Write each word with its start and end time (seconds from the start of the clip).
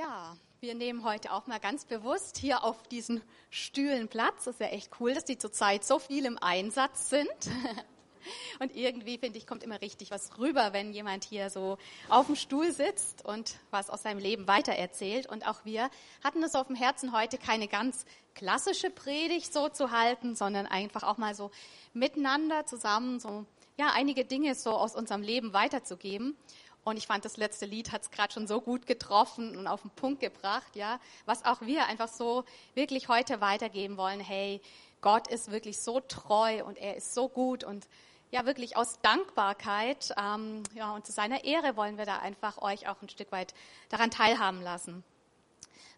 Ja, 0.00 0.34
wir 0.60 0.74
nehmen 0.74 1.04
heute 1.04 1.30
auch 1.30 1.46
mal 1.46 1.60
ganz 1.60 1.84
bewusst 1.84 2.38
hier 2.38 2.64
auf 2.64 2.82
diesen 2.84 3.20
Stühlen 3.50 4.08
Platz. 4.08 4.44
Das 4.44 4.54
ist 4.54 4.60
ja 4.60 4.68
echt 4.68 4.92
cool, 4.98 5.12
dass 5.12 5.26
die 5.26 5.36
zurzeit 5.36 5.84
so 5.84 5.98
viel 5.98 6.24
im 6.24 6.38
Einsatz 6.38 7.10
sind. 7.10 7.28
Und 8.60 8.74
irgendwie, 8.74 9.18
finde 9.18 9.36
ich, 9.36 9.46
kommt 9.46 9.62
immer 9.62 9.82
richtig 9.82 10.10
was 10.10 10.38
rüber, 10.38 10.72
wenn 10.72 10.94
jemand 10.94 11.24
hier 11.24 11.50
so 11.50 11.76
auf 12.08 12.24
dem 12.26 12.36
Stuhl 12.36 12.72
sitzt 12.72 13.26
und 13.26 13.56
was 13.70 13.90
aus 13.90 14.02
seinem 14.02 14.20
Leben 14.20 14.46
weitererzählt. 14.46 15.26
Und 15.26 15.46
auch 15.46 15.66
wir 15.66 15.90
hatten 16.24 16.42
es 16.42 16.54
auf 16.54 16.68
dem 16.68 16.76
Herzen, 16.76 17.12
heute 17.12 17.36
keine 17.36 17.68
ganz 17.68 18.06
klassische 18.34 18.88
Predigt 18.88 19.52
so 19.52 19.68
zu 19.68 19.90
halten, 19.90 20.34
sondern 20.34 20.66
einfach 20.66 21.02
auch 21.02 21.18
mal 21.18 21.34
so 21.34 21.50
miteinander 21.92 22.64
zusammen 22.64 23.20
so, 23.20 23.44
ja, 23.78 23.90
einige 23.94 24.24
Dinge 24.24 24.54
so 24.54 24.70
aus 24.70 24.94
unserem 24.94 25.22
Leben 25.22 25.52
weiterzugeben. 25.52 26.36
Und 26.84 26.96
ich 26.96 27.06
fand, 27.06 27.24
das 27.24 27.36
letzte 27.36 27.66
Lied 27.66 27.92
hat 27.92 28.02
es 28.02 28.10
gerade 28.10 28.32
schon 28.32 28.46
so 28.46 28.60
gut 28.60 28.86
getroffen 28.86 29.56
und 29.56 29.66
auf 29.66 29.82
den 29.82 29.90
Punkt 29.90 30.20
gebracht, 30.20 30.74
ja, 30.74 30.98
was 31.26 31.44
auch 31.44 31.60
wir 31.60 31.86
einfach 31.86 32.08
so 32.08 32.44
wirklich 32.74 33.08
heute 33.08 33.40
weitergeben 33.40 33.96
wollen. 33.96 34.20
Hey, 34.20 34.62
Gott 35.00 35.28
ist 35.28 35.50
wirklich 35.50 35.80
so 35.80 36.00
treu 36.00 36.64
und 36.64 36.78
er 36.78 36.96
ist 36.96 37.14
so 37.14 37.28
gut 37.28 37.64
und 37.64 37.86
ja, 38.30 38.46
wirklich 38.46 38.76
aus 38.76 39.00
Dankbarkeit 39.02 40.14
ähm, 40.16 40.62
ja, 40.74 40.92
und 40.92 41.04
zu 41.04 41.12
seiner 41.12 41.44
Ehre 41.44 41.76
wollen 41.76 41.98
wir 41.98 42.06
da 42.06 42.18
einfach 42.18 42.58
euch 42.62 42.88
auch 42.88 43.02
ein 43.02 43.08
Stück 43.08 43.32
weit 43.32 43.54
daran 43.88 44.10
teilhaben 44.10 44.62
lassen. 44.62 45.02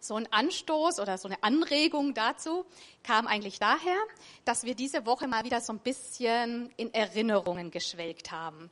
So 0.00 0.16
ein 0.16 0.26
Anstoß 0.32 0.98
oder 0.98 1.16
so 1.16 1.28
eine 1.28 1.40
Anregung 1.44 2.14
dazu 2.14 2.64
kam 3.04 3.28
eigentlich 3.28 3.60
daher, 3.60 3.98
dass 4.44 4.64
wir 4.64 4.74
diese 4.74 5.06
Woche 5.06 5.28
mal 5.28 5.44
wieder 5.44 5.60
so 5.60 5.72
ein 5.72 5.78
bisschen 5.78 6.72
in 6.76 6.92
Erinnerungen 6.92 7.70
geschwelgt 7.70 8.32
haben. 8.32 8.70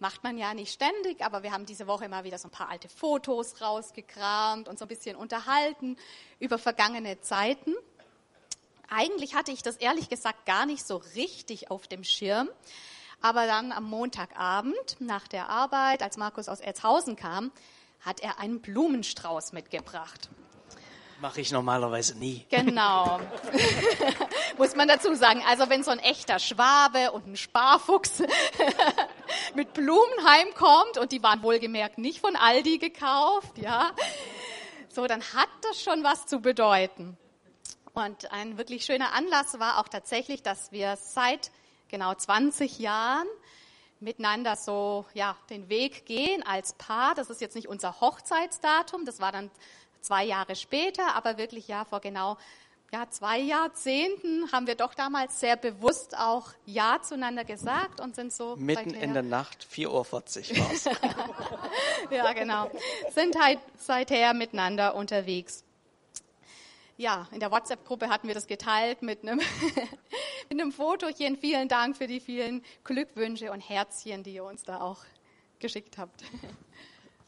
Macht 0.00 0.24
man 0.24 0.38
ja 0.38 0.54
nicht 0.54 0.72
ständig, 0.72 1.22
aber 1.22 1.42
wir 1.42 1.52
haben 1.52 1.66
diese 1.66 1.86
Woche 1.86 2.08
mal 2.08 2.24
wieder 2.24 2.38
so 2.38 2.48
ein 2.48 2.50
paar 2.50 2.70
alte 2.70 2.88
Fotos 2.88 3.60
rausgekramt 3.60 4.66
und 4.66 4.78
so 4.78 4.86
ein 4.86 4.88
bisschen 4.88 5.14
unterhalten 5.14 5.98
über 6.38 6.56
vergangene 6.56 7.20
Zeiten. 7.20 7.74
Eigentlich 8.88 9.34
hatte 9.34 9.52
ich 9.52 9.62
das 9.62 9.76
ehrlich 9.76 10.08
gesagt 10.08 10.46
gar 10.46 10.64
nicht 10.64 10.86
so 10.86 10.96
richtig 10.96 11.70
auf 11.70 11.86
dem 11.86 12.02
Schirm. 12.02 12.48
Aber 13.20 13.46
dann 13.46 13.72
am 13.72 13.84
Montagabend 13.84 14.96
nach 15.00 15.28
der 15.28 15.50
Arbeit, 15.50 16.02
als 16.02 16.16
Markus 16.16 16.48
aus 16.48 16.60
Erzhausen 16.60 17.14
kam, 17.14 17.52
hat 18.00 18.20
er 18.20 18.40
einen 18.40 18.62
Blumenstrauß 18.62 19.52
mitgebracht. 19.52 20.30
Mache 21.20 21.42
ich 21.42 21.52
normalerweise 21.52 22.16
nie. 22.16 22.46
Genau. 22.48 23.20
Muss 24.56 24.74
man 24.74 24.88
dazu 24.88 25.14
sagen. 25.14 25.42
Also 25.46 25.68
wenn 25.68 25.82
so 25.82 25.90
ein 25.90 25.98
echter 25.98 26.38
Schwabe 26.38 27.12
und 27.12 27.26
ein 27.26 27.36
Sparfuchs 27.36 28.22
mit 29.54 29.74
Blumen 29.74 30.24
heimkommt 30.26 30.96
und 30.98 31.12
die 31.12 31.22
waren 31.22 31.42
wohlgemerkt 31.42 31.98
nicht 31.98 32.20
von 32.20 32.36
Aldi 32.36 32.78
gekauft, 32.78 33.58
ja, 33.58 33.90
so 34.88 35.06
dann 35.06 35.20
hat 35.34 35.50
das 35.68 35.82
schon 35.82 36.02
was 36.02 36.24
zu 36.24 36.40
bedeuten. 36.40 37.18
Und 37.92 38.32
ein 38.32 38.56
wirklich 38.56 38.86
schöner 38.86 39.12
Anlass 39.12 39.58
war 39.58 39.78
auch 39.78 39.88
tatsächlich, 39.88 40.42
dass 40.42 40.72
wir 40.72 40.96
seit 40.96 41.50
genau 41.88 42.14
20 42.14 42.78
Jahren 42.78 43.26
miteinander 44.00 44.56
so 44.56 45.04
ja 45.12 45.36
den 45.50 45.68
Weg 45.68 46.06
gehen 46.06 46.42
als 46.42 46.72
Paar. 46.74 47.14
Das 47.14 47.28
ist 47.28 47.42
jetzt 47.42 47.56
nicht 47.56 47.68
unser 47.68 48.00
Hochzeitsdatum, 48.00 49.04
das 49.04 49.20
war 49.20 49.32
dann 49.32 49.50
zwei 50.00 50.24
Jahre 50.24 50.56
später, 50.56 51.14
aber 51.14 51.38
wirklich 51.38 51.68
ja 51.68 51.84
vor 51.84 52.00
genau 52.00 52.36
ja, 52.92 53.08
zwei 53.08 53.38
Jahrzehnten 53.38 54.50
haben 54.50 54.66
wir 54.66 54.74
doch 54.74 54.94
damals 54.94 55.38
sehr 55.38 55.56
bewusst 55.56 56.18
auch 56.18 56.48
Ja 56.66 56.98
zueinander 57.00 57.44
gesagt 57.44 58.00
und 58.00 58.16
sind 58.16 58.32
so. 58.32 58.56
Mitten 58.56 58.94
in 58.94 59.14
der 59.14 59.22
Nacht, 59.22 59.64
4.40 59.72 59.88
Uhr 59.88 60.10
war 60.10 60.72
es. 60.72 60.84
ja, 62.10 62.32
genau. 62.32 62.68
Sind 63.14 63.40
halt 63.40 63.60
seither 63.76 64.34
miteinander 64.34 64.96
unterwegs. 64.96 65.64
Ja, 66.96 67.28
in 67.30 67.40
der 67.40 67.50
WhatsApp-Gruppe 67.50 68.08
hatten 68.08 68.26
wir 68.26 68.34
das 68.34 68.46
geteilt 68.46 69.02
mit 69.02 69.22
einem, 69.22 69.38
mit 70.50 70.60
einem 70.60 70.72
Fotochen. 70.72 71.36
Vielen 71.36 71.68
Dank 71.68 71.96
für 71.96 72.08
die 72.08 72.20
vielen 72.20 72.62
Glückwünsche 72.82 73.52
und 73.52 73.60
Herzchen, 73.60 74.24
die 74.24 74.34
ihr 74.34 74.44
uns 74.44 74.64
da 74.64 74.80
auch 74.80 74.98
geschickt 75.60 75.96
habt. 75.96 76.24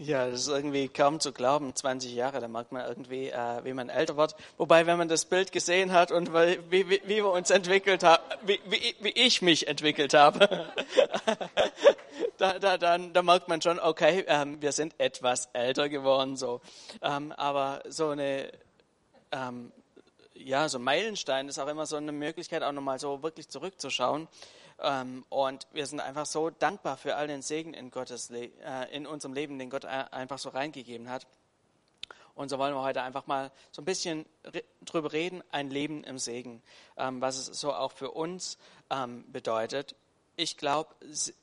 Ja, 0.05 0.29
das 0.29 0.41
ist 0.41 0.49
irgendwie 0.49 0.89
kaum 0.89 1.21
zu 1.21 1.31
glauben. 1.33 1.77
20 1.77 2.13
Jahre, 2.13 2.41
da 2.41 2.49
merkt 2.49 2.73
man 2.73 2.85
irgendwie, 2.85 3.29
äh, 3.29 3.65
wie 3.65 3.73
man 3.73 3.89
älter 3.89 4.17
wird. 4.17 4.35
Wobei, 4.59 4.85
wenn 4.87 4.99
man 4.99 5.07
das 5.07 5.27
Bild 5.27 5.53
gesehen 5.53 5.93
hat 5.93 6.11
und 6.11 6.35
wie, 6.35 6.59
wie, 6.71 7.01
wie 7.05 7.17
wir 7.17 7.31
uns 7.31 7.51
entwickelt 7.51 8.03
haben, 8.03 8.21
wie, 8.45 8.59
wie, 8.67 8.97
wie 8.99 9.11
ich 9.11 9.43
mich 9.43 9.69
entwickelt 9.69 10.13
habe, 10.13 10.67
da, 12.37 12.59
da, 12.59 12.79
dann, 12.79 13.13
da 13.13 13.23
merkt 13.23 13.47
man 13.47 13.63
schon, 13.63 13.79
okay, 13.79 14.25
ähm, 14.27 14.61
wir 14.61 14.73
sind 14.73 14.93
etwas 14.99 15.49
älter 15.53 15.89
geworden. 15.89 16.37
So. 16.37 16.61
Ähm, 17.01 17.31
aber 17.31 17.85
so 17.89 18.09
eine, 18.09 18.51
ähm, 19.31 19.71
ja, 20.45 20.69
so 20.69 20.79
Meilenstein 20.79 21.49
ist 21.49 21.59
auch 21.59 21.69
immer 21.69 21.87
so 21.87 21.97
eine 21.97 22.13
Möglichkeit, 22.13 22.63
auch 22.63 22.73
nochmal 22.73 22.99
so 22.99 23.23
wirklich 23.23 23.49
zurückzuschauen. 23.49 24.29
Ähm, 24.81 25.25
und 25.29 25.67
wir 25.73 25.87
sind 25.87 26.01
einfach 26.01 26.27
so 26.27 26.51
dankbar 26.51 26.97
für 26.97 27.17
all 27.17 27.27
den 27.27 27.43
Segen 27.43 27.75
in, 27.75 27.91
Gottes 27.91 28.31
äh, 28.31 28.49
in 28.91 29.07
unserem 29.07 29.35
Leben, 29.35 29.59
den 29.59 29.71
Gott 29.71 29.85
einfach 29.85 30.39
so 30.39 30.49
reingegeben 30.49 31.09
hat. 31.09 31.27
Und 32.35 32.49
so 32.49 32.59
wollen 32.59 32.75
wir 32.75 32.83
heute 32.83 33.03
einfach 33.03 33.27
mal 33.27 33.53
so 33.71 33.83
ein 33.83 33.85
bisschen 33.85 34.25
drüber 34.81 35.13
reden, 35.13 35.43
ein 35.51 35.71
Leben 35.71 36.03
im 36.05 36.19
Segen, 36.19 36.63
ähm, 36.97 37.21
was 37.21 37.37
es 37.37 37.61
so 37.61 37.73
auch 37.73 37.93
für 37.93 38.11
uns 38.11 38.59
ähm, 38.91 39.31
bedeutet. 39.31 39.95
Ich 40.37 40.57
glaube, 40.57 40.95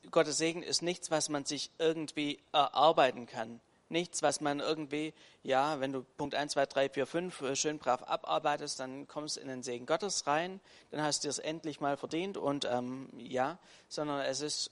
Gottes 0.10 0.38
Segen 0.40 0.64
ist 0.64 0.82
nichts, 0.82 1.12
was 1.12 1.30
man 1.30 1.46
sich 1.46 1.70
irgendwie 1.78 2.40
erarbeiten 2.52 3.28
kann 3.28 3.62
nichts, 3.90 4.22
was 4.22 4.42
man 4.42 4.60
irgendwie, 4.60 5.14
ja, 5.44 5.80
wenn 5.80 5.92
du 5.92 6.04
Punkt 6.18 6.36
1, 6.36 6.54
2, 6.54 6.66
3, 6.66 6.90
4, 6.90 7.06
5 7.06 7.56
schön 7.56 7.80
brav 7.80 8.04
abarbeitest, 8.04 8.80
dann 8.80 9.08
kommst 9.08 9.38
du 9.38 9.42
in 9.42 9.48
den 9.48 9.64
Segen 9.64 9.86
Gottes 9.86 10.28
rein, 10.28 10.60
dann 10.92 11.02
hast 11.02 11.24
du 11.24 11.30
es 11.30 11.40
endlich 11.40 11.80
mal 11.80 11.98
verdient 11.98 12.38
und 12.38 12.66
ähm, 12.66 13.10
ja, 13.18 13.58
sondern 13.88 14.22
es 14.22 14.42
ist 14.42 14.72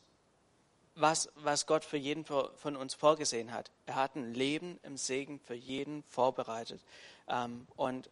was, 0.96 1.30
was 1.36 1.68
Gott 1.68 1.86
für 1.86 1.98
jeden 1.98 2.26
von 2.26 2.76
uns 2.76 2.96
vorgesehen 2.96 3.54
hat. 3.54 3.72
Er 3.86 3.96
hat 3.96 4.16
ein 4.16 4.34
Leben 4.34 4.80
im 4.82 4.98
Segen 4.98 5.40
für 5.40 5.54
jeden 5.54 6.04
vorbereitet. 6.04 6.82
Ähm, 7.28 7.68
und 7.76 8.10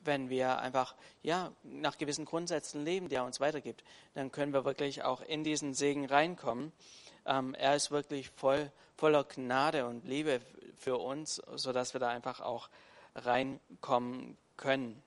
wenn 0.00 0.30
wir 0.30 0.58
einfach 0.58 0.94
ja, 1.22 1.52
nach 1.62 1.98
gewissen 1.98 2.24
Grundsätzen 2.24 2.84
leben, 2.84 3.08
die 3.08 3.16
er 3.16 3.24
uns 3.24 3.40
weitergibt, 3.40 3.84
dann 4.14 4.32
können 4.32 4.52
wir 4.52 4.64
wirklich 4.64 5.02
auch 5.02 5.20
in 5.20 5.44
diesen 5.44 5.74
Segen 5.74 6.06
reinkommen. 6.06 6.72
Ähm, 7.26 7.54
er 7.54 7.74
ist 7.74 7.90
wirklich 7.90 8.30
voll, 8.30 8.70
voller 8.96 9.24
Gnade 9.24 9.86
und 9.86 10.04
Liebe 10.04 10.40
für 10.76 10.98
uns, 10.98 11.42
sodass 11.54 11.94
wir 11.94 12.00
da 12.00 12.08
einfach 12.08 12.40
auch 12.40 12.68
reinkommen 13.14 14.36
können. 14.56 15.02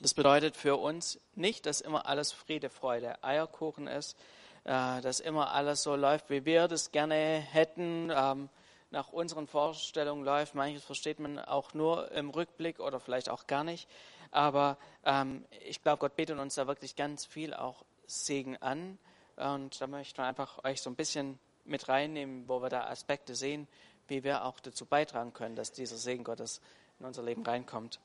Das 0.00 0.14
bedeutet 0.14 0.56
für 0.56 0.76
uns 0.76 1.20
nicht, 1.34 1.66
dass 1.66 1.80
immer 1.80 2.06
alles 2.06 2.32
Friede, 2.32 2.70
Freude, 2.70 3.22
Eierkuchen 3.22 3.88
ist, 3.88 4.16
äh, 4.64 5.00
dass 5.00 5.20
immer 5.20 5.52
alles 5.52 5.82
so 5.82 5.96
läuft, 5.96 6.30
wie 6.30 6.44
wir 6.44 6.68
das 6.68 6.92
gerne 6.92 7.14
hätten, 7.14 8.12
ähm, 8.14 8.48
nach 8.90 9.12
unseren 9.12 9.46
Vorstellungen 9.46 10.24
läuft. 10.24 10.54
Manches 10.54 10.84
versteht 10.84 11.18
man 11.18 11.38
auch 11.38 11.74
nur 11.74 12.10
im 12.12 12.30
Rückblick 12.30 12.80
oder 12.80 13.00
vielleicht 13.00 13.28
auch 13.28 13.46
gar 13.46 13.64
nicht. 13.64 13.88
Aber 14.30 14.78
ähm, 15.04 15.44
ich 15.66 15.82
glaube, 15.82 15.98
Gott 15.98 16.16
betet 16.16 16.38
uns 16.38 16.54
da 16.54 16.66
wirklich 16.66 16.96
ganz 16.96 17.26
viel 17.26 17.52
auch 17.52 17.84
Segen 18.06 18.56
an 18.56 18.98
und 19.38 19.80
da 19.80 19.86
möchte 19.86 20.20
ich 20.20 20.26
einfach 20.26 20.64
euch 20.64 20.82
so 20.82 20.90
ein 20.90 20.96
bisschen 20.96 21.38
mit 21.64 21.88
reinnehmen, 21.88 22.48
wo 22.48 22.60
wir 22.60 22.68
da 22.68 22.88
Aspekte 22.88 23.34
sehen, 23.34 23.68
wie 24.08 24.24
wir 24.24 24.44
auch 24.44 24.58
dazu 24.60 24.84
beitragen 24.84 25.32
können, 25.32 25.54
dass 25.54 25.72
dieser 25.72 25.96
Segen 25.96 26.24
Gottes 26.24 26.60
in 26.98 27.06
unser 27.06 27.22
Leben 27.22 27.44
reinkommt. 27.44 28.00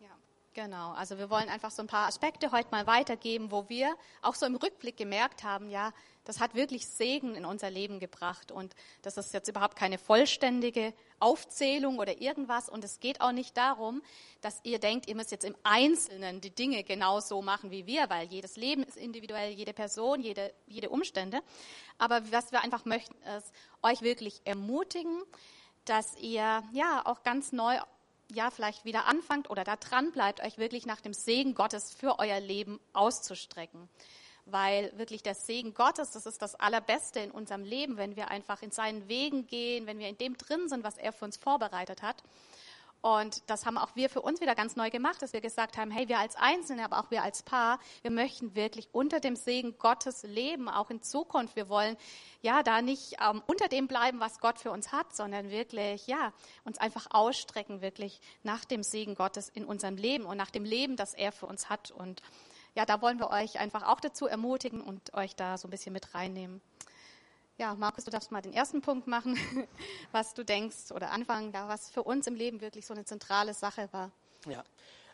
Ja, 0.00 0.08
genau. 0.52 0.92
Also 0.92 1.16
wir 1.16 1.30
wollen 1.30 1.48
einfach 1.48 1.70
so 1.70 1.82
ein 1.82 1.86
paar 1.86 2.06
Aspekte 2.08 2.52
heute 2.52 2.70
mal 2.70 2.86
weitergeben, 2.86 3.50
wo 3.50 3.68
wir 3.68 3.94
auch 4.20 4.34
so 4.34 4.46
im 4.46 4.56
Rückblick 4.56 4.96
gemerkt 4.96 5.44
haben, 5.44 5.70
ja, 5.70 5.92
das 6.24 6.40
hat 6.40 6.54
wirklich 6.54 6.86
Segen 6.86 7.34
in 7.34 7.44
unser 7.44 7.70
Leben 7.70 8.00
gebracht. 8.00 8.50
Und 8.50 8.74
das 9.02 9.16
ist 9.16 9.32
jetzt 9.32 9.48
überhaupt 9.48 9.76
keine 9.76 9.98
vollständige 9.98 10.92
Aufzählung 11.20 11.98
oder 11.98 12.20
irgendwas. 12.20 12.68
Und 12.68 12.84
es 12.84 13.00
geht 13.00 13.20
auch 13.20 13.32
nicht 13.32 13.56
darum, 13.56 14.02
dass 14.40 14.60
ihr 14.62 14.78
denkt, 14.78 15.08
ihr 15.08 15.14
müsst 15.14 15.30
jetzt 15.30 15.44
im 15.44 15.56
Einzelnen 15.62 16.40
die 16.40 16.50
Dinge 16.50 16.84
genauso 16.84 17.42
machen 17.42 17.70
wie 17.70 17.86
wir, 17.86 18.08
weil 18.10 18.26
jedes 18.28 18.56
Leben 18.56 18.82
ist 18.82 18.96
individuell, 18.96 19.52
jede 19.52 19.72
Person, 19.72 20.20
jede, 20.20 20.52
jede 20.66 20.90
Umstände. 20.90 21.40
Aber 21.98 22.30
was 22.32 22.52
wir 22.52 22.62
einfach 22.62 22.84
möchten, 22.84 23.14
ist 23.36 23.52
euch 23.82 24.02
wirklich 24.02 24.40
ermutigen, 24.44 25.22
dass 25.84 26.16
ihr 26.16 26.62
ja 26.72 27.02
auch 27.04 27.22
ganz 27.22 27.52
neu 27.52 27.78
ja, 28.32 28.50
vielleicht 28.50 28.84
wieder 28.86 29.04
anfangt 29.04 29.50
oder 29.50 29.64
da 29.64 29.76
dran 29.76 30.10
bleibt, 30.10 30.42
euch 30.42 30.56
wirklich 30.56 30.86
nach 30.86 31.00
dem 31.02 31.12
Segen 31.12 31.54
Gottes 31.54 31.92
für 31.92 32.18
euer 32.18 32.40
Leben 32.40 32.80
auszustrecken 32.94 33.88
weil 34.46 34.92
wirklich 34.96 35.22
der 35.22 35.34
Segen 35.34 35.74
Gottes, 35.74 36.10
das 36.12 36.26
ist 36.26 36.42
das 36.42 36.54
Allerbeste 36.54 37.20
in 37.20 37.30
unserem 37.30 37.64
Leben, 37.64 37.96
wenn 37.96 38.16
wir 38.16 38.30
einfach 38.30 38.62
in 38.62 38.70
seinen 38.70 39.08
Wegen 39.08 39.46
gehen, 39.46 39.86
wenn 39.86 39.98
wir 39.98 40.08
in 40.08 40.18
dem 40.18 40.36
drin 40.36 40.68
sind, 40.68 40.84
was 40.84 40.98
er 40.98 41.12
für 41.12 41.24
uns 41.24 41.36
vorbereitet 41.36 42.02
hat. 42.02 42.22
Und 43.04 43.42
das 43.50 43.66
haben 43.66 43.76
auch 43.76 43.94
wir 43.96 44.08
für 44.08 44.22
uns 44.22 44.40
wieder 44.40 44.54
ganz 44.54 44.76
neu 44.76 44.88
gemacht, 44.88 45.20
dass 45.20 45.34
wir 45.34 45.42
gesagt 45.42 45.76
haben, 45.76 45.90
hey, 45.90 46.08
wir 46.08 46.18
als 46.18 46.36
Einzelne, 46.36 46.86
aber 46.86 46.98
auch 46.98 47.10
wir 47.10 47.22
als 47.22 47.42
Paar, 47.42 47.78
wir 48.00 48.10
möchten 48.10 48.54
wirklich 48.54 48.88
unter 48.92 49.20
dem 49.20 49.36
Segen 49.36 49.76
Gottes 49.76 50.22
leben, 50.22 50.70
auch 50.70 50.88
in 50.88 51.02
Zukunft. 51.02 51.54
Wir 51.54 51.68
wollen 51.68 51.98
ja 52.40 52.62
da 52.62 52.80
nicht 52.80 53.16
ähm, 53.20 53.42
unter 53.46 53.68
dem 53.68 53.88
bleiben, 53.88 54.20
was 54.20 54.38
Gott 54.38 54.58
für 54.58 54.70
uns 54.70 54.90
hat, 54.90 55.14
sondern 55.14 55.50
wirklich, 55.50 56.06
ja, 56.06 56.32
uns 56.64 56.78
einfach 56.78 57.08
ausstrecken, 57.10 57.82
wirklich 57.82 58.22
nach 58.42 58.64
dem 58.64 58.82
Segen 58.82 59.16
Gottes 59.16 59.50
in 59.50 59.66
unserem 59.66 59.96
Leben 59.96 60.24
und 60.24 60.38
nach 60.38 60.50
dem 60.50 60.64
Leben, 60.64 60.96
das 60.96 61.12
er 61.12 61.30
für 61.30 61.44
uns 61.44 61.68
hat. 61.68 61.90
Und 61.90 62.22
ja, 62.74 62.84
da 62.84 63.00
wollen 63.00 63.18
wir 63.18 63.30
euch 63.30 63.58
einfach 63.58 63.84
auch 63.84 64.00
dazu 64.00 64.26
ermutigen 64.26 64.80
und 64.80 65.14
euch 65.14 65.36
da 65.36 65.58
so 65.58 65.68
ein 65.68 65.70
bisschen 65.70 65.92
mit 65.92 66.14
reinnehmen. 66.14 66.60
Ja, 67.56 67.74
Markus, 67.76 68.04
du 68.04 68.10
darfst 68.10 68.32
mal 68.32 68.42
den 68.42 68.52
ersten 68.52 68.80
Punkt 68.80 69.06
machen, 69.06 69.38
was 70.12 70.34
du 70.34 70.44
denkst 70.44 70.90
oder 70.90 71.12
anfangen, 71.12 71.52
da 71.52 71.68
was 71.68 71.88
für 71.88 72.02
uns 72.02 72.26
im 72.26 72.34
Leben 72.34 72.60
wirklich 72.60 72.84
so 72.84 72.94
eine 72.94 73.04
zentrale 73.04 73.54
Sache 73.54 73.88
war. 73.92 74.10
Ja, 74.46 74.64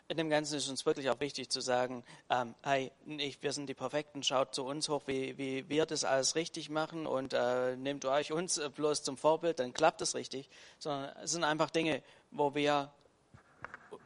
in 0.07 0.17
dem 0.17 0.29
Ganzen 0.29 0.57
ist 0.57 0.67
uns 0.67 0.85
wirklich 0.85 1.09
auch 1.11 1.19
wichtig 1.19 1.49
zu 1.49 1.61
sagen, 1.61 2.03
ähm, 2.31 2.55
hey, 2.63 2.91
nicht, 3.05 3.43
wir 3.43 3.53
sind 3.53 3.67
die 3.67 3.75
Perfekten, 3.75 4.23
schaut 4.23 4.55
zu 4.55 4.65
uns 4.65 4.89
hoch, 4.89 5.03
wie, 5.05 5.37
wie 5.37 5.69
wir 5.69 5.85
das 5.85 6.03
alles 6.03 6.33
richtig 6.35 6.71
machen 6.71 7.05
und 7.05 7.33
äh, 7.33 7.75
nehmt 7.75 8.05
euch 8.05 8.31
uns 8.31 8.59
bloß 8.75 9.03
zum 9.03 9.17
Vorbild, 9.17 9.59
dann 9.59 9.71
klappt 9.73 10.01
es 10.01 10.15
richtig, 10.15 10.49
sondern 10.79 11.15
es 11.23 11.31
sind 11.31 11.43
einfach 11.43 11.69
Dinge, 11.69 12.01
wo 12.31 12.55
wir 12.55 12.91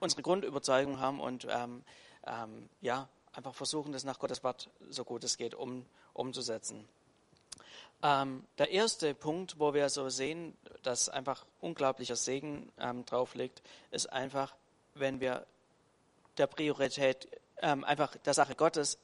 unsere 0.01 0.21
Grundüberzeugung 0.21 0.99
haben 0.99 1.21
und 1.21 1.47
ähm, 1.49 1.83
ähm, 2.27 2.69
ja, 2.81 3.07
einfach 3.37 3.55
versuchen, 3.55 3.91
das 3.91 4.03
nach 4.03 4.19
Gottes 4.19 4.43
Wort 4.43 4.69
so 4.89 5.03
gut 5.03 5.23
es 5.23 5.37
geht 5.37 5.55
um, 5.55 5.85
umzusetzen. 6.13 6.87
Ähm, 8.03 8.45
der 8.57 8.71
erste 8.71 9.13
Punkt, 9.13 9.59
wo 9.59 9.73
wir 9.73 9.89
so 9.89 10.09
sehen, 10.09 10.55
dass 10.83 11.09
einfach 11.09 11.45
unglaublicher 11.61 12.15
Segen 12.15 12.71
ähm, 12.77 13.05
drauf 13.05 13.35
liegt, 13.35 13.61
ist 13.91 14.11
einfach, 14.11 14.55
wenn 14.93 15.19
wir 15.19 15.45
der 16.37 16.47
Priorität, 16.47 17.27
ähm, 17.61 17.83
einfach 17.83 18.15
der 18.17 18.33
Sache 18.33 18.55
Gottes 18.55 18.97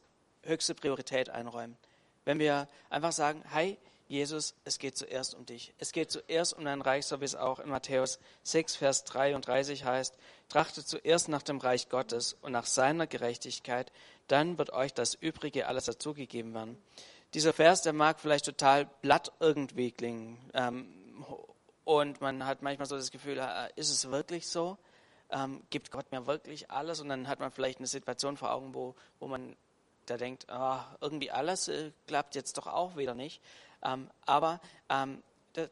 höchste 0.44 0.76
Priorität 0.76 1.30
einräumen. 1.30 1.78
Wenn 2.26 2.40
wir 2.40 2.68
einfach 2.90 3.12
sagen, 3.12 3.44
hey, 3.50 3.78
Jesus, 4.12 4.56
es 4.66 4.78
geht 4.78 4.98
zuerst 4.98 5.36
um 5.36 5.46
dich. 5.46 5.74
Es 5.78 5.92
geht 5.92 6.12
zuerst 6.12 6.54
um 6.54 6.66
dein 6.66 6.82
Reich, 6.82 7.06
so 7.06 7.22
wie 7.22 7.26
es 7.26 7.36
auch 7.36 7.60
in 7.60 7.70
Matthäus 7.70 8.20
6, 8.44 8.76
Vers 8.76 9.06
33 9.06 9.86
heißt. 9.86 10.18
Trachtet 10.50 10.88
zuerst 10.88 11.30
nach 11.30 11.44
dem 11.44 11.60
Reich 11.60 11.90
Gottes 11.90 12.34
und 12.42 12.52
nach 12.52 12.66
seiner 12.66 13.08
Gerechtigkeit, 13.08 13.92
dann 14.28 14.58
wird 14.58 14.72
euch 14.74 14.94
das 14.94 15.14
Übrige 15.14 15.68
alles 15.68 15.86
dazugegeben 15.86 16.54
werden 16.54 16.78
dieser 17.34 17.54
Vers, 17.54 17.82
der 17.82 17.94
mag 17.94 18.20
vielleicht 18.20 18.46
total 18.46 18.86
blatt 19.02 19.32
irgendwie 19.40 19.92
klingen. 19.92 20.38
Ähm, 20.54 21.26
und 21.84 22.22
man 22.22 22.46
hat 22.46 22.62
manchmal 22.62 22.88
so 22.88 22.96
das 22.96 23.12
Gefühl, 23.12 23.40
äh, 23.40 23.70
ist 23.76 23.90
es 23.90 24.12
wirklich 24.12 24.48
so? 24.48 24.78
Ähm, 25.30 25.64
gibt 25.70 25.92
Gott 25.92 26.12
mir 26.12 26.28
wirklich 26.28 26.70
alles? 26.72 27.00
Und 27.00 27.10
dann 27.10 27.28
hat 27.28 27.40
man 27.40 27.52
vielleicht 27.52 27.80
eine 27.80 27.88
Situation 27.88 28.38
vor 28.38 28.52
Augen, 28.52 28.74
wo, 28.74 28.96
wo 29.20 29.28
man 29.28 29.56
da 30.06 30.18
denkt, 30.18 30.48
oh, 30.52 30.80
irgendwie 31.00 31.32
alles 31.32 31.68
äh, 31.70 31.92
klappt 32.08 32.36
jetzt 32.36 32.58
doch 32.58 32.68
auch 32.68 32.98
wieder 32.98 33.16
nicht. 33.16 33.42
Ähm, 33.84 34.10
aber 34.26 34.60
ähm, 34.90 35.22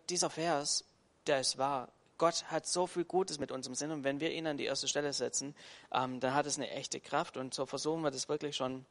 dieser 0.10 0.30
Vers, 0.30 0.84
der 1.28 1.40
ist 1.40 1.58
wahr. 1.58 1.90
Gott 2.18 2.46
hat 2.46 2.68
so 2.68 2.86
viel 2.86 3.06
Gutes 3.06 3.40
mit 3.40 3.52
uns 3.52 3.68
im 3.68 3.76
Sinn 3.76 3.92
und 3.92 4.04
wenn 4.04 4.20
wir 4.20 4.32
ihn 4.32 4.46
an 4.46 4.58
die 4.58 4.66
erste 4.66 4.88
Stelle 4.88 5.14
setzen, 5.14 5.56
ähm, 5.94 6.20
dann 6.20 6.34
hat 6.34 6.46
es 6.46 6.58
eine 6.58 6.70
echte 6.70 7.00
Kraft 7.00 7.38
und 7.38 7.54
so 7.54 7.66
versuchen 7.66 8.02
wir 8.02 8.12
das 8.12 8.28
wirklich 8.28 8.56
schon 8.56 8.86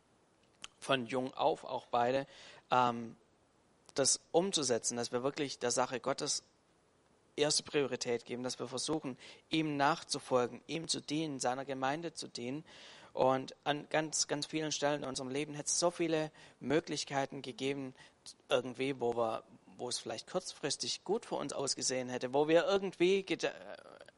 von 0.81 1.07
jung 1.07 1.35
auf, 1.35 1.65
auch 1.65 1.87
beide, 1.87 2.27
das 3.95 4.21
umzusetzen, 4.31 4.97
dass 4.97 5.11
wir 5.11 5.23
wirklich 5.23 5.59
der 5.59 5.71
Sache 5.71 5.99
Gottes 5.99 6.45
erste 7.39 7.63
Priorität 7.63 8.25
geben, 8.25 8.43
dass 8.43 8.59
wir 8.59 8.69
versuchen, 8.69 9.17
ihm 9.51 9.77
nachzufolgen, 9.77 10.61
ihm 10.67 10.89
zu 10.89 11.01
dienen, 11.01 11.41
seiner 11.41 11.65
Gemeinde 11.65 12.13
zu 12.13 12.29
dienen. 12.29 12.65
Und 13.19 13.57
an 13.65 13.89
ganz, 13.91 14.29
ganz 14.29 14.47
vielen 14.47 14.71
Stellen 14.71 15.03
in 15.03 15.09
unserem 15.09 15.29
Leben 15.29 15.55
hätte 15.55 15.67
es 15.67 15.81
so 15.81 15.91
viele 15.91 16.31
Möglichkeiten 16.61 17.43
gegeben, 17.43 17.93
irgendwie, 18.49 19.01
wo 19.01 19.17
wir, 19.17 19.43
wo 19.77 19.89
es 19.89 19.99
vielleicht 19.99 20.31
kurzfristig 20.31 21.03
gut 21.03 21.27
für 21.27 21.35
uns 21.35 21.53
ausgesehen 21.53 22.09
hätte, 22.11 22.33
wo 22.33 22.47
wir 22.47 22.65
irgendwie 22.67 23.27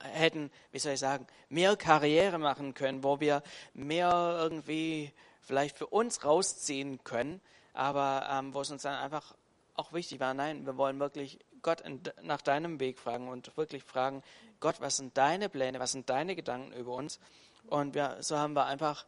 hätten, 0.00 0.50
wie 0.70 0.78
soll 0.78 0.92
ich 0.92 1.00
sagen, 1.00 1.26
mehr 1.48 1.76
Karriere 1.76 2.36
machen 2.36 2.74
können, 2.74 3.02
wo 3.02 3.20
wir 3.20 3.42
mehr 3.72 4.36
irgendwie 4.38 5.14
vielleicht 5.40 5.78
für 5.78 5.86
uns 5.86 6.22
rausziehen 6.22 7.02
können, 7.02 7.40
aber 7.72 8.28
ähm, 8.30 8.52
wo 8.52 8.60
es 8.60 8.70
uns 8.70 8.82
dann 8.82 8.96
einfach 8.96 9.34
auch 9.76 9.94
wichtig 9.94 10.20
war, 10.20 10.34
nein, 10.34 10.66
wir 10.66 10.76
wollen 10.76 11.00
wirklich 11.00 11.38
Gott 11.62 11.80
in, 11.80 12.02
nach 12.20 12.42
deinem 12.42 12.80
Weg 12.80 12.98
fragen 12.98 13.28
und 13.28 13.56
wirklich 13.56 13.82
fragen, 13.82 14.22
Gott, 14.60 14.82
was 14.82 14.98
sind 14.98 15.16
deine 15.16 15.48
Pläne, 15.48 15.80
was 15.80 15.92
sind 15.92 16.10
deine 16.10 16.36
Gedanken 16.36 16.74
über 16.74 16.92
uns? 16.92 17.18
Und 17.66 17.94
wir, 17.94 18.18
so 18.20 18.36
haben 18.36 18.54
wir 18.54 18.66
einfach 18.66 19.04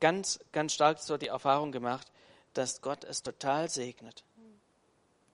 ganz, 0.00 0.40
ganz 0.52 0.72
stark 0.72 0.98
so 0.98 1.16
die 1.16 1.28
Erfahrung 1.28 1.72
gemacht, 1.72 2.10
dass 2.54 2.80
Gott 2.80 3.04
es 3.04 3.22
total 3.22 3.68
segnet, 3.68 4.24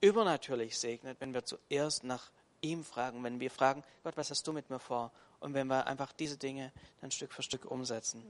übernatürlich 0.01 0.77
segnet, 0.77 1.17
wenn 1.19 1.33
wir 1.33 1.45
zuerst 1.45 2.03
nach 2.03 2.31
ihm 2.61 2.83
fragen, 2.83 3.23
wenn 3.23 3.39
wir 3.39 3.51
fragen, 3.51 3.83
Gott, 4.03 4.17
was 4.17 4.29
hast 4.29 4.45
du 4.47 4.53
mit 4.53 4.69
mir 4.69 4.79
vor? 4.79 5.11
Und 5.39 5.53
wenn 5.53 5.67
wir 5.67 5.87
einfach 5.87 6.11
diese 6.13 6.37
Dinge 6.37 6.71
dann 7.01 7.11
Stück 7.11 7.33
für 7.33 7.43
Stück 7.43 7.65
umsetzen 7.65 8.23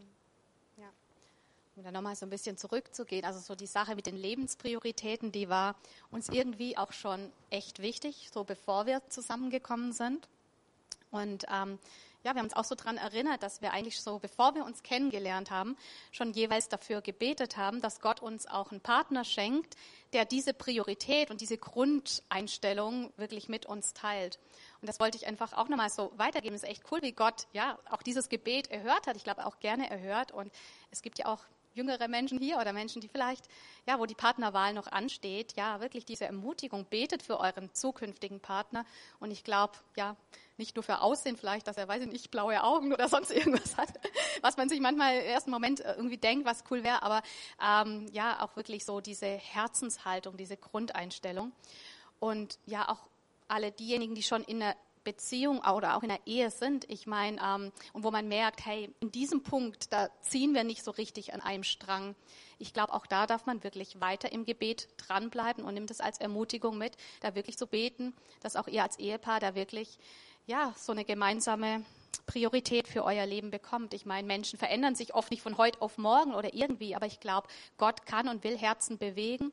um 1.76 1.84
da 1.84 1.92
nochmal 1.92 2.16
so 2.16 2.26
ein 2.26 2.30
bisschen 2.30 2.58
zurückzugehen, 2.58 3.26
also 3.26 3.40
so 3.40 3.54
die 3.54 3.68
Sache 3.68 3.96
mit 3.96 4.06
den 4.06 4.16
Lebensprioritäten, 4.16 5.32
die 5.32 5.50
war 5.50 5.76
uns 6.10 6.30
irgendwie 6.30 6.78
auch 6.78 6.94
schon 6.94 7.32
echt 7.50 7.82
wichtig, 7.82 8.30
so 8.34 8.46
bevor 8.46 8.86
wir 8.86 9.02
zusammengekommen 9.10 9.92
sind. 9.92 10.28
Und 11.12 11.46
ähm, 11.52 11.78
ja, 12.26 12.34
wir 12.34 12.40
haben 12.40 12.48
uns 12.48 12.56
auch 12.56 12.64
so 12.64 12.74
daran 12.74 12.98
erinnert, 12.98 13.44
dass 13.44 13.62
wir 13.62 13.72
eigentlich 13.72 14.02
so, 14.02 14.18
bevor 14.18 14.56
wir 14.56 14.66
uns 14.66 14.82
kennengelernt 14.82 15.52
haben, 15.52 15.78
schon 16.12 16.34
jeweils 16.34 16.68
dafür 16.68 17.02
gebetet 17.02 17.56
haben, 17.56 17.82
dass 17.82 18.02
Gott 18.02 18.20
uns 18.20 18.48
auch 18.48 18.72
einen 18.72 18.82
Partner 18.82 19.24
schenkt, 19.24 19.76
der 20.12 20.26
diese 20.26 20.56
Priorität 20.56 21.30
und 21.30 21.40
diese 21.40 21.60
Grundeinstellung 21.60 23.14
wirklich 23.18 23.48
mit 23.48 23.68
uns 23.68 23.94
teilt. 23.94 24.40
Und 24.82 24.88
das 24.88 25.00
wollte 25.00 25.18
ich 25.18 25.28
einfach 25.28 25.54
auch 25.54 25.70
nochmal 25.70 25.92
so 25.92 26.12
weitergeben. 26.18 26.56
Es 26.56 26.64
ist 26.64 26.70
echt 26.70 26.84
cool, 26.92 27.04
wie 27.04 27.12
Gott 27.12 27.46
ja 27.54 27.78
auch 27.92 28.02
dieses 28.02 28.28
Gebet 28.28 28.72
erhört 28.72 29.06
hat. 29.06 29.16
Ich 29.16 29.24
glaube 29.24 29.46
auch 29.46 29.60
gerne 29.60 29.88
erhört. 29.88 30.32
Und 30.32 30.52
es 30.90 31.04
gibt 31.04 31.20
ja 31.20 31.28
auch 31.28 31.44
jüngere 31.76 32.08
Menschen 32.08 32.40
hier 32.40 32.58
oder 32.58 32.74
Menschen, 32.74 33.02
die 33.02 33.08
vielleicht, 33.08 33.48
ja, 33.86 34.00
wo 34.00 34.06
die 34.06 34.16
Partnerwahl 34.16 34.74
noch 34.74 34.88
ansteht, 34.88 35.54
ja, 35.58 35.80
wirklich 35.80 36.06
diese 36.06 36.26
Ermutigung 36.26 36.86
betet 36.86 37.22
für 37.22 37.40
euren 37.40 37.72
zukünftigen 37.74 38.40
Partner. 38.40 38.86
Und 39.20 39.30
ich 39.30 39.44
glaube, 39.44 39.74
ja, 39.96 40.16
nicht 40.58 40.76
nur 40.76 40.84
für 40.84 41.02
Aussehen 41.02 41.38
vielleicht, 41.38 41.68
dass 41.68 41.78
er, 41.78 41.88
weiß 41.88 42.04
ich 42.04 42.12
nicht, 42.12 42.32
blaue 42.32 42.64
Augen 42.64 42.94
oder 42.94 43.08
sonst 43.10 43.32
irgendwas 43.32 43.78
hat, 43.78 43.90
was 44.42 44.58
man 44.58 44.70
sich 44.70 44.80
manchmal 44.80 45.18
im 45.18 45.26
ersten 45.26 45.52
Moment 45.52 45.80
irgendwie 45.80 46.18
denkt, 46.18 46.46
was 46.46 46.64
cool 46.70 46.84
wäre, 46.84 47.04
aber 47.04 47.22
ähm, 47.62 48.08
ja, 48.12 48.42
auch 48.44 48.56
wirklich 48.56 48.86
so 48.86 49.02
diese 49.02 49.28
Herzenshaltung, 49.28 50.38
diese 50.38 50.58
Grundeinstellung. 50.58 51.52
Und 52.20 52.60
ja, 52.66 52.90
auch 52.90 53.00
alle 53.48 53.72
diejenigen, 53.72 54.16
die 54.16 54.24
schon 54.24 54.44
in 54.44 54.62
einer 54.62 54.76
Beziehung 55.06 55.60
oder 55.60 55.96
auch 55.96 56.04
in 56.04 56.10
der 56.10 56.20
Ehe 56.26 56.50
sind. 56.50 56.90
Ich 56.90 57.08
meine, 57.08 57.40
ähm, 57.42 57.72
und 57.94 58.04
wo 58.04 58.12
man 58.12 58.28
merkt, 58.28 58.66
hey, 58.66 58.94
in 59.00 59.12
diesem 59.12 59.44
Punkt, 59.44 59.94
da 59.94 60.10
ziehen 60.22 60.54
wir 60.54 60.66
nicht 60.66 60.84
so 60.84 60.92
richtig 60.92 61.34
an 61.34 61.40
einem 61.40 61.64
Strang. 61.64 62.16
Ich 62.58 62.74
glaube, 62.74 62.94
auch 62.94 63.06
da 63.06 63.26
darf 63.28 63.46
man 63.46 63.64
wirklich 63.64 64.02
weiter 64.02 64.32
im 64.34 64.44
Gebet 64.44 64.90
dranbleiben 64.98 65.64
und 65.64 65.76
nimmt 65.76 65.92
es 65.92 66.02
als 66.02 66.18
Ermutigung 66.18 66.78
mit, 66.78 66.98
da 67.22 67.36
wirklich 67.36 67.58
zu 67.58 67.68
beten, 67.68 68.14
dass 68.42 68.58
auch 68.58 68.68
ihr 68.68 68.84
als 68.84 68.98
Ehepaar 68.98 69.40
da 69.40 69.56
wirklich, 69.56 70.00
ja, 70.48 70.74
so 70.78 70.92
eine 70.92 71.06
gemeinsame 71.06 71.84
Priorität 72.28 72.88
für 72.88 73.04
euer 73.04 73.26
Leben 73.26 73.52
bekommt. 73.52 73.94
Ich 73.94 74.06
meine, 74.06 74.28
Menschen 74.28 74.58
verändern 74.58 74.96
sich 74.96 75.14
oft 75.14 75.32
nicht 75.32 75.42
von 75.42 75.58
heute 75.58 75.82
auf 75.82 75.98
morgen 75.98 76.34
oder 76.34 76.54
irgendwie, 76.54 76.96
aber 76.96 77.06
ich 77.06 77.20
glaube, 77.20 77.48
Gott 77.78 78.06
kann 78.06 78.28
und 78.28 78.44
will 78.44 78.58
Herzen 78.58 78.98
bewegen 78.98 79.52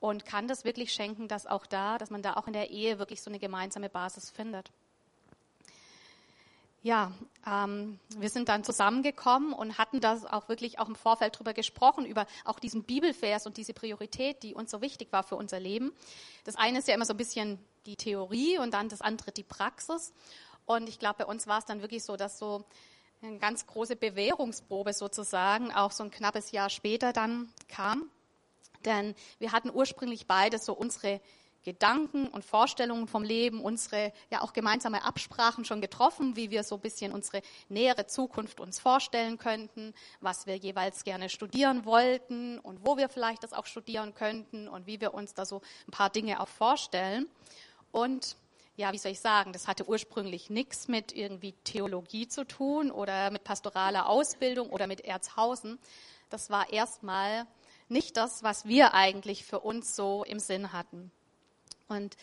und 0.00 0.26
kann 0.26 0.48
das 0.48 0.64
wirklich 0.64 0.92
schenken, 0.92 1.28
dass 1.28 1.46
auch 1.46 1.66
da, 1.66 1.98
dass 1.98 2.10
man 2.10 2.22
da 2.22 2.34
auch 2.34 2.46
in 2.46 2.52
der 2.52 2.70
Ehe 2.70 2.98
wirklich 2.98 3.22
so 3.22 3.30
eine 3.30 3.38
gemeinsame 3.38 3.88
Basis 3.88 4.30
findet 4.30 4.70
ja, 6.82 7.12
ähm, 7.46 7.98
wir 8.16 8.28
sind 8.28 8.48
dann 8.48 8.64
zusammengekommen 8.64 9.52
und 9.52 9.78
hatten 9.78 10.00
das 10.00 10.24
auch 10.24 10.48
wirklich 10.48 10.78
auch 10.78 10.88
im 10.88 10.96
Vorfeld 10.96 11.38
drüber 11.38 11.54
gesprochen, 11.54 12.04
über 12.04 12.26
auch 12.44 12.58
diesen 12.58 12.82
Bibelvers 12.82 13.46
und 13.46 13.56
diese 13.56 13.72
Priorität, 13.72 14.42
die 14.42 14.54
uns 14.54 14.70
so 14.70 14.80
wichtig 14.80 15.12
war 15.12 15.22
für 15.22 15.36
unser 15.36 15.60
Leben. 15.60 15.92
Das 16.44 16.56
eine 16.56 16.80
ist 16.80 16.88
ja 16.88 16.94
immer 16.94 17.04
so 17.04 17.14
ein 17.14 17.18
bisschen 17.18 17.58
die 17.86 17.96
Theorie 17.96 18.58
und 18.58 18.74
dann 18.74 18.88
das 18.88 19.00
andere 19.00 19.32
die 19.32 19.44
Praxis. 19.44 20.12
Und 20.66 20.88
ich 20.88 20.98
glaube, 20.98 21.18
bei 21.18 21.26
uns 21.26 21.46
war 21.46 21.58
es 21.58 21.64
dann 21.64 21.82
wirklich 21.82 22.04
so, 22.04 22.16
dass 22.16 22.38
so 22.38 22.64
eine 23.22 23.38
ganz 23.38 23.66
große 23.66 23.94
Bewährungsprobe 23.94 24.92
sozusagen 24.92 25.72
auch 25.72 25.92
so 25.92 26.02
ein 26.02 26.10
knappes 26.10 26.50
Jahr 26.50 26.70
später 26.70 27.12
dann 27.12 27.52
kam. 27.68 28.10
Denn 28.84 29.14
wir 29.38 29.52
hatten 29.52 29.70
ursprünglich 29.72 30.26
beide 30.26 30.58
so 30.58 30.72
unsere 30.72 31.20
Gedanken 31.62 32.26
und 32.28 32.44
Vorstellungen 32.44 33.06
vom 33.06 33.22
Leben, 33.22 33.60
unsere 33.60 34.12
ja 34.30 34.40
auch 34.42 34.52
gemeinsame 34.52 35.04
Absprachen 35.04 35.64
schon 35.64 35.80
getroffen, 35.80 36.36
wie 36.36 36.50
wir 36.50 36.64
so 36.64 36.76
ein 36.76 36.80
bisschen 36.80 37.12
unsere 37.12 37.42
nähere 37.68 38.06
Zukunft 38.06 38.60
uns 38.60 38.78
vorstellen 38.78 39.38
könnten, 39.38 39.94
was 40.20 40.46
wir 40.46 40.56
jeweils 40.56 41.04
gerne 41.04 41.28
studieren 41.28 41.84
wollten 41.84 42.58
und 42.58 42.84
wo 42.84 42.96
wir 42.96 43.08
vielleicht 43.08 43.42
das 43.42 43.52
auch 43.52 43.66
studieren 43.66 44.14
könnten 44.14 44.68
und 44.68 44.86
wie 44.86 45.00
wir 45.00 45.14
uns 45.14 45.34
da 45.34 45.44
so 45.44 45.62
ein 45.86 45.92
paar 45.92 46.10
Dinge 46.10 46.40
auch 46.40 46.48
vorstellen. 46.48 47.28
Und 47.92 48.36
ja, 48.76 48.92
wie 48.92 48.98
soll 48.98 49.12
ich 49.12 49.20
sagen, 49.20 49.52
das 49.52 49.68
hatte 49.68 49.88
ursprünglich 49.88 50.50
nichts 50.50 50.88
mit 50.88 51.14
irgendwie 51.14 51.52
Theologie 51.64 52.26
zu 52.26 52.46
tun 52.46 52.90
oder 52.90 53.30
mit 53.30 53.44
pastoraler 53.44 54.08
Ausbildung 54.08 54.70
oder 54.70 54.86
mit 54.86 55.02
Erzhausen. 55.02 55.78
Das 56.30 56.48
war 56.50 56.72
erstmal 56.72 57.46
nicht 57.88 58.16
das, 58.16 58.42
was 58.42 58.64
wir 58.64 58.94
eigentlich 58.94 59.44
für 59.44 59.60
uns 59.60 59.94
so 59.94 60.24
im 60.24 60.40
Sinn 60.40 60.72
hatten. 60.72 61.12
Und 61.92 62.16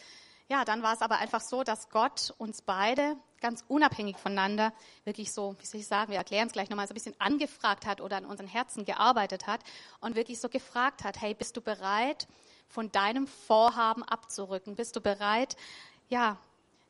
ja, 0.50 0.66
dann 0.66 0.82
war 0.82 0.94
es 0.94 1.02
aber 1.02 1.20
einfach 1.20 1.42
so, 1.42 1.64
dass 1.64 1.90
Gott 1.90 2.34
uns 2.38 2.62
beide 2.62 3.16
ganz 3.40 3.64
unabhängig 3.68 4.18
voneinander 4.18 4.74
wirklich 5.06 5.32
so, 5.32 5.56
wie 5.60 5.66
soll 5.66 5.80
ich 5.80 5.88
sagen, 5.88 6.12
wir 6.12 6.18
erklären 6.18 6.48
es 6.48 6.54
gleich 6.54 6.70
nochmal, 6.70 6.88
so 6.88 6.94
ein 6.94 6.96
bisschen 6.96 7.20
angefragt 7.20 7.86
hat 7.86 8.02
oder 8.02 8.18
an 8.18 8.26
unseren 8.26 8.48
Herzen 8.48 8.84
gearbeitet 8.84 9.48
hat 9.48 9.62
und 10.02 10.16
wirklich 10.16 10.40
so 10.40 10.50
gefragt 10.50 11.04
hat, 11.04 11.22
hey, 11.22 11.34
bist 11.34 11.56
du 11.56 11.62
bereit, 11.62 12.28
von 12.68 12.92
deinem 12.92 13.28
Vorhaben 13.28 14.04
abzurücken? 14.04 14.76
Bist 14.76 14.96
du 14.96 15.02
bereit, 15.02 15.56
ja, 16.10 16.38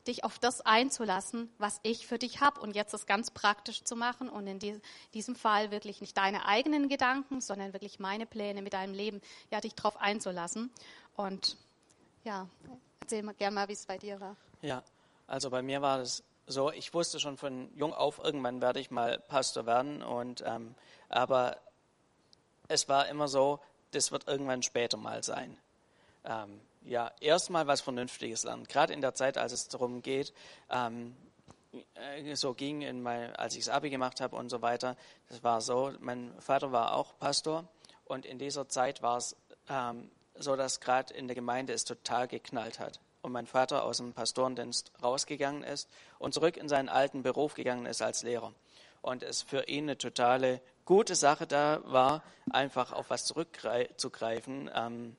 dich 0.06 0.24
auf 0.24 0.38
das 0.38 0.62
einzulassen, 0.62 1.52
was 1.58 1.80
ich 1.82 2.06
für 2.06 2.18
dich 2.18 2.40
habe 2.40 2.60
und 2.60 2.74
jetzt 2.74 2.94
das 2.94 3.06
ganz 3.06 3.30
praktisch 3.30 3.84
zu 3.84 3.96
machen 3.96 4.28
und 4.28 4.46
in 4.46 4.80
diesem 5.12 5.36
Fall 5.36 5.70
wirklich 5.70 6.00
nicht 6.00 6.16
deine 6.16 6.46
eigenen 6.46 6.88
Gedanken, 6.88 7.40
sondern 7.40 7.74
wirklich 7.74 7.98
meine 7.98 8.26
Pläne 8.26 8.62
mit 8.62 8.72
deinem 8.72 8.94
Leben, 8.94 9.20
ja, 9.50 9.60
dich 9.60 9.74
darauf 9.74 9.98
einzulassen. 9.98 10.70
Und 11.14 11.58
ja, 12.24 12.48
erzähl 13.00 13.22
mal 13.22 13.34
gerne 13.34 13.54
mal, 13.54 13.68
wie 13.68 13.72
es 13.72 13.86
bei 13.86 13.98
dir 13.98 14.20
war. 14.20 14.36
Ja, 14.62 14.82
also 15.26 15.50
bei 15.50 15.62
mir 15.62 15.82
war 15.82 15.98
das 15.98 16.22
so, 16.46 16.72
ich 16.72 16.92
wusste 16.92 17.20
schon 17.20 17.36
von 17.36 17.70
jung 17.76 17.94
auf, 17.94 18.18
irgendwann 18.22 18.60
werde 18.60 18.80
ich 18.80 18.90
mal 18.90 19.18
Pastor 19.18 19.66
werden 19.66 20.02
und 20.02 20.42
ähm, 20.46 20.74
aber 21.08 21.56
es 22.68 22.88
war 22.88 23.08
immer 23.08 23.28
so, 23.28 23.60
das 23.92 24.12
wird 24.12 24.28
irgendwann 24.28 24.62
später 24.62 24.96
mal 24.96 25.22
sein. 25.22 25.56
Ähm, 26.24 26.60
ja, 26.84 27.10
erstmal 27.20 27.66
was 27.66 27.80
Vernünftiges 27.80 28.44
lernen. 28.44 28.64
Gerade 28.64 28.92
in 28.92 29.00
der 29.00 29.14
Zeit, 29.14 29.38
als 29.38 29.52
es 29.52 29.68
darum 29.68 30.02
geht, 30.02 30.32
ähm, 30.70 31.16
äh, 31.94 32.34
so 32.34 32.54
ging, 32.54 32.82
in 32.82 33.02
mein, 33.02 33.34
als 33.36 33.54
ich 33.54 33.64
das 33.64 33.74
Abi 33.74 33.90
gemacht 33.90 34.20
habe 34.20 34.36
und 34.36 34.48
so 34.50 34.62
weiter. 34.62 34.96
Das 35.28 35.42
war 35.42 35.60
so, 35.60 35.92
mein 36.00 36.32
Vater 36.40 36.72
war 36.72 36.94
auch 36.94 37.18
Pastor 37.18 37.68
und 38.04 38.26
in 38.26 38.38
dieser 38.38 38.68
Zeit 38.68 39.02
war 39.02 39.18
es 39.18 39.36
ähm, 39.68 40.10
so, 40.42 40.56
dass 40.56 40.80
gerade 40.80 41.14
in 41.14 41.28
der 41.28 41.34
Gemeinde 41.34 41.72
es 41.72 41.84
total 41.84 42.28
geknallt 42.28 42.78
hat. 42.78 43.00
Und 43.22 43.32
mein 43.32 43.46
Vater 43.46 43.84
aus 43.84 43.98
dem 43.98 44.12
Pastorendienst 44.12 44.92
rausgegangen 45.02 45.62
ist 45.62 45.88
und 46.18 46.32
zurück 46.32 46.56
in 46.56 46.68
seinen 46.68 46.88
alten 46.88 47.22
Beruf 47.22 47.54
gegangen 47.54 47.86
ist 47.86 48.02
als 48.02 48.22
Lehrer. 48.22 48.52
Und 49.02 49.22
es 49.22 49.42
für 49.42 49.68
ihn 49.68 49.84
eine 49.84 49.98
totale 49.98 50.60
gute 50.84 51.14
Sache 51.14 51.46
da 51.46 51.80
war, 51.84 52.22
einfach 52.50 52.92
auf 52.92 53.10
was 53.10 53.26
zurückzugreifen, 53.26 54.70
ähm, 54.74 55.16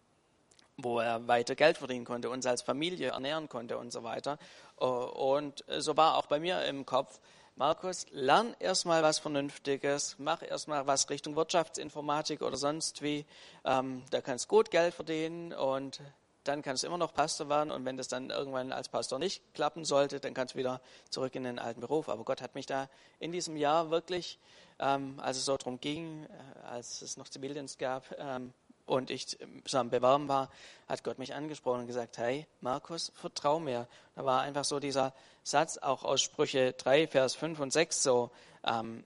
wo 0.78 1.00
er 1.00 1.28
weiter 1.28 1.56
Geld 1.56 1.78
verdienen 1.78 2.06
konnte, 2.06 2.30
uns 2.30 2.46
als 2.46 2.62
Familie 2.62 3.10
ernähren 3.10 3.50
konnte 3.50 3.78
und 3.78 3.92
so 3.92 4.04
weiter. 4.04 4.38
Äh, 4.80 4.86
und 4.86 5.63
so 5.78 5.96
war 5.98 6.18
auch 6.18 6.25
bei 6.25 6.40
mir 6.40 6.66
im 6.66 6.86
Kopf, 6.86 7.20
Markus, 7.55 8.05
lern 8.12 8.55
erstmal 8.60 9.03
was 9.03 9.20
Vernünftiges, 9.20 10.15
mach 10.17 10.41
erstmal 10.41 10.88
was 10.88 11.10
Richtung 11.10 11.36
Wirtschaftsinformatik 11.36 12.41
oder 12.41 12.58
sonst 12.58 13.01
wie. 13.01 13.25
Ähm, 13.65 14.03
da 14.10 14.22
kannst 14.22 14.46
du 14.46 14.50
gut 14.50 14.72
Geld 14.72 14.93
verdienen 14.93 15.53
und 15.53 16.01
dann 16.43 16.62
kannst 16.62 16.84
du 16.84 16.88
immer 16.88 16.98
noch 16.98 17.13
Pastor 17.13 17.50
werden. 17.50 17.72
Und 17.72 17.86
wenn 17.86 17.98
das 17.98 18.08
dann 18.08 18.29
irgendwann 18.29 18.72
als 18.72 18.89
Pastor 18.89 19.20
nicht 19.20 19.53
klappen 19.53 19.86
sollte, 19.86 20.20
dann 20.20 20.34
kannst 20.34 20.55
du 20.55 20.60
wieder 20.60 20.81
zurück 21.10 21.36
in 21.36 21.43
den 21.43 21.60
alten 21.60 21.81
Beruf. 21.81 22.10
Aber 22.10 22.24
Gott 22.24 22.41
hat 22.41 22.55
mich 22.55 22.65
da 22.65 22.89
in 23.20 23.31
diesem 23.31 23.55
Jahr 23.58 23.91
wirklich, 23.91 24.39
ähm, 24.79 25.20
als 25.20 25.38
es 25.38 25.46
so 25.46 25.55
darum 25.55 25.79
ging, 25.79 26.25
äh, 26.25 26.67
als 26.67 27.01
es 27.01 27.17
noch 27.17 27.27
Zivildienst 27.27 27.77
gab, 27.77 28.15
ähm, 28.17 28.53
und 28.86 29.10
ich 29.10 29.38
am 29.74 29.90
Bewerben 29.90 30.28
war, 30.28 30.50
hat 30.88 31.04
Gott 31.04 31.20
mich 31.20 31.34
angesprochen 31.34 31.82
und 31.82 31.88
gesagt, 31.88 32.18
hey, 32.18 32.46
Markus, 32.60 33.12
vertrau 33.16 33.60
mir. 33.60 33.88
Da 34.16 34.26
war 34.26 34.42
einfach 34.42 34.66
so 34.66 34.80
dieser 34.80 35.14
Satz, 35.44 35.78
auch 35.78 36.04
aus 36.04 36.22
Sprüche 36.22 36.74
3, 36.74 37.08
Vers 37.08 37.36
5 37.36 37.60
und 37.60 37.72
6 37.74 38.04
so, 38.04 38.32
ähm, 38.66 39.04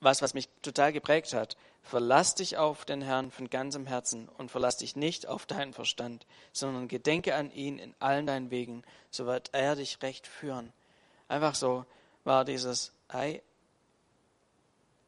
was, 0.00 0.22
was 0.22 0.34
mich 0.34 0.48
total 0.62 0.92
geprägt 0.92 1.34
hat. 1.34 1.56
Verlass 1.82 2.34
dich 2.34 2.56
auf 2.56 2.84
den 2.84 3.00
Herrn 3.00 3.30
von 3.30 3.48
ganzem 3.48 3.86
Herzen 3.86 4.28
und 4.28 4.50
verlass 4.50 4.78
dich 4.78 4.96
nicht 4.96 5.28
auf 5.28 5.46
deinen 5.46 5.72
Verstand, 5.72 6.26
sondern 6.52 6.88
gedenke 6.88 7.34
an 7.34 7.52
ihn 7.52 7.78
in 7.78 7.94
allen 8.00 8.26
deinen 8.26 8.50
Wegen, 8.50 8.82
so 9.10 9.26
wird 9.26 9.50
er 9.52 9.76
dich 9.76 10.02
recht 10.02 10.26
führen. 10.26 10.72
Einfach 11.28 11.54
so 11.54 11.84
war 12.24 12.44
dieses, 12.44 12.92
hey, 13.08 13.42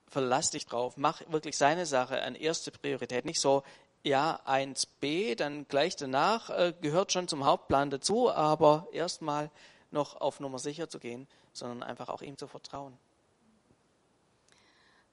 verlass 0.09 0.51
dich 0.51 0.67
drauf, 0.67 0.97
mach 0.97 1.21
wirklich 1.29 1.57
seine 1.57 1.87
Sache 1.87 2.23
an 2.23 2.35
erste 2.35 2.71
Priorität. 2.71 3.25
Nicht 3.25 3.41
so, 3.41 3.63
ja, 4.03 4.41
1b, 4.47 5.35
dann 5.35 5.67
gleich 5.69 5.97
danach, 5.97 6.51
äh, 6.51 6.75
gehört 6.81 7.13
schon 7.13 7.29
zum 7.29 7.45
Hauptplan 7.45 7.91
dazu, 7.91 8.31
aber 8.31 8.89
erstmal 8.93 9.51
noch 9.91 10.21
auf 10.21 10.41
Nummer 10.41 10.59
sicher 10.59 10.89
zu 10.89 10.99
gehen, 10.99 11.27
sondern 11.53 11.83
einfach 11.83 12.09
auch 12.09 12.23
ihm 12.23 12.37
zu 12.37 12.47
vertrauen. 12.47 12.97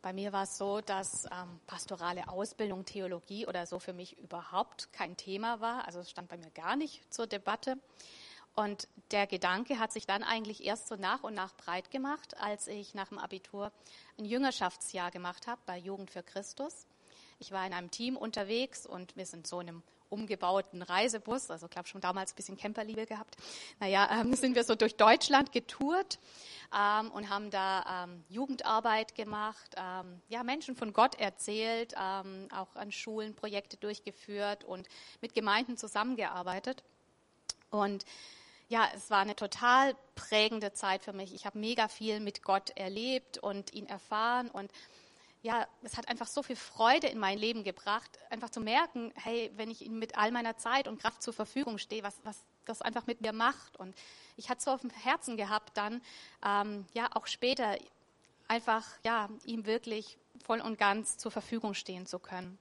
Bei 0.02 0.14
mir 0.14 0.32
war 0.32 0.44
es 0.44 0.58
so, 0.58 0.82
dass 0.82 1.26
ähm, 1.26 1.60
pastorale 1.66 2.28
Ausbildung, 2.30 2.86
Theologie 2.86 3.48
oder 3.48 3.66
so 3.66 3.80
für 3.80 3.94
mich 3.94 4.20
überhaupt 4.20 4.94
kein 4.94 5.18
Thema 5.18 5.62
war. 5.62 5.88
Also 5.88 6.00
es 6.00 6.12
stand 6.12 6.30
bei 6.30 6.38
mir 6.38 6.52
gar 6.52 6.76
nicht 6.76 7.12
zur 7.12 7.26
Debatte. 7.26 7.80
Und 8.54 8.88
der 9.10 9.26
Gedanke 9.26 9.80
hat 9.80 9.92
sich 9.92 10.06
dann 10.06 10.22
eigentlich 10.22 10.64
erst 10.64 10.88
so 10.90 10.96
nach 10.96 11.24
und 11.24 11.34
nach 11.34 11.56
breit 11.56 11.90
gemacht, 11.90 12.38
als 12.40 12.68
ich 12.68 12.94
nach 12.94 13.10
dem 13.10 13.18
Abitur 13.18 13.72
ein 14.20 14.26
Jüngerschaftsjahr 14.26 15.10
gemacht 15.10 15.48
habe 15.48 15.60
bei 15.66 15.78
Jugend 15.78 16.12
für 16.12 16.22
Christus. 16.22 16.86
Ich 17.40 17.52
war 17.52 17.66
in 17.66 17.74
einem 17.74 17.92
Team 17.92 18.18
unterwegs 18.18 18.86
und 18.86 19.16
wir 19.16 19.26
sind 19.26 19.48
so 19.48 19.60
in 19.60 19.70
einem 19.70 19.84
umgebauten 20.10 20.82
Reisebus, 20.82 21.50
also 21.50 21.66
ich 21.66 21.72
glaube 21.72 21.88
schon 21.88 22.02
damals 22.02 22.32
ein 22.32 22.36
bisschen 22.36 22.58
Camperliebe 22.58 23.06
gehabt. 23.06 23.36
Naja, 23.80 24.10
ähm, 24.12 24.34
sind 24.34 24.56
wir 24.56 24.64
so 24.64 24.76
durch 24.76 24.96
Deutschland 24.96 25.52
getourt 25.52 26.20
ähm, 26.74 27.12
und 27.12 27.30
haben 27.30 27.50
da 27.50 28.06
ähm, 28.06 28.24
Jugendarbeit 28.30 29.16
gemacht, 29.16 29.76
ähm, 29.76 30.22
ja, 30.30 30.44
Menschen 30.44 30.76
von 30.76 30.94
Gott 30.94 31.16
erzählt, 31.16 31.94
ähm, 32.02 32.48
auch 32.54 32.76
an 32.76 32.92
Schulen 32.92 33.36
Projekte 33.36 33.78
durchgeführt 33.78 34.64
und 34.64 34.88
mit 35.22 35.34
Gemeinden 35.34 35.76
zusammengearbeitet. 35.76 36.84
Und 37.70 38.06
ja, 38.68 38.88
es 38.96 39.10
war 39.10 39.20
eine 39.20 39.36
total 39.36 39.96
prägende 40.16 40.74
Zeit 40.74 41.04
für 41.04 41.14
mich. 41.14 41.34
Ich 41.34 41.46
habe 41.46 41.60
mega 41.60 41.88
viel 41.88 42.20
mit 42.20 42.42
Gott 42.42 42.72
erlebt 42.72 43.38
und 43.38 43.74
ihn 43.74 43.86
erfahren 43.86 44.50
und 44.50 44.72
ja, 45.46 45.68
es 45.84 45.96
hat 45.96 46.08
einfach 46.08 46.26
so 46.26 46.42
viel 46.42 46.56
Freude 46.56 47.06
in 47.06 47.20
mein 47.20 47.38
Leben 47.38 47.64
gebracht, 47.64 48.18
einfach 48.32 48.50
zu 48.50 48.60
merken, 48.60 49.14
hey, 49.14 49.52
wenn 49.56 49.70
ich 49.70 49.86
ihm 49.86 50.00
mit 50.00 50.18
all 50.18 50.32
meiner 50.32 50.58
Zeit 50.58 50.88
und 50.88 51.00
Kraft 51.00 51.22
zur 51.22 51.34
Verfügung 51.34 51.78
stehe, 51.78 52.02
was, 52.02 52.20
was 52.24 52.44
das 52.66 52.82
einfach 52.82 53.06
mit 53.06 53.22
mir 53.22 53.32
macht. 53.32 53.78
Und 53.78 53.96
ich 54.38 54.50
hatte 54.50 54.64
so 54.64 54.72
auf 54.72 54.82
dem 54.82 54.90
Herzen 54.90 55.38
gehabt, 55.38 55.78
dann 55.78 56.02
ähm, 56.44 56.88
ja 56.94 57.10
auch 57.14 57.28
später 57.28 57.78
einfach 58.48 58.88
ja 59.04 59.30
ihm 59.46 59.68
wirklich 59.68 60.18
voll 60.44 60.62
und 60.62 60.80
ganz 60.80 61.20
zur 61.20 61.30
Verfügung 61.30 61.76
stehen 61.76 62.08
zu 62.08 62.18
können. 62.18 62.58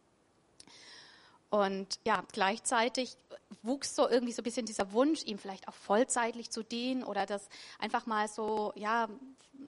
Und 1.48 1.98
ja, 2.04 2.22
gleichzeitig 2.32 3.16
wuchs 3.62 3.96
so 3.96 4.06
irgendwie 4.10 4.32
so 4.32 4.42
ein 4.42 4.44
bisschen 4.44 4.66
dieser 4.66 4.92
Wunsch, 4.92 5.22
ihm 5.24 5.38
vielleicht 5.38 5.68
auch 5.68 5.74
vollzeitlich 5.74 6.50
zu 6.50 6.62
dienen 6.62 7.02
oder 7.02 7.24
das 7.24 7.48
einfach 7.78 8.04
mal 8.04 8.28
so, 8.28 8.72
ja, 8.76 9.08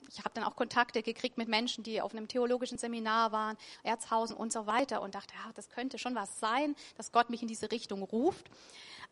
ich 0.08 0.18
habe 0.18 0.30
dann 0.34 0.44
auch 0.44 0.56
Kontakte 0.56 1.02
gekriegt 1.02 1.38
mit 1.38 1.48
Menschen, 1.48 1.84
die 1.84 2.00
auf 2.00 2.12
einem 2.12 2.28
theologischen 2.28 2.78
Seminar 2.78 3.32
waren, 3.32 3.56
Erzhausen 3.82 4.36
und 4.36 4.52
so 4.52 4.66
weiter 4.66 5.02
und 5.02 5.14
dachte, 5.14 5.34
ja, 5.34 5.52
das 5.54 5.68
könnte 5.68 5.98
schon 5.98 6.14
was 6.14 6.40
sein, 6.40 6.74
dass 6.96 7.12
Gott 7.12 7.30
mich 7.30 7.42
in 7.42 7.48
diese 7.48 7.70
Richtung 7.70 8.02
ruft. 8.02 8.50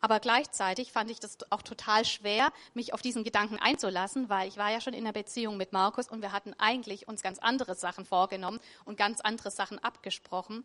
Aber 0.01 0.21
gleichzeitig 0.21 0.93
fand 0.93 1.11
ich 1.11 1.21
das 1.21 1.39
auch 1.51 1.63
total 1.63 2.05
schwer, 2.05 2.53
mich 2.75 2.93
auf 2.93 3.01
diesen 3.01 3.25
Gedanken 3.25 3.59
einzulassen, 3.59 4.29
weil 4.29 4.49
ich 4.49 4.57
war 4.57 4.71
ja 4.71 4.81
schon 4.81 4.93
in 4.93 5.05
einer 5.05 5.13
Beziehung 5.13 5.57
mit 5.57 5.73
Markus 5.73 6.09
und 6.09 6.21
wir 6.21 6.33
hatten 6.33 6.53
eigentlich 6.59 7.09
uns 7.09 7.23
ganz 7.23 7.39
andere 7.39 7.75
Sachen 7.75 8.05
vorgenommen 8.05 8.61
und 8.85 8.99
ganz 8.99 9.21
andere 9.21 9.51
Sachen 9.51 9.79
abgesprochen. 9.79 10.65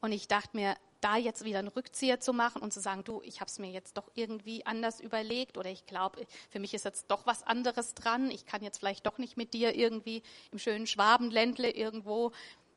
Und 0.00 0.12
ich 0.12 0.28
dachte 0.28 0.56
mir, 0.56 0.76
da 1.00 1.16
jetzt 1.16 1.44
wieder 1.44 1.58
einen 1.58 1.68
Rückzieher 1.68 2.20
zu 2.20 2.32
machen 2.32 2.62
und 2.62 2.72
zu 2.72 2.80
sagen, 2.80 3.04
du, 3.04 3.20
ich 3.22 3.40
habe 3.40 3.48
es 3.48 3.58
mir 3.58 3.70
jetzt 3.70 3.96
doch 3.96 4.10
irgendwie 4.14 4.64
anders 4.66 5.00
überlegt 5.00 5.56
oder 5.56 5.70
ich 5.70 5.86
glaube, 5.86 6.26
für 6.50 6.58
mich 6.58 6.74
ist 6.74 6.84
jetzt 6.84 7.10
doch 7.10 7.26
was 7.26 7.42
anderes 7.42 7.94
dran. 7.94 8.30
Ich 8.30 8.46
kann 8.46 8.62
jetzt 8.62 8.78
vielleicht 8.78 9.06
doch 9.06 9.18
nicht 9.18 9.36
mit 9.36 9.54
dir 9.54 9.74
irgendwie 9.74 10.22
im 10.52 10.58
schönen 10.58 10.86
Schwabenländle 10.86 11.70
irgendwo 11.70 12.32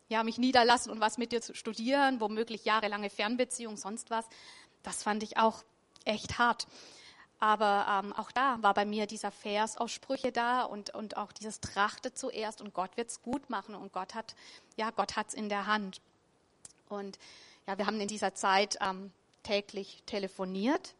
ja, 0.09 0.23
mich 0.23 0.37
niederlassen 0.37 0.91
und 0.91 0.99
was 0.99 1.17
mit 1.17 1.31
dir 1.31 1.41
zu 1.41 1.53
studieren, 1.53 2.19
womöglich 2.19 2.65
jahrelange 2.65 3.09
Fernbeziehung, 3.09 3.77
sonst 3.77 4.09
was. 4.09 4.25
Das 4.83 5.03
fand 5.03 5.23
ich 5.23 5.37
auch 5.37 5.63
echt 6.03 6.39
hart. 6.39 6.67
Aber 7.39 7.85
ähm, 8.03 8.13
auch 8.13 8.31
da 8.31 8.61
war 8.61 8.73
bei 8.73 8.85
mir 8.85 9.07
dieser 9.07 9.31
Vers 9.31 9.77
aus 9.77 9.91
Sprüche 9.91 10.31
da 10.31 10.63
und, 10.63 10.93
und 10.93 11.15
auch 11.15 11.31
dieses 11.31 11.61
Trachte 11.61 12.13
zuerst 12.13 12.59
und 12.59 12.73
Gott 12.73 12.97
wird's 12.97 13.21
gut 13.21 13.49
machen 13.49 13.75
und 13.75 13.93
Gott 13.93 14.13
hat, 14.13 14.35
ja, 14.75 14.89
Gott 14.91 15.15
in 15.33 15.47
der 15.47 15.65
Hand. 15.65 16.01
Und 16.89 17.17
ja, 17.67 17.77
wir 17.77 17.85
haben 17.85 18.01
in 18.01 18.07
dieser 18.07 18.33
Zeit 18.33 18.77
ähm, 18.81 19.11
täglich 19.43 20.03
telefoniert, 20.05 20.95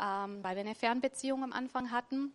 ähm, 0.00 0.42
weil 0.42 0.56
wir 0.56 0.60
eine 0.60 0.74
Fernbeziehung 0.74 1.44
am 1.44 1.52
Anfang 1.52 1.90
hatten. 1.90 2.32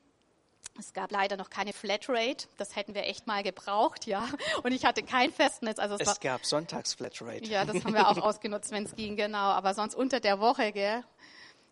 Es 0.80 0.94
gab 0.94 1.12
leider 1.12 1.38
noch 1.38 1.50
keine 1.50 1.74
Flatrate, 1.74 2.48
das 2.58 2.76
hätten 2.76 2.94
wir 2.94 3.06
echt 3.06 3.26
mal 3.26 3.42
gebraucht, 3.42 4.06
ja. 4.06 4.28
Und 4.62 4.74
ich 4.74 4.86
hatte 4.86 5.02
kein 5.02 5.32
Festnetz. 5.32 5.80
Also 5.80 5.96
es, 5.96 6.02
es 6.02 6.08
war, 6.08 6.16
gab 6.22 6.46
Sonntags-Flatrate. 6.46 7.46
Ja, 7.46 7.66
das 7.66 7.84
haben 7.84 7.94
wir 7.94 8.08
auch 8.08 8.18
ausgenutzt, 8.18 8.72
wenn 8.72 8.86
es 8.86 8.96
ging, 8.96 9.16
genau. 9.16 9.38
Aber 9.38 9.74
sonst 9.74 9.96
unter 9.96 10.20
der 10.20 10.40
Woche, 10.40 10.72
gell, 10.72 11.04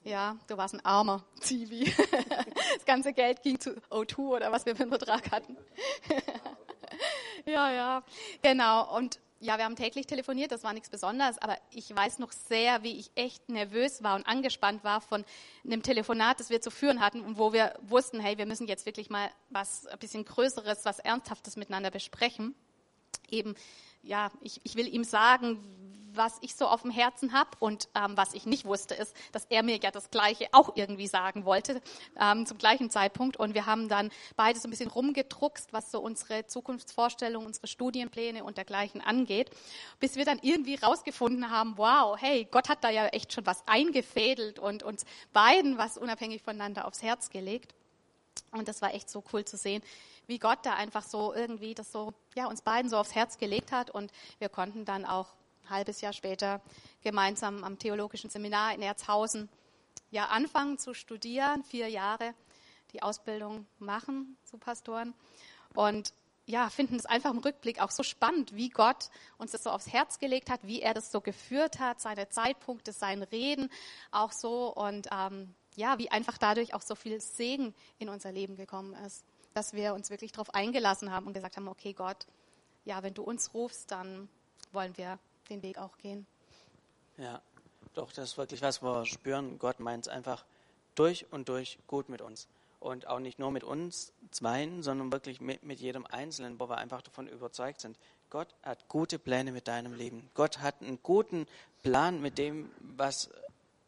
Ja, 0.04 0.38
du 0.48 0.58
warst 0.58 0.74
ein 0.74 0.86
armer 0.86 1.24
Zivi. 1.40 1.94
Das 2.76 2.86
ganze 2.86 3.14
Geld 3.14 3.42
ging 3.42 3.60
zu 3.60 3.72
O2 3.90 4.18
oder 4.20 4.52
was 4.52 4.66
wir 4.66 4.76
für 4.76 4.84
einen 4.84 4.92
Vertrag 4.92 5.32
hatten. 5.32 5.58
ja, 7.46 7.72
ja, 7.72 8.04
genau. 8.42 8.96
Und 8.96 9.20
ja, 9.46 9.58
wir 9.58 9.66
haben 9.66 9.76
täglich 9.76 10.08
telefoniert, 10.08 10.52
das 10.52 10.64
war 10.64 10.74
nichts 10.74 10.90
Besonderes, 10.90 11.38
aber 11.38 11.58
ich 11.72 11.96
weiß 11.96 12.20
noch 12.20 12.32
sehr, 12.32 12.84
wie 12.84 12.98
ich 12.98 13.12
echt 13.16 13.48
nervös 13.48 14.04
war 14.04 14.16
und 14.16 14.28
angespannt 14.28 14.84
war 14.84 15.02
von 15.02 15.24
einem 15.64 15.84
Telefonat, 15.84 16.40
das 16.40 16.50
wir 16.50 16.62
zu 16.62 16.72
führen 16.72 17.00
hatten 17.00 17.22
und 17.22 17.38
wo 17.38 17.54
wir 17.54 17.78
wussten, 17.84 18.20
hey, 18.20 18.38
wir 18.38 18.46
müssen 18.46 18.68
jetzt 18.68 18.86
wirklich 18.86 19.10
mal 19.10 19.30
was 19.52 19.86
ein 19.88 20.00
bisschen 20.00 20.26
Größeres, 20.26 20.84
was 20.84 21.00
Ernsthaftes 21.00 21.56
miteinander 21.58 21.92
besprechen. 21.92 22.56
Eben, 23.30 23.56
ja, 24.02 24.32
ich, 24.42 24.60
ich 24.64 24.76
will 24.76 24.88
ihm 24.88 25.04
sagen, 25.04 25.60
was 26.18 26.38
ich 26.42 26.56
so 26.56 26.68
auf 26.68 26.82
dem 26.82 26.92
Herzen 26.92 27.34
habe 27.34 27.52
und 27.60 27.90
ähm, 27.96 28.16
was 28.16 28.34
ich 28.34 28.46
nicht 28.46 28.66
wusste, 28.66 28.96
ist, 28.96 29.16
dass 29.32 29.46
er 29.46 29.64
mir 29.64 29.78
ja 29.78 29.92
das 29.92 30.10
Gleiche 30.12 30.48
auch 30.52 30.76
irgendwie 30.76 31.08
sagen 31.08 31.46
wollte 31.46 31.82
ähm, 32.20 32.46
zum 32.46 32.58
gleichen 32.58 32.90
Zeitpunkt. 32.90 33.38
Und 33.38 33.54
wir 33.54 33.66
haben 33.66 33.90
dann 33.90 34.12
beides 34.36 34.64
so 34.64 34.68
ein 34.68 34.72
bisschen 34.72 34.90
rumgedruckst, 34.90 35.74
was 35.74 35.92
so 35.92 36.00
unsere 36.00 36.48
Zukunftsvorstellungen, 36.48 37.48
unsere 37.48 37.68
Studienpläne 37.68 38.44
und 38.44 38.58
dergleichen 38.58 39.02
angeht, 39.02 39.50
bis 40.00 40.16
wir 40.16 40.26
dann 40.26 40.40
irgendwie 40.42 40.76
rausgefunden 40.76 41.50
haben, 41.50 41.78
wow, 41.78 42.18
hey, 42.20 42.48
Gott 42.50 42.70
hat 42.70 42.84
da 42.84 42.90
ja 42.90 43.08
echt 43.08 43.34
schon 43.34 43.46
was 43.46 43.68
eingefädelt 43.68 44.60
und 44.60 44.84
uns 44.84 45.06
beiden 45.34 45.78
was 45.78 45.98
unabhängig 45.98 46.42
voneinander 46.42 46.88
aufs 46.88 47.02
Herz 47.02 47.30
gelegt. 47.30 47.74
Und 48.52 48.68
das 48.68 48.82
war 48.82 48.94
echt 48.94 49.10
so 49.10 49.24
cool 49.34 49.46
zu 49.46 49.58
sehen, 49.58 49.82
wie 50.28 50.40
Gott 50.40 50.60
da 50.64 50.74
einfach 50.74 51.04
so 51.04 51.34
irgendwie 51.34 51.76
das 51.76 51.92
so, 51.92 52.14
ja, 52.36 52.48
uns 52.48 52.62
beiden 52.62 52.90
so 52.90 52.98
aufs 52.98 53.16
Herz 53.16 53.38
gelegt 53.38 53.72
hat. 53.72 53.92
Und 53.92 54.12
wir 54.40 54.50
konnten 54.50 54.86
dann 54.86 55.06
auch 55.06 55.28
halbes 55.70 56.02
Jahr 56.02 56.14
später 56.14 56.62
gemeinsam 57.02 57.64
am 57.64 57.80
Theologischen 57.80 58.30
Seminar 58.30 58.74
in 58.74 58.82
Erzhausen 58.82 59.50
ja 60.12 60.28
anfangen 60.28 60.78
zu 60.78 60.94
studieren, 60.94 61.64
vier 61.64 61.90
Jahre 61.90 62.34
die 62.94 63.04
Ausbildung 63.04 63.66
machen 63.80 64.38
zu 64.44 64.58
Pastoren 64.58 65.14
und 65.74 66.14
ja, 66.48 66.70
finden 66.70 66.96
es 66.96 67.06
einfach 67.06 67.32
im 67.32 67.40
Rückblick 67.40 67.82
auch 67.82 67.90
so 67.90 68.04
spannend, 68.04 68.56
wie 68.56 68.70
Gott 68.70 69.10
uns 69.38 69.52
das 69.52 69.64
so 69.64 69.72
aufs 69.72 69.92
Herz 69.92 70.20
gelegt 70.20 70.50
hat, 70.50 70.60
wie 70.64 70.82
er 70.82 70.94
das 70.94 71.12
so 71.12 71.20
geführt 71.20 71.80
hat, 71.80 72.00
seine 72.00 72.30
Zeitpunkte, 72.30 72.92
sein 72.92 73.24
Reden 73.24 73.70
auch 74.12 74.32
so 74.32 74.72
und 74.74 75.08
ähm, 75.12 75.56
ja, 75.76 75.98
wie 75.98 76.12
einfach 76.12 76.38
dadurch 76.38 76.74
auch 76.74 76.82
so 76.82 76.96
viel 76.96 77.20
Segen 77.20 77.74
in 77.98 78.10
unser 78.10 78.32
Leben 78.32 78.56
gekommen 78.56 78.94
ist, 79.06 79.26
dass 79.54 79.74
wir 79.74 79.94
uns 79.94 80.10
wirklich 80.10 80.32
darauf 80.32 80.54
eingelassen 80.54 81.12
haben 81.12 81.28
und 81.28 81.34
gesagt 81.34 81.58
haben, 81.58 81.68
okay 81.68 81.94
Gott, 81.94 82.28
ja, 82.86 83.02
wenn 83.02 83.14
du 83.14 83.24
uns 83.24 83.54
rufst, 83.54 83.92
dann 83.92 84.30
wollen 84.72 84.96
wir 84.98 85.18
den 85.50 85.62
Weg 85.62 85.78
auch 85.78 85.98
gehen. 85.98 86.26
Ja, 87.18 87.42
doch, 87.94 88.12
das 88.12 88.32
ist 88.32 88.38
wirklich 88.38 88.62
was, 88.62 88.82
wo 88.82 88.88
wir 88.88 89.06
spüren, 89.06 89.58
Gott 89.58 89.80
meint 89.80 90.08
es 90.08 90.12
einfach 90.12 90.44
durch 90.96 91.26
und 91.32 91.50
durch 91.50 91.78
gut 91.88 92.10
mit 92.10 92.22
uns. 92.22 92.48
Und 92.80 93.08
auch 93.08 93.20
nicht 93.20 93.40
nur 93.40 93.52
mit 93.52 93.64
uns 93.64 94.12
zweien, 94.32 94.84
sondern 94.84 95.12
wirklich 95.12 95.42
mit, 95.42 95.64
mit 95.64 95.80
jedem 95.80 96.06
Einzelnen, 96.06 96.60
wo 96.60 96.70
wir 96.70 96.78
einfach 96.78 97.02
davon 97.02 97.28
überzeugt 97.28 97.82
sind. 97.82 97.98
Gott 98.30 98.54
hat 98.64 98.88
gute 98.90 99.18
Pläne 99.18 99.52
mit 99.52 99.68
deinem 99.68 99.94
Leben. 99.94 100.30
Gott 100.34 100.60
hat 100.60 100.82
einen 100.82 101.00
guten 101.02 101.48
Plan 101.84 102.22
mit 102.22 102.38
dem, 102.38 102.70
was, 102.80 103.30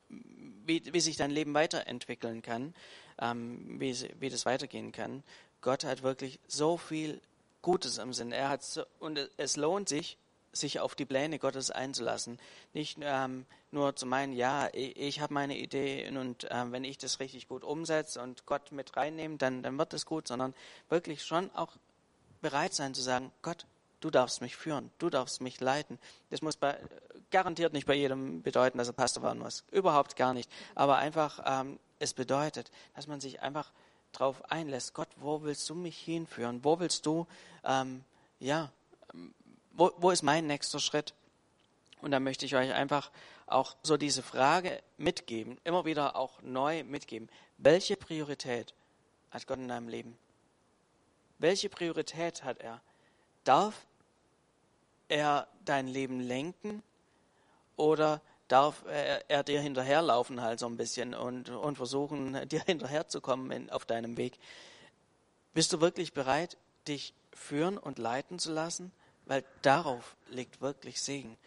wie, 0.10 0.82
wie 0.94 1.00
sich 1.00 1.18
dein 1.18 1.32
Leben 1.32 1.54
weiterentwickeln 1.54 2.42
kann, 2.42 2.74
ähm, 3.20 3.80
wie, 3.80 3.96
wie 4.20 4.30
das 4.30 4.46
weitergehen 4.46 4.92
kann. 4.92 5.24
Gott 5.62 5.84
hat 5.84 6.02
wirklich 6.02 6.40
so 6.48 6.78
viel 6.78 7.22
Gutes 7.62 7.98
im 7.98 8.14
Sinn. 8.14 8.32
Er 8.32 8.50
hat 8.50 8.64
so, 8.64 8.84
und 9.00 9.30
es 9.38 9.58
lohnt 9.58 9.90
sich, 9.90 10.18
sich 10.60 10.80
auf 10.80 10.96
die 10.96 11.06
Pläne 11.06 11.40
Gottes 11.40 11.72
einzulassen. 11.72 12.40
Nicht 12.74 12.98
ähm, 13.02 13.46
nur 13.72 13.96
zu 13.96 14.06
meinen, 14.06 14.34
ja, 14.34 14.70
ich, 14.74 14.98
ich 14.98 15.22
habe 15.22 15.34
meine 15.34 15.58
Idee 15.58 16.10
und 16.10 16.48
ähm, 16.50 16.72
wenn 16.72 16.84
ich 16.84 16.98
das 16.98 17.20
richtig 17.20 17.48
gut 17.48 17.64
umsetze 17.64 18.22
und 18.22 18.46
Gott 18.46 18.72
mit 18.72 18.96
reinnehme, 18.96 19.38
dann, 19.38 19.64
dann 19.64 19.78
wird 19.78 19.94
es 19.94 20.06
gut, 20.06 20.28
sondern 20.28 20.54
wirklich 20.90 21.24
schon 21.24 21.52
auch 21.56 21.74
bereit 22.42 22.74
sein 22.74 22.94
zu 22.94 23.02
sagen, 23.02 23.32
Gott, 23.42 23.66
du 24.00 24.10
darfst 24.10 24.42
mich 24.42 24.56
führen, 24.56 24.92
du 25.00 25.10
darfst 25.10 25.42
mich 25.42 25.60
leiten. 25.60 26.00
Das 26.30 26.42
muss 26.42 26.56
bei, 26.56 26.78
garantiert 27.32 27.74
nicht 27.74 27.88
bei 27.88 27.96
jedem 27.96 28.42
bedeuten, 28.42 28.78
dass 28.78 28.88
er 28.88 28.94
Pastor 28.94 29.24
werden 29.24 29.40
muss. 29.40 29.64
Überhaupt 29.72 30.16
gar 30.16 30.34
nicht. 30.34 30.50
Aber 30.76 30.98
einfach, 30.98 31.42
ähm, 31.46 31.80
es 32.00 32.14
bedeutet, 32.14 32.72
dass 32.96 33.08
man 33.08 33.20
sich 33.20 33.42
einfach 33.42 33.72
darauf 34.12 34.50
einlässt, 34.52 34.94
Gott, 34.94 35.10
wo 35.18 35.44
willst 35.44 35.70
du 35.70 35.76
mich 35.76 35.98
hinführen? 35.98 36.64
Wo 36.64 36.80
willst 36.80 37.06
du, 37.06 37.28
ähm, 37.64 38.04
ja, 38.40 38.72
wo, 39.78 39.92
wo 39.98 40.12
ist 40.12 40.24
mein 40.24 40.48
nächster 40.48 40.80
Schritt? 40.80 41.14
Und 42.02 42.12
da 42.12 42.20
möchte 42.20 42.46
ich 42.46 42.56
euch 42.56 42.74
einfach 42.74 43.12
auch 43.46 43.76
so 43.84 43.96
diese 43.96 44.22
Frage 44.22 44.82
mitgeben, 44.98 45.58
immer 45.64 45.86
wieder 45.86 46.16
auch 46.16 46.42
neu 46.42 46.84
mitgeben. 46.84 47.30
Welche 47.58 47.96
Priorität 47.96 48.74
hat 49.32 49.48
Gott 49.48 49.58
in 49.58 49.68
deinem 49.68 49.88
Leben? 49.88 50.18
Welche 51.40 51.70
Priorität 51.70 52.44
hat 52.44 52.60
er? 52.60 52.82
Darf 53.44 53.86
er 55.08 55.48
dein 55.64 55.88
Leben 55.88 56.20
lenken 56.20 56.84
oder 57.76 58.22
darf 58.48 58.84
er, 58.88 59.30
er 59.30 59.44
dir 59.44 59.62
hinterherlaufen 59.62 60.42
halt 60.42 60.60
so 60.60 60.66
ein 60.66 60.78
bisschen 60.78 61.14
und, 61.14 61.50
und 61.50 61.76
versuchen, 61.76 62.48
dir 62.50 62.62
hinterherzukommen 62.62 63.52
in, 63.52 63.70
auf 63.70 63.86
deinem 63.86 64.18
Weg? 64.18 64.38
Bist 65.54 65.72
du 65.74 65.82
wirklich 65.82 66.14
bereit, 66.14 66.58
dich 66.88 67.14
führen 67.34 67.78
und 67.78 68.00
leiten 68.00 68.40
zu 68.40 68.52
lassen? 68.52 68.92
Weil 69.28 69.44
darauf 69.62 70.16
liegt 70.30 70.62
wirklich 70.62 71.02
Segen, 71.02 71.38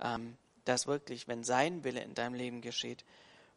ähm, 0.00 0.36
dass 0.64 0.86
wirklich, 0.86 1.28
wenn 1.28 1.44
sein 1.44 1.84
Wille 1.84 2.00
in 2.00 2.14
deinem 2.14 2.34
Leben 2.34 2.60
geschieht 2.60 3.04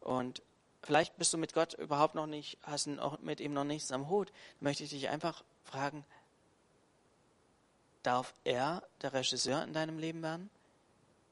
und 0.00 0.42
vielleicht 0.82 1.16
bist 1.16 1.32
du 1.32 1.38
mit 1.38 1.54
Gott 1.54 1.74
überhaupt 1.74 2.14
noch 2.14 2.26
nicht, 2.26 2.58
hast 2.62 2.88
mit 3.22 3.40
ihm 3.40 3.52
noch 3.52 3.64
nichts 3.64 3.92
am 3.92 4.08
Hut, 4.08 4.32
möchte 4.60 4.84
ich 4.84 4.90
dich 4.90 5.08
einfach 5.08 5.42
fragen, 5.64 6.04
darf 8.02 8.34
er 8.44 8.82
der 9.02 9.12
Regisseur 9.12 9.62
in 9.62 9.72
deinem 9.72 9.98
Leben 9.98 10.22
werden? 10.22 10.50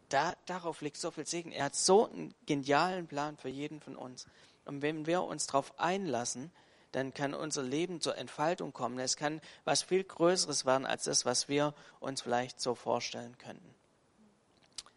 Da, 0.09 0.37
darauf 0.47 0.83
liegt 0.83 0.99
so 0.99 1.11
viel 1.11 1.27
Segen. 1.27 1.51
Er 1.51 1.65
hat 1.65 1.75
so 1.75 2.09
einen 2.09 2.35
genialen 2.47 3.09
Plan 3.09 3.37
für 3.37 3.49
jeden 3.49 3.81
von 3.81 3.97
uns. 3.97 4.27
Und 4.65 4.83
wenn 4.83 5.07
wir 5.07 5.23
uns 5.23 5.47
darauf 5.47 5.79
einlassen, 5.81 6.53
dann 6.97 7.13
kann 7.13 7.35
unser 7.35 7.63
Leben 7.63 8.01
zur 8.01 8.17
Entfaltung 8.17 8.73
kommen. 8.73 8.99
Es 8.99 9.19
kann 9.19 9.43
was 9.67 9.83
viel 9.83 10.03
Größeres 10.03 10.65
werden 10.65 10.87
als 10.87 11.05
das, 11.05 11.27
was 11.27 11.47
wir 11.47 11.75
uns 12.01 12.23
vielleicht 12.23 12.59
so 12.59 12.75
vorstellen 12.75 13.37
könnten. 13.37 13.75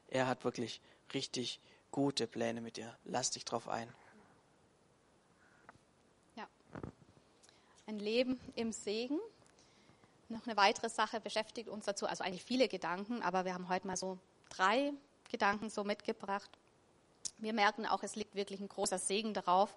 Er 0.08 0.26
hat 0.26 0.46
wirklich 0.46 0.80
richtig 1.14 1.60
gute 1.92 2.26
Pläne 2.26 2.62
mit 2.62 2.78
dir. 2.78 2.98
Lass 3.04 3.32
dich 3.32 3.44
drauf 3.44 3.68
ein. 3.68 3.94
Ja. 6.38 6.48
Ein 7.86 8.00
Leben 8.00 8.40
im 8.56 8.72
Segen. 8.72 9.20
Noch 10.30 10.48
eine 10.48 10.56
weitere 10.56 10.88
Sache 10.88 11.20
beschäftigt 11.20 11.68
uns 11.68 11.84
dazu, 11.84 12.06
also 12.06 12.24
eigentlich 12.24 12.46
viele 12.46 12.70
Gedanken, 12.70 13.22
aber 13.24 13.44
wir 13.44 13.54
haben 13.54 13.68
heute 13.68 13.88
mal 13.88 13.98
so 13.98 14.18
drei 14.48 14.94
Gedanken 15.30 15.70
so 15.70 15.84
mitgebracht 15.84 16.50
wir 17.38 17.54
merken 17.54 17.86
auch, 17.86 18.04
es 18.04 18.16
liegt 18.16 18.36
wirklich 18.36 18.60
ein 18.60 18.68
großer 18.68 19.00
Segen 19.00 19.34
darauf, 19.34 19.74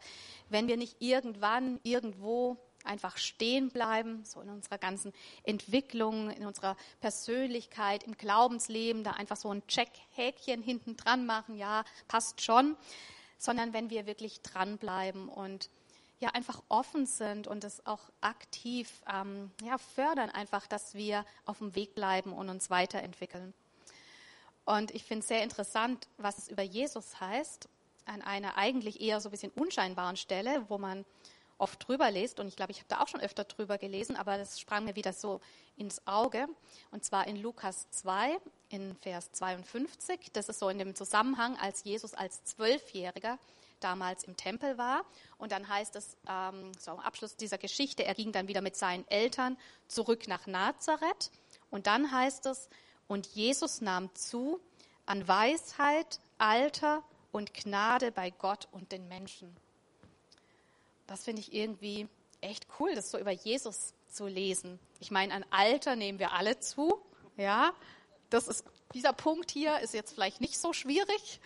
wenn 0.49 0.69
wir 0.69 0.77
nicht 0.77 0.97
irgendwann, 1.01 1.81
irgendwo 1.83 2.57
einfach 2.85 3.17
stehen 3.17 3.71
bleiben, 3.71 4.25
so 4.25 4.41
in 4.41 4.51
unserer 4.51 4.79
ganzen 4.79 5.13
Entwicklung, 5.45 6.31
in 6.31 6.45
unserer 6.45 6.77
Persönlichkeit, 7.01 8.03
im 8.03 8.17
Glaubensleben, 8.17 9.05
da 9.05 9.13
einfach 9.13 9.37
so 9.37 9.51
ein 9.51 9.67
Check-Häkchen 9.67 10.63
hinten 10.63 10.97
dran 10.97 11.25
machen, 11.25 11.57
ja, 11.57 11.85
passt 12.09 12.43
schon, 12.43 12.77
sondern 13.39 13.73
wenn 13.73 13.91
wir 13.91 14.07
wirklich 14.07 14.43
dranbleiben 14.43 15.29
und 15.29 15.71
ja 16.19 16.31
einfach 16.31 16.63
offen 16.69 17.07
sind 17.07 17.49
und 17.49 17.65
es 17.65 17.85
auch 17.87 18.11
aktiv 18.21 19.03
ähm, 19.13 19.51
ja, 19.63 19.77
fördern, 19.79 20.31
einfach, 20.31 20.67
dass 20.67 20.95
wir 20.95 21.25
auf 21.45 21.59
dem 21.59 21.75
Weg 21.75 21.95
bleiben 21.95 22.33
und 22.33 22.49
uns 22.49 22.71
weiterentwickeln. 22.71 23.53
Und 24.65 24.93
ich 24.93 25.05
finde 25.05 25.21
es 25.21 25.29
sehr 25.29 25.43
interessant, 25.43 26.09
was 26.19 26.39
es 26.39 26.49
über 26.49 26.63
Jesus 26.63 27.21
heißt, 27.21 27.69
an 28.05 28.23
einer 28.23 28.57
eigentlich 28.57 29.01
eher 29.01 29.21
so 29.21 29.29
ein 29.29 29.33
bisschen 29.33 29.53
unscheinbaren 29.53 30.17
Stelle, 30.17 30.65
wo 30.69 30.79
man 30.79 31.05
oft 31.59 31.87
drüber 31.87 32.11
liest. 32.11 32.41
Und 32.41 32.49
ich 32.49 32.57
glaube, 32.57 32.73
ich 32.73 32.79
habe 32.79 32.89
da 32.89 33.01
auch 33.01 33.09
schon 33.09 33.21
öfter 33.21 33.45
drüber 33.45 33.79
gelesen, 33.79 34.17
aber 34.17 34.37
das 34.37 34.59
sprang 34.61 34.85
mir 34.85 34.97
wieder 34.97 35.13
so 35.13 35.41
ins 35.77 36.07
Auge. 36.07 36.47
Und 36.91 37.05
zwar 37.05 37.27
in 37.27 37.37
Lukas 37.37 37.89
2, 37.91 38.39
in 38.69 38.97
Vers 38.97 39.31
52. 39.33 40.33
Das 40.33 40.49
ist 40.49 40.59
so 40.59 40.69
in 40.69 40.79
dem 40.79 40.95
Zusammenhang, 40.95 41.57
als 41.59 41.85
Jesus 41.85 42.15
als 42.15 42.43
Zwölfjähriger 42.45 43.39
damals 43.81 44.25
im 44.25 44.37
Tempel 44.37 44.77
war. 44.79 45.05
Und 45.39 45.53
dann 45.53 45.69
heißt 45.69 45.97
es, 45.97 46.17
ähm, 46.29 46.73
so 46.79 46.93
am 46.93 47.01
Abschluss 47.01 47.37
dieser 47.37 47.59
Geschichte, 47.59 48.05
er 48.05 48.15
ging 48.15 48.33
dann 48.33 48.49
wieder 48.49 48.61
mit 48.61 48.77
seinen 48.77 49.07
Eltern 49.09 49.57
zurück 49.89 50.27
nach 50.29 50.47
Nazareth. 50.47 51.31
Und 51.71 51.87
dann 51.87 52.11
heißt 52.11 52.47
es, 52.47 52.69
und 53.13 53.27
Jesus 53.27 53.83
nahm 53.83 54.13
zu 54.15 54.59
an 55.05 55.29
Weisheit, 55.29 56.19
Alter 56.39 57.03
und 57.31 57.53
Gnade 57.53 58.11
bei 58.11 58.31
Gott 58.31 58.69
und 58.73 58.91
den 58.91 59.07
Menschen. 59.07 59.55
Das 61.07 61.25
finde 61.25 61.43
ich 61.43 61.53
irgendwie 61.53 62.09
echt 62.41 62.67
cool, 62.81 62.95
das 62.95 63.11
so 63.11 63.19
über 63.19 63.31
Jesus 63.31 63.93
zu 64.09 64.27
lesen. 64.27 64.79
Ich 64.99 65.11
meine, 65.11 65.35
an 65.35 65.45
Alter 65.51 65.95
nehmen 65.95 66.19
wir 66.19 66.33
alle 66.33 66.59
zu, 66.59 67.03
ja. 67.37 67.75
Das 68.31 68.49
ist, 68.49 68.65
dieser 68.95 69.13
Punkt 69.13 69.51
hier 69.51 69.81
ist 69.81 69.93
jetzt 69.93 70.15
vielleicht 70.15 70.41
nicht 70.41 70.59
so 70.59 70.73
schwierig. 70.73 71.41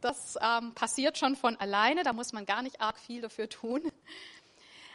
Das 0.00 0.36
ähm, 0.42 0.74
passiert 0.74 1.18
schon 1.18 1.36
von 1.36 1.54
alleine, 1.54 2.02
da 2.02 2.12
muss 2.12 2.32
man 2.32 2.46
gar 2.46 2.62
nicht 2.62 2.80
arg 2.80 2.98
viel 2.98 3.20
dafür 3.20 3.48
tun. 3.48 3.80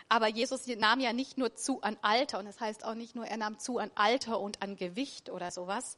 Aber 0.09 0.27
Jesus 0.27 0.67
nahm 0.67 0.99
ja 0.99 1.13
nicht 1.13 1.37
nur 1.37 1.55
zu 1.55 1.81
an 1.81 1.97
Alter, 2.01 2.39
und 2.39 2.45
das 2.45 2.59
heißt 2.59 2.83
auch 2.83 2.95
nicht 2.95 3.15
nur, 3.15 3.25
er 3.25 3.37
nahm 3.37 3.59
zu 3.59 3.77
an 3.77 3.91
Alter 3.95 4.41
und 4.41 4.61
an 4.61 4.75
Gewicht 4.75 5.29
oder 5.29 5.51
sowas, 5.51 5.97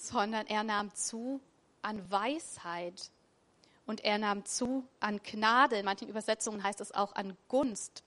sondern 0.00 0.46
er 0.46 0.62
nahm 0.64 0.94
zu 0.94 1.40
an 1.82 2.10
Weisheit 2.10 3.10
und 3.86 4.04
er 4.04 4.18
nahm 4.18 4.44
zu 4.44 4.86
an 5.00 5.20
Gnade. 5.22 5.76
In 5.76 5.84
manchen 5.84 6.08
Übersetzungen 6.08 6.62
heißt 6.62 6.80
es 6.80 6.92
auch 6.92 7.14
an 7.14 7.36
Gunst 7.48 8.02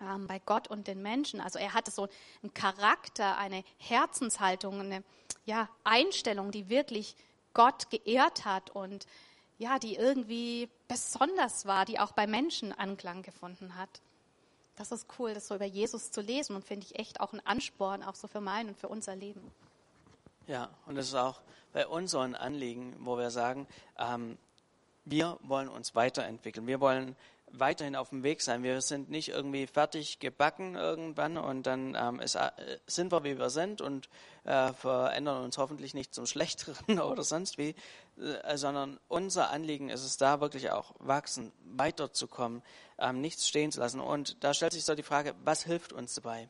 ähm, 0.00 0.26
bei 0.26 0.38
Gott 0.40 0.68
und 0.68 0.86
den 0.86 1.02
Menschen. 1.02 1.40
Also 1.40 1.58
er 1.58 1.74
hatte 1.74 1.90
so 1.90 2.08
einen 2.42 2.54
Charakter, 2.54 3.36
eine 3.38 3.64
Herzenshaltung, 3.78 4.80
eine 4.80 5.04
ja, 5.44 5.68
Einstellung, 5.84 6.50
die 6.50 6.68
wirklich 6.68 7.14
Gott 7.54 7.90
geehrt 7.90 8.44
hat 8.44 8.70
und 8.70 9.06
ja, 9.58 9.78
die 9.78 9.96
irgendwie 9.96 10.68
besonders 10.86 11.66
war, 11.66 11.84
die 11.84 11.98
auch 11.98 12.12
bei 12.12 12.26
Menschen 12.26 12.72
Anklang 12.72 13.22
gefunden 13.22 13.74
hat. 13.76 14.00
Das 14.76 14.92
ist 14.92 15.06
cool, 15.18 15.34
das 15.34 15.48
so 15.48 15.56
über 15.56 15.64
Jesus 15.64 16.12
zu 16.12 16.20
lesen 16.20 16.54
und 16.54 16.64
finde 16.64 16.86
ich 16.86 16.98
echt 16.98 17.20
auch 17.20 17.32
ein 17.32 17.44
Ansporn, 17.44 18.04
auch 18.04 18.14
so 18.14 18.28
für 18.28 18.40
mein 18.40 18.68
und 18.68 18.78
für 18.78 18.88
unser 18.88 19.16
Leben. 19.16 19.42
Ja, 20.48 20.70
und 20.86 20.94
das 20.94 21.08
ist 21.08 21.14
auch 21.14 21.42
bei 21.74 21.86
uns 21.86 22.10
so 22.10 22.20
ein 22.20 22.34
Anliegen, 22.34 22.96
wo 23.00 23.18
wir 23.18 23.30
sagen, 23.30 23.68
ähm, 23.98 24.38
wir 25.04 25.38
wollen 25.42 25.68
uns 25.68 25.94
weiterentwickeln. 25.94 26.66
Wir 26.66 26.80
wollen 26.80 27.16
weiterhin 27.52 27.94
auf 27.94 28.08
dem 28.08 28.22
Weg 28.22 28.40
sein. 28.40 28.62
Wir 28.62 28.80
sind 28.80 29.10
nicht 29.10 29.28
irgendwie 29.28 29.66
fertig 29.66 30.20
gebacken 30.20 30.74
irgendwann 30.74 31.36
und 31.36 31.64
dann 31.66 31.94
ähm, 31.98 32.20
ist, 32.20 32.34
äh, 32.34 32.50
sind 32.86 33.12
wir, 33.12 33.24
wie 33.24 33.38
wir 33.38 33.50
sind 33.50 33.82
und 33.82 34.08
äh, 34.44 34.72
verändern 34.72 35.44
uns 35.44 35.58
hoffentlich 35.58 35.92
nicht 35.92 36.14
zum 36.14 36.24
Schlechteren 36.24 36.98
oder 37.00 37.24
sonst 37.24 37.58
wie, 37.58 37.74
äh, 38.16 38.56
sondern 38.56 38.98
unser 39.08 39.50
Anliegen 39.50 39.90
ist 39.90 40.02
es 40.02 40.16
da 40.16 40.40
wirklich 40.40 40.70
auch 40.70 40.94
wachsen, 40.98 41.52
weiterzukommen, 41.76 42.62
ähm, 42.98 43.20
nichts 43.20 43.46
stehen 43.46 43.70
zu 43.70 43.80
lassen. 43.80 44.00
Und 44.00 44.42
da 44.42 44.54
stellt 44.54 44.72
sich 44.72 44.86
so 44.86 44.94
die 44.94 45.02
Frage, 45.02 45.34
was 45.44 45.62
hilft 45.62 45.92
uns 45.92 46.14
dabei? 46.14 46.48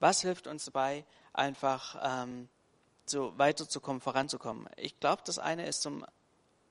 Was 0.00 0.22
hilft 0.22 0.48
uns 0.48 0.64
dabei, 0.64 1.04
einfach 1.32 2.24
ähm, 2.24 2.48
so 3.08 3.32
weiterzukommen, 3.38 4.00
voranzukommen? 4.00 4.68
Ich 4.76 4.98
glaube, 5.00 5.22
das 5.24 5.38
eine 5.38 5.66
ist 5.66 5.82
zum 5.82 6.04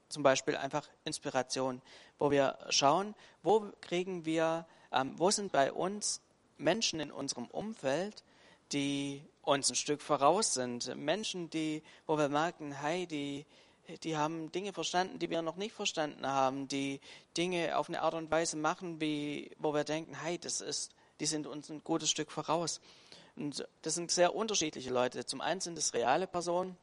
zum 0.09 0.23
Beispiel 0.23 0.55
einfach 0.55 0.87
Inspiration, 1.03 1.81
wo 2.19 2.31
wir 2.31 2.57
schauen, 2.69 3.15
wo 3.43 3.71
kriegen 3.81 4.25
wir, 4.25 4.65
ähm, 4.91 5.13
wo 5.17 5.31
sind 5.31 5.51
bei 5.51 5.71
uns 5.71 6.21
Menschen 6.57 6.99
in 6.99 7.11
unserem 7.11 7.47
Umfeld, 7.47 8.23
die 8.71 9.23
uns 9.41 9.69
ein 9.69 9.75
Stück 9.75 10.01
voraus 10.01 10.53
sind. 10.53 10.95
Menschen, 10.95 11.49
die, 11.49 11.83
wo 12.07 12.17
wir 12.17 12.29
merken, 12.29 12.71
hey, 12.71 13.05
die, 13.05 13.45
die 14.03 14.17
haben 14.17 14.51
Dinge 14.51 14.73
verstanden, 14.73 15.19
die 15.19 15.29
wir 15.29 15.41
noch 15.41 15.57
nicht 15.57 15.73
verstanden 15.73 16.25
haben, 16.25 16.67
die 16.67 16.99
Dinge 17.37 17.77
auf 17.77 17.89
eine 17.89 18.01
Art 18.01 18.13
und 18.13 18.31
Weise 18.31 18.57
machen, 18.57 18.99
wie, 19.01 19.51
wo 19.59 19.73
wir 19.73 19.83
denken, 19.83 20.15
hey, 20.15 20.39
das 20.39 20.61
ist, 20.61 20.93
die 21.19 21.25
sind 21.25 21.45
uns 21.47 21.69
ein 21.69 21.83
gutes 21.83 22.09
Stück 22.09 22.31
voraus. 22.31 22.81
Und 23.35 23.67
das 23.81 23.95
sind 23.95 24.11
sehr 24.11 24.35
unterschiedliche 24.35 24.91
Leute. 24.91 25.25
Zum 25.25 25.41
einen 25.41 25.61
sind 25.61 25.77
es 25.77 25.93
reale 25.93 26.27
Personen, 26.27 26.77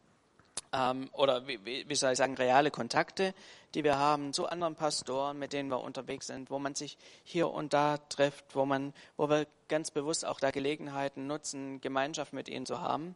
ähm, 0.74 1.10
oder 1.12 1.46
wie, 1.46 1.86
wie, 1.88 1.94
soll 1.94 2.12
ich 2.12 2.18
sagen, 2.18 2.34
reale 2.34 2.70
Kontakte, 2.70 3.34
die 3.74 3.84
wir 3.84 3.98
haben 3.98 4.32
zu 4.32 4.46
anderen 4.46 4.74
Pastoren, 4.74 5.38
mit 5.38 5.52
denen 5.52 5.70
wir 5.70 5.80
unterwegs 5.80 6.26
sind, 6.26 6.50
wo 6.50 6.58
man 6.58 6.74
sich 6.74 6.96
hier 7.24 7.50
und 7.50 7.74
da 7.74 7.98
trifft, 7.98 8.54
wo 8.54 8.64
man, 8.64 8.94
wo 9.16 9.28
wir 9.28 9.46
ganz 9.68 9.90
bewusst 9.90 10.24
auch 10.24 10.40
da 10.40 10.50
Gelegenheiten 10.50 11.26
nutzen, 11.26 11.80
Gemeinschaft 11.80 12.32
mit 12.32 12.48
ihnen 12.48 12.66
zu 12.66 12.80
haben. 12.80 13.14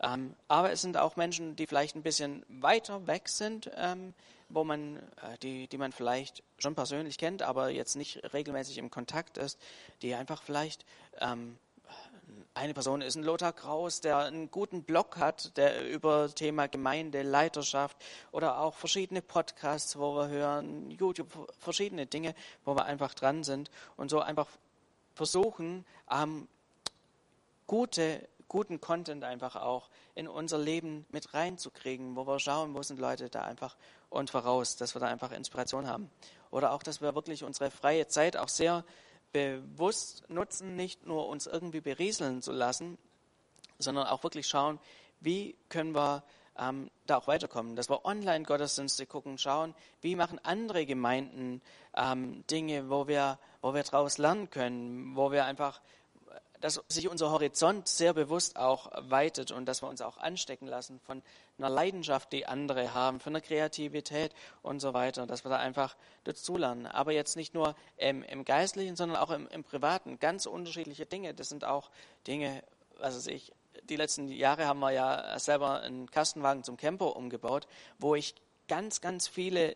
Ähm, 0.00 0.34
aber 0.48 0.70
es 0.70 0.82
sind 0.82 0.96
auch 0.96 1.16
Menschen, 1.16 1.56
die 1.56 1.66
vielleicht 1.66 1.96
ein 1.96 2.02
bisschen 2.02 2.44
weiter 2.48 3.06
weg 3.06 3.28
sind, 3.28 3.70
ähm, 3.76 4.14
wo 4.50 4.64
man, 4.64 4.96
äh, 4.96 5.38
die, 5.42 5.66
die 5.66 5.78
man 5.78 5.92
vielleicht 5.92 6.42
schon 6.58 6.74
persönlich 6.74 7.18
kennt, 7.18 7.42
aber 7.42 7.70
jetzt 7.70 7.96
nicht 7.96 8.32
regelmäßig 8.32 8.78
im 8.78 8.90
Kontakt 8.90 9.38
ist, 9.38 9.58
die 10.02 10.14
einfach 10.14 10.42
vielleicht 10.42 10.84
ähm, 11.20 11.58
eine 12.58 12.74
Person 12.74 13.02
ist 13.02 13.14
ein 13.14 13.22
Lothar 13.22 13.52
Kraus, 13.52 14.00
der 14.00 14.18
einen 14.18 14.50
guten 14.50 14.82
Blog 14.82 15.16
hat, 15.16 15.56
der 15.56 15.88
über 15.88 16.28
Thema 16.34 16.66
Gemeinde, 16.66 17.22
Leiterschaft 17.22 17.96
oder 18.32 18.58
auch 18.58 18.74
verschiedene 18.74 19.22
Podcasts, 19.22 19.96
wo 19.96 20.16
wir 20.16 20.28
hören, 20.28 20.90
YouTube, 20.90 21.28
verschiedene 21.60 22.06
Dinge, 22.06 22.34
wo 22.64 22.74
wir 22.74 22.84
einfach 22.84 23.14
dran 23.14 23.44
sind 23.44 23.70
und 23.96 24.10
so 24.10 24.20
einfach 24.20 24.48
versuchen, 25.14 25.84
ähm, 26.10 26.48
gute, 27.68 28.28
guten 28.48 28.80
Content 28.80 29.22
einfach 29.22 29.54
auch 29.54 29.88
in 30.16 30.26
unser 30.26 30.58
Leben 30.58 31.06
mit 31.10 31.34
reinzukriegen, 31.34 32.16
wo 32.16 32.26
wir 32.26 32.40
schauen, 32.40 32.74
wo 32.74 32.82
sind 32.82 32.98
Leute 32.98 33.30
da 33.30 33.42
einfach 33.42 33.76
und 34.10 34.30
voraus, 34.30 34.76
dass 34.76 34.96
wir 34.96 35.00
da 35.00 35.06
einfach 35.06 35.30
Inspiration 35.30 35.86
haben. 35.86 36.10
Oder 36.50 36.72
auch, 36.72 36.82
dass 36.82 37.00
wir 37.00 37.14
wirklich 37.14 37.44
unsere 37.44 37.70
freie 37.70 38.08
Zeit 38.08 38.36
auch 38.36 38.48
sehr 38.48 38.84
bewusst 39.32 40.28
nutzen, 40.28 40.76
nicht 40.76 41.06
nur 41.06 41.28
uns 41.28 41.46
irgendwie 41.46 41.80
berieseln 41.80 42.42
zu 42.42 42.52
lassen, 42.52 42.98
sondern 43.78 44.06
auch 44.06 44.22
wirklich 44.22 44.46
schauen, 44.46 44.78
wie 45.20 45.56
können 45.68 45.94
wir 45.94 46.24
ähm, 46.58 46.90
da 47.06 47.18
auch 47.18 47.28
weiterkommen. 47.28 47.76
Dass 47.76 47.88
wir 47.88 48.04
Online-Gottesdienste 48.04 49.06
gucken, 49.06 49.38
schauen, 49.38 49.74
wie 50.00 50.16
machen 50.16 50.40
andere 50.42 50.86
Gemeinden 50.86 51.62
ähm, 51.96 52.44
Dinge, 52.48 52.90
wo 52.90 53.08
wir, 53.08 53.38
wo 53.62 53.74
wir 53.74 53.82
daraus 53.82 54.18
lernen 54.18 54.50
können, 54.50 55.16
wo 55.16 55.30
wir 55.30 55.44
einfach 55.44 55.80
dass 56.60 56.82
sich 56.88 57.08
unser 57.08 57.30
Horizont 57.30 57.88
sehr 57.88 58.12
bewusst 58.12 58.56
auch 58.56 58.90
weitet 59.08 59.52
und 59.52 59.66
dass 59.66 59.82
wir 59.82 59.88
uns 59.88 60.02
auch 60.02 60.18
anstecken 60.18 60.66
lassen 60.66 61.00
von 61.00 61.22
einer 61.58 61.68
Leidenschaft, 61.68 62.32
die 62.32 62.46
andere 62.46 62.94
haben, 62.94 63.20
von 63.20 63.32
einer 63.34 63.40
Kreativität 63.40 64.32
und 64.62 64.80
so 64.80 64.94
weiter, 64.94 65.26
dass 65.26 65.44
wir 65.44 65.50
da 65.50 65.58
einfach 65.58 65.96
dazulernen. 66.24 66.86
Aber 66.86 67.12
jetzt 67.12 67.36
nicht 67.36 67.54
nur 67.54 67.74
im, 67.96 68.22
im 68.22 68.44
Geistlichen, 68.44 68.96
sondern 68.96 69.18
auch 69.18 69.30
im, 69.30 69.46
im, 69.48 69.64
Privaten. 69.64 70.18
Ganz 70.18 70.46
unterschiedliche 70.46 71.06
Dinge. 71.06 71.34
Das 71.34 71.48
sind 71.48 71.64
auch 71.64 71.90
Dinge, 72.26 72.62
was 72.98 73.16
weiß 73.16 73.26
ich, 73.28 73.52
die 73.84 73.96
letzten 73.96 74.28
Jahre 74.28 74.66
haben 74.66 74.80
wir 74.80 74.90
ja 74.90 75.38
selber 75.38 75.80
einen 75.80 76.10
Kastenwagen 76.10 76.64
zum 76.64 76.76
Camper 76.76 77.16
umgebaut, 77.16 77.66
wo 77.98 78.14
ich 78.14 78.34
ganz, 78.66 79.00
ganz 79.00 79.28
viele, 79.28 79.74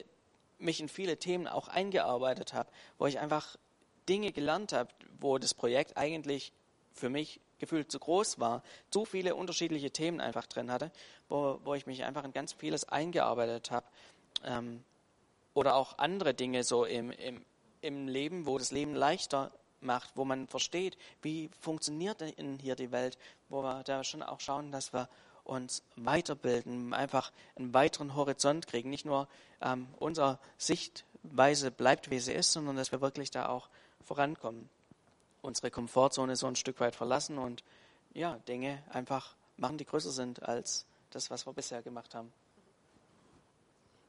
mich 0.59 0.81
in 0.81 0.89
viele 0.89 1.17
Themen 1.17 1.47
auch 1.47 1.69
eingearbeitet 1.69 2.53
habe, 2.53 2.71
wo 2.99 3.07
ich 3.07 3.19
einfach 3.19 3.57
Dinge 4.09 4.33
gelernt 4.33 4.73
habe, 4.73 4.91
wo 5.21 5.39
das 5.39 5.55
Projekt 5.55 5.97
eigentlich 5.97 6.53
für 6.95 7.09
mich 7.09 7.41
gefühlt 7.59 7.93
zu 7.93 8.01
groß 8.01 8.41
war, 8.41 8.63
zu 8.91 9.05
viele 9.05 9.37
unterschiedliche 9.37 9.91
Themen 9.91 10.21
einfach 10.21 10.47
drin 10.47 10.71
hatte, 10.71 10.91
wo, 11.29 11.61
wo 11.63 11.75
ich 11.75 11.87
mich 11.87 12.05
einfach 12.05 12.25
in 12.25 12.33
ganz 12.33 12.53
vieles 12.53 12.89
eingearbeitet 12.89 13.71
habe. 13.71 13.87
Ähm, 14.45 14.83
oder 15.55 15.77
auch 15.77 15.99
andere 15.99 16.35
Dinge 16.35 16.65
so 16.65 16.85
im, 16.85 17.11
im, 17.13 17.45
im 17.81 18.09
Leben, 18.09 18.47
wo 18.47 18.59
das 18.59 18.73
Leben 18.73 18.95
leichter 18.95 19.53
macht, 19.81 20.11
wo 20.17 20.25
man 20.25 20.49
versteht, 20.49 20.97
wie 21.21 21.51
funktioniert 21.61 22.21
denn 22.21 22.59
hier 22.59 22.75
die 22.75 22.91
Welt, 22.91 23.19
wo 23.49 23.63
wir 23.63 23.83
da 23.85 24.03
schon 24.03 24.23
auch 24.23 24.41
schauen, 24.41 24.73
dass 24.73 24.93
wir 24.93 25.09
uns 25.45 25.85
weiterbilden, 25.97 26.95
einfach 26.95 27.33
einen 27.57 27.75
weiteren 27.75 28.15
Horizont 28.15 28.67
kriegen. 28.67 28.91
Nicht 28.91 29.05
nur 29.05 29.29
ähm, 29.61 29.89
unsere 29.99 30.39
Sichtweise 30.57 31.71
bleibt, 31.71 32.11
wie 32.11 32.21
sie 32.21 32.33
ist, 32.33 32.53
sondern 32.53 32.77
dass 32.77 32.93
wir 32.93 33.01
wirklich 33.01 33.31
da 33.31 33.49
auch 33.49 33.69
vorankommen 34.05 34.69
unsere 35.43 35.71
Komfortzone 35.71 36.37
so 36.37 36.47
ein 36.47 36.57
Stück 36.57 36.81
weit 36.81 36.97
verlassen 36.97 37.39
und 37.39 37.63
ja, 38.15 38.39
Dinge 38.49 38.83
einfach 38.91 39.35
machen, 39.57 39.79
die 39.79 39.85
größer 39.85 40.11
sind 40.11 40.43
als 40.43 40.87
das, 41.11 41.31
was 41.31 41.47
wir 41.47 41.53
bisher 41.53 41.83
gemacht 41.83 42.15
haben. 42.15 42.33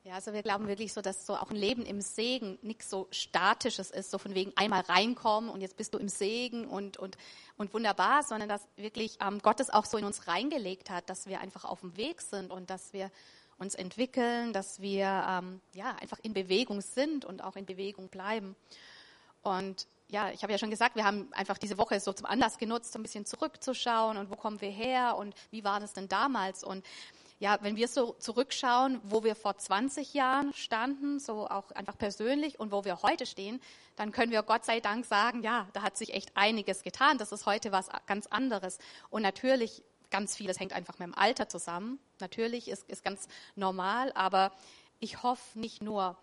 Ja, 0.05 0.15
also 0.15 0.33
wir 0.33 0.43
glauben 0.43 0.67
wirklich 0.67 0.91
so, 0.91 1.01
dass 1.01 1.25
so 1.25 1.33
auch 1.35 1.49
ein 1.49 1.55
Leben 1.55 1.85
im 1.85 2.01
Segen 2.01 2.59
nichts 2.61 2.89
so 2.89 3.07
Statisches 3.11 3.89
ist, 3.89 4.11
so 4.11 4.17
von 4.17 4.35
wegen 4.35 4.51
einmal 4.57 4.81
reinkommen 4.81 5.49
und 5.49 5.61
jetzt 5.61 5.77
bist 5.77 5.93
du 5.93 5.97
im 5.97 6.09
Segen 6.09 6.67
und, 6.67 6.97
und, 6.97 7.17
und 7.55 7.73
wunderbar, 7.73 8.23
sondern 8.23 8.49
dass 8.49 8.67
wirklich 8.75 9.17
ähm, 9.25 9.39
Gott 9.41 9.61
es 9.61 9.69
auch 9.69 9.85
so 9.85 9.97
in 9.97 10.03
uns 10.03 10.27
reingelegt 10.27 10.89
hat, 10.89 11.09
dass 11.09 11.27
wir 11.27 11.39
einfach 11.39 11.63
auf 11.63 11.79
dem 11.79 11.95
Weg 11.95 12.19
sind 12.19 12.51
und 12.51 12.69
dass 12.69 12.91
wir 12.91 13.09
uns 13.57 13.75
entwickeln, 13.75 14.51
dass 14.51 14.81
wir 14.81 15.05
ähm, 15.05 15.61
ja 15.73 15.95
einfach 16.01 16.19
in 16.21 16.33
Bewegung 16.33 16.81
sind 16.81 17.23
und 17.23 17.41
auch 17.41 17.55
in 17.55 17.65
Bewegung 17.65 18.09
bleiben. 18.09 18.57
Und 19.41 19.87
ja, 20.13 20.29
ich 20.29 20.43
habe 20.43 20.53
ja 20.53 20.59
schon 20.59 20.69
gesagt, 20.69 20.95
wir 20.95 21.03
haben 21.03 21.27
einfach 21.33 21.57
diese 21.57 21.79
Woche 21.79 21.99
so 21.99 22.13
zum 22.13 22.27
Anlass 22.27 22.59
genutzt, 22.59 22.93
so 22.93 22.99
ein 22.99 23.01
bisschen 23.01 23.25
zurückzuschauen 23.25 24.17
und 24.17 24.29
wo 24.29 24.35
kommen 24.35 24.61
wir 24.61 24.69
her 24.69 25.17
und 25.17 25.33
wie 25.49 25.63
war 25.63 25.79
das 25.79 25.93
denn 25.93 26.07
damals 26.07 26.63
und 26.63 26.85
ja, 27.39 27.57
wenn 27.61 27.75
wir 27.75 27.87
so 27.87 28.13
zurückschauen, 28.19 29.01
wo 29.03 29.23
wir 29.23 29.35
vor 29.35 29.57
20 29.57 30.13
Jahren 30.13 30.53
standen, 30.53 31.19
so 31.19 31.47
auch 31.47 31.71
einfach 31.71 31.97
persönlich 31.97 32.59
und 32.59 32.71
wo 32.71 32.85
wir 32.85 33.01
heute 33.01 33.25
stehen, 33.25 33.59
dann 33.95 34.13
können 34.13 34.31
wir 34.31 34.43
Gott 34.43 34.63
sei 34.63 34.79
Dank 34.79 35.03
sagen, 35.05 35.41
ja, 35.41 35.67
da 35.73 35.81
hat 35.81 35.97
sich 35.97 36.13
echt 36.13 36.37
einiges 36.37 36.83
getan. 36.83 37.17
Das 37.17 37.33
ist 37.33 37.45
heute 37.45 37.73
was 37.73 37.89
ganz 38.05 38.27
anderes. 38.27 38.77
Und 39.09 39.23
natürlich, 39.23 39.83
ganz 40.09 40.37
vieles 40.37 40.59
hängt 40.59 40.71
einfach 40.71 40.99
mit 40.99 41.07
dem 41.07 41.17
Alter 41.17 41.49
zusammen. 41.49 41.99
Natürlich 42.21 42.69
ist, 42.69 42.87
ist 42.87 43.03
ganz 43.03 43.27
normal, 43.55 44.13
aber 44.13 44.53
ich 44.99 45.21
hoffe 45.23 45.59
nicht 45.59 45.81
nur. 45.81 46.15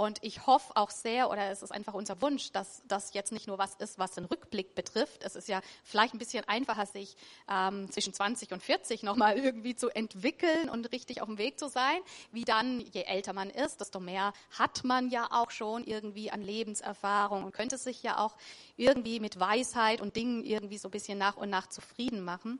Und 0.00 0.16
ich 0.22 0.46
hoffe 0.46 0.74
auch 0.76 0.88
sehr, 0.88 1.28
oder 1.28 1.50
es 1.50 1.62
ist 1.62 1.72
einfach 1.72 1.92
unser 1.92 2.22
Wunsch, 2.22 2.52
dass 2.52 2.80
das 2.88 3.12
jetzt 3.12 3.32
nicht 3.32 3.46
nur 3.46 3.58
was 3.58 3.74
ist, 3.74 3.98
was 3.98 4.12
den 4.12 4.24
Rückblick 4.24 4.74
betrifft. 4.74 5.22
Es 5.24 5.36
ist 5.36 5.46
ja 5.46 5.60
vielleicht 5.84 6.14
ein 6.14 6.18
bisschen 6.18 6.42
einfacher, 6.48 6.86
sich 6.86 7.18
ähm, 7.50 7.90
zwischen 7.90 8.14
20 8.14 8.50
und 8.52 8.62
40 8.62 9.02
nochmal 9.02 9.36
irgendwie 9.36 9.76
zu 9.76 9.90
entwickeln 9.90 10.70
und 10.70 10.90
richtig 10.90 11.20
auf 11.20 11.28
dem 11.28 11.36
Weg 11.36 11.58
zu 11.58 11.68
sein, 11.68 11.98
wie 12.32 12.46
dann, 12.46 12.80
je 12.80 13.02
älter 13.02 13.34
man 13.34 13.50
ist, 13.50 13.82
desto 13.82 14.00
mehr 14.00 14.32
hat 14.58 14.84
man 14.84 15.10
ja 15.10 15.28
auch 15.32 15.50
schon 15.50 15.84
irgendwie 15.84 16.30
an 16.30 16.40
Lebenserfahrung 16.40 17.44
und 17.44 17.52
könnte 17.52 17.76
sich 17.76 18.02
ja 18.02 18.24
auch 18.24 18.36
irgendwie 18.78 19.20
mit 19.20 19.38
Weisheit 19.38 20.00
und 20.00 20.16
Dingen 20.16 20.42
irgendwie 20.44 20.78
so 20.78 20.88
ein 20.88 20.92
bisschen 20.92 21.18
nach 21.18 21.36
und 21.36 21.50
nach 21.50 21.66
zufrieden 21.66 22.24
machen. 22.24 22.58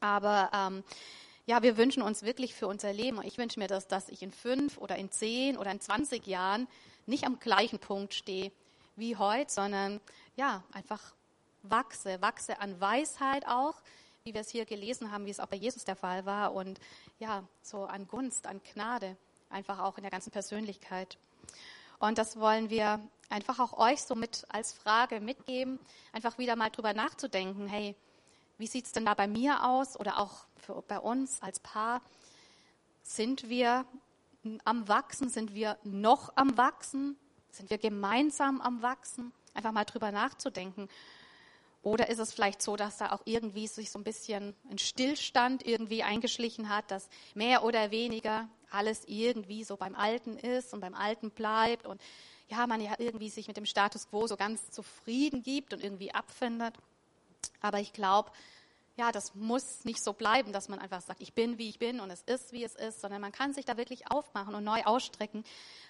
Aber 0.00 0.50
ähm, 0.52 0.82
ja, 1.46 1.62
wir 1.62 1.76
wünschen 1.76 2.02
uns 2.02 2.22
wirklich 2.22 2.54
für 2.54 2.66
unser 2.66 2.92
Leben. 2.92 3.22
Ich 3.22 3.38
wünsche 3.38 3.60
mir 3.60 3.68
das, 3.68 3.86
dass 3.86 4.08
ich 4.08 4.22
in 4.22 4.32
fünf 4.32 4.78
oder 4.78 4.96
in 4.96 5.12
zehn 5.12 5.56
oder 5.56 5.70
in 5.70 5.80
20 5.80 6.26
Jahren 6.26 6.66
nicht 7.06 7.24
am 7.24 7.38
gleichen 7.38 7.78
Punkt 7.78 8.14
stehe 8.14 8.50
wie 8.96 9.16
heute, 9.16 9.52
sondern 9.52 10.00
ja, 10.34 10.64
einfach 10.72 11.14
wachse, 11.62 12.20
wachse 12.20 12.60
an 12.60 12.80
Weisheit 12.80 13.46
auch, 13.46 13.74
wie 14.24 14.34
wir 14.34 14.40
es 14.40 14.50
hier 14.50 14.64
gelesen 14.64 15.12
haben, 15.12 15.24
wie 15.24 15.30
es 15.30 15.38
auch 15.38 15.46
bei 15.46 15.56
Jesus 15.56 15.84
der 15.84 15.94
Fall 15.94 16.26
war 16.26 16.52
und 16.52 16.80
ja, 17.20 17.44
so 17.62 17.84
an 17.84 18.08
Gunst, 18.08 18.48
an 18.48 18.60
Gnade, 18.72 19.16
einfach 19.48 19.78
auch 19.78 19.98
in 19.98 20.02
der 20.02 20.10
ganzen 20.10 20.32
Persönlichkeit. 20.32 21.16
Und 22.00 22.18
das 22.18 22.38
wollen 22.40 22.70
wir 22.70 23.00
einfach 23.28 23.60
auch 23.60 23.78
euch 23.78 24.02
so 24.02 24.16
mit 24.16 24.44
als 24.48 24.72
Frage 24.72 25.20
mitgeben, 25.20 25.78
einfach 26.12 26.38
wieder 26.38 26.56
mal 26.56 26.70
drüber 26.70 26.92
nachzudenken, 26.92 27.68
hey, 27.68 27.94
wie 28.58 28.66
sieht 28.66 28.86
es 28.86 28.92
denn 28.92 29.06
da 29.06 29.14
bei 29.14 29.28
mir 29.28 29.64
aus 29.64 29.98
oder 29.98 30.18
auch 30.18 30.45
für, 30.58 30.82
bei 30.82 30.98
uns 30.98 31.40
als 31.42 31.60
Paar? 31.60 32.02
Sind 33.02 33.48
wir 33.48 33.86
am 34.64 34.88
Wachsen? 34.88 35.28
Sind 35.28 35.54
wir 35.54 35.78
noch 35.84 36.32
am 36.36 36.56
Wachsen? 36.56 37.16
Sind 37.50 37.70
wir 37.70 37.78
gemeinsam 37.78 38.60
am 38.60 38.82
Wachsen? 38.82 39.32
Einfach 39.54 39.72
mal 39.72 39.84
drüber 39.84 40.12
nachzudenken. 40.12 40.88
Oder 41.82 42.08
ist 42.08 42.18
es 42.18 42.32
vielleicht 42.32 42.62
so, 42.62 42.74
dass 42.74 42.96
da 42.96 43.12
auch 43.12 43.22
irgendwie 43.26 43.68
sich 43.68 43.90
so 43.92 43.98
ein 44.00 44.04
bisschen 44.04 44.56
ein 44.70 44.78
Stillstand 44.78 45.64
irgendwie 45.64 46.02
eingeschlichen 46.02 46.68
hat, 46.68 46.90
dass 46.90 47.08
mehr 47.34 47.62
oder 47.62 47.92
weniger 47.92 48.48
alles 48.72 49.04
irgendwie 49.06 49.62
so 49.62 49.76
beim 49.76 49.94
Alten 49.94 50.36
ist 50.36 50.74
und 50.74 50.80
beim 50.80 50.94
Alten 50.94 51.30
bleibt 51.30 51.86
und 51.86 52.00
ja, 52.48 52.66
man 52.66 52.80
ja 52.80 52.94
irgendwie 52.98 53.30
sich 53.30 53.46
mit 53.46 53.56
dem 53.56 53.66
Status 53.66 54.08
quo 54.08 54.26
so 54.26 54.36
ganz 54.36 54.70
zufrieden 54.70 55.42
gibt 55.42 55.72
und 55.72 55.82
irgendwie 55.82 56.12
abfindet? 56.12 56.74
Aber 57.60 57.78
ich 57.78 57.92
glaube, 57.92 58.32
ja, 58.96 59.12
das 59.12 59.34
muss 59.34 59.84
nicht 59.84 60.02
so 60.02 60.14
bleiben, 60.14 60.52
dass 60.52 60.68
man 60.68 60.78
einfach 60.78 61.02
sagt, 61.02 61.20
ich 61.20 61.34
bin, 61.34 61.58
wie 61.58 61.68
ich 61.68 61.78
bin 61.78 62.00
und 62.00 62.10
es 62.10 62.22
ist, 62.22 62.52
wie 62.52 62.64
es 62.64 62.74
ist, 62.74 63.00
sondern 63.00 63.20
man 63.20 63.32
kann 63.32 63.52
sich 63.52 63.66
da 63.66 63.76
wirklich 63.76 64.10
aufmachen 64.10 64.54
und 64.54 64.64
neu 64.64 64.82
ausstrecken, 64.84 65.44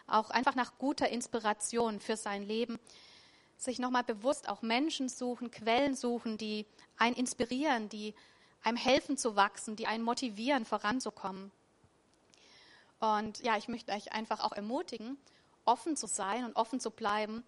auch 0.09 0.31
einfach 0.31 0.57
nach 0.57 0.77
guter 0.79 1.09
Inspiration 1.09 2.01
für 2.01 2.17
sein 2.17 2.43
Leben, 2.43 2.79
sich 3.57 3.79
nochmal 3.79 4.03
bewusst 4.03 4.49
auch 4.49 4.61
Menschen 4.61 5.09
suchen, 5.09 5.51
Quellen 5.53 5.95
suchen, 5.95 6.37
die 6.37 6.67
einen 6.99 7.15
inspirieren, 7.15 7.89
die 7.89 8.15
einem 8.63 8.77
helfen 8.77 9.17
zu 9.17 9.37
wachsen, 9.37 9.77
die 9.77 9.87
einen 9.87 10.03
motivieren, 10.03 10.65
voranzukommen. 10.65 11.53
Und 12.99 13.41
ja, 13.41 13.57
ich 13.57 13.69
möchte 13.69 13.93
euch 13.93 14.13
einfach 14.13 14.41
auch 14.41 14.53
ermutigen, 14.53 15.17
offen 15.65 15.97
zu 15.97 16.09
sein 16.09 16.45
und 16.45 16.57
offen 16.57 16.81
zu 16.81 16.91
bleiben, 16.91 17.45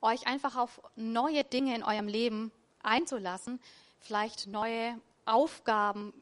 euch 0.00 0.26
einfach 0.26 0.56
auf 0.56 0.80
neue 0.96 1.44
Dinge 1.44 1.74
in 1.74 1.82
eurem 1.82 2.08
Leben 2.08 2.52
einzulassen, 2.82 3.60
vielleicht 4.04 4.46
neue 4.46 4.98
Aufgaben, 5.24 6.12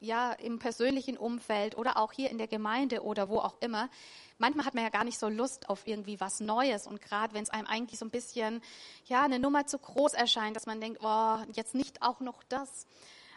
ja, 0.00 0.32
im 0.32 0.58
persönlichen 0.58 1.18
Umfeld 1.18 1.76
oder 1.76 1.98
auch 1.98 2.12
hier 2.12 2.30
in 2.30 2.38
der 2.38 2.46
Gemeinde 2.46 3.02
oder 3.02 3.28
wo 3.28 3.38
auch 3.38 3.56
immer. 3.60 3.90
Manchmal 4.38 4.64
hat 4.64 4.74
man 4.74 4.84
ja 4.84 4.90
gar 4.90 5.04
nicht 5.04 5.18
so 5.18 5.28
Lust 5.28 5.68
auf 5.68 5.86
irgendwie 5.86 6.18
was 6.20 6.40
Neues 6.40 6.86
und 6.86 7.02
gerade 7.02 7.34
wenn 7.34 7.42
es 7.42 7.50
einem 7.50 7.66
eigentlich 7.66 7.98
so 7.98 8.06
ein 8.06 8.10
bisschen, 8.10 8.62
ja, 9.06 9.22
eine 9.22 9.38
Nummer 9.38 9.66
zu 9.66 9.78
groß 9.78 10.14
erscheint, 10.14 10.56
dass 10.56 10.66
man 10.66 10.80
denkt, 10.80 11.00
oh, 11.02 11.36
jetzt 11.52 11.74
nicht 11.74 12.00
auch 12.00 12.20
noch 12.20 12.42
das. 12.48 12.86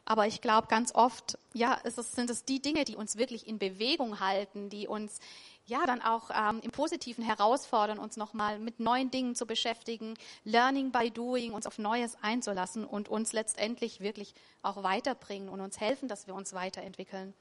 Aber 0.05 0.27
ich 0.27 0.41
glaube, 0.41 0.67
ganz 0.67 0.93
oft, 0.95 1.37
ja, 1.53 1.79
es, 1.83 1.95
sind 1.95 2.29
es 2.29 2.43
die 2.43 2.61
Dinge, 2.61 2.83
die 2.83 2.95
uns 2.95 3.17
wirklich 3.17 3.47
in 3.47 3.57
Bewegung 3.57 4.19
halten, 4.19 4.69
die 4.69 4.87
uns 4.87 5.19
ja 5.65 5.85
dann 5.85 6.01
auch 6.01 6.29
ähm, 6.33 6.59
im 6.61 6.71
Positiven 6.71 7.23
herausfordern, 7.23 7.99
uns 7.99 8.17
nochmal 8.17 8.59
mit 8.59 8.79
neuen 8.79 9.11
Dingen 9.11 9.35
zu 9.35 9.45
beschäftigen, 9.45 10.15
Learning 10.43 10.91
by 10.91 11.09
Doing, 11.09 11.53
uns 11.53 11.65
auf 11.65 11.77
Neues 11.77 12.17
einzulassen 12.21 12.85
und 12.85 13.09
uns 13.09 13.33
letztendlich 13.33 14.01
wirklich 14.01 14.33
auch 14.61 14.83
weiterbringen 14.83 15.49
und 15.49 15.61
uns 15.61 15.79
helfen, 15.79 16.07
dass 16.07 16.27
wir 16.27 16.35
uns 16.35 16.53
weiterentwickeln. 16.53 17.33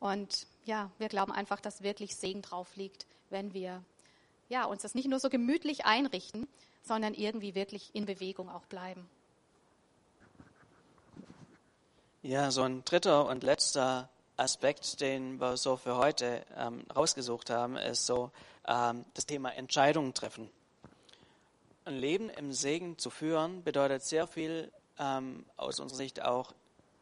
Und 0.00 0.46
ja, 0.66 0.90
wir 0.98 1.08
glauben 1.08 1.32
einfach, 1.32 1.60
dass 1.60 1.82
wirklich 1.82 2.16
Segen 2.16 2.42
drauf 2.42 2.76
liegt, 2.76 3.06
wenn 3.30 3.54
wir 3.54 3.82
ja, 4.48 4.64
uns 4.64 4.82
das 4.82 4.94
nicht 4.94 5.08
nur 5.08 5.18
so 5.18 5.30
gemütlich 5.30 5.86
einrichten, 5.86 6.46
sondern 6.82 7.14
irgendwie 7.14 7.54
wirklich 7.54 7.94
in 7.94 8.04
Bewegung 8.04 8.50
auch 8.50 8.66
bleiben. 8.66 9.08
Ja, 12.22 12.50
so 12.50 12.62
ein 12.62 12.84
dritter 12.84 13.26
und 13.26 13.42
letzter 13.42 14.08
Aspekt, 14.36 15.00
den 15.00 15.40
wir 15.40 15.56
so 15.56 15.76
für 15.76 15.96
heute 15.96 16.44
ähm, 16.56 16.84
rausgesucht 16.94 17.50
haben, 17.50 17.76
ist 17.76 18.06
so 18.06 18.30
ähm, 18.66 19.04
das 19.14 19.26
Thema 19.26 19.50
Entscheidungen 19.50 20.14
treffen. 20.14 20.50
Ein 21.84 21.96
Leben 21.96 22.30
im 22.30 22.52
Segen 22.52 22.98
zu 22.98 23.10
führen 23.10 23.62
bedeutet 23.62 24.02
sehr 24.02 24.26
viel 24.26 24.72
ähm, 24.98 25.44
aus 25.56 25.80
unserer 25.80 25.98
Sicht 25.98 26.22
auch, 26.22 26.52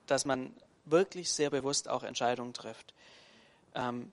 dass 0.07 0.25
man 0.25 0.55
wirklich 0.85 1.31
sehr 1.31 1.51
bewusst 1.51 1.89
auch 1.89 2.03
Entscheidungen 2.03 2.53
trifft. 2.53 2.93
Ähm, 3.75 4.13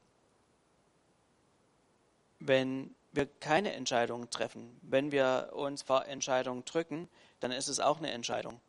wenn 2.39 2.95
wir 3.11 3.25
keine 3.25 3.73
Entscheidungen 3.73 4.29
treffen, 4.29 4.79
wenn 4.81 5.11
wir 5.11 5.51
uns 5.53 5.81
vor 5.81 6.05
Entscheidungen 6.05 6.63
drücken, 6.63 7.09
dann 7.39 7.51
ist 7.51 7.67
es 7.67 7.79
auch 7.79 7.97
eine 7.97 8.11
Entscheidung. 8.11 8.61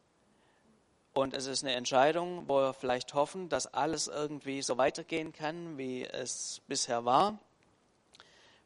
Und 1.20 1.34
es 1.34 1.44
ist 1.44 1.62
eine 1.62 1.74
Entscheidung, 1.74 2.48
wo 2.48 2.60
wir 2.60 2.72
vielleicht 2.72 3.12
hoffen, 3.12 3.50
dass 3.50 3.66
alles 3.74 4.08
irgendwie 4.08 4.62
so 4.62 4.78
weitergehen 4.78 5.34
kann, 5.34 5.76
wie 5.76 6.02
es 6.06 6.62
bisher 6.66 7.04
war. 7.04 7.38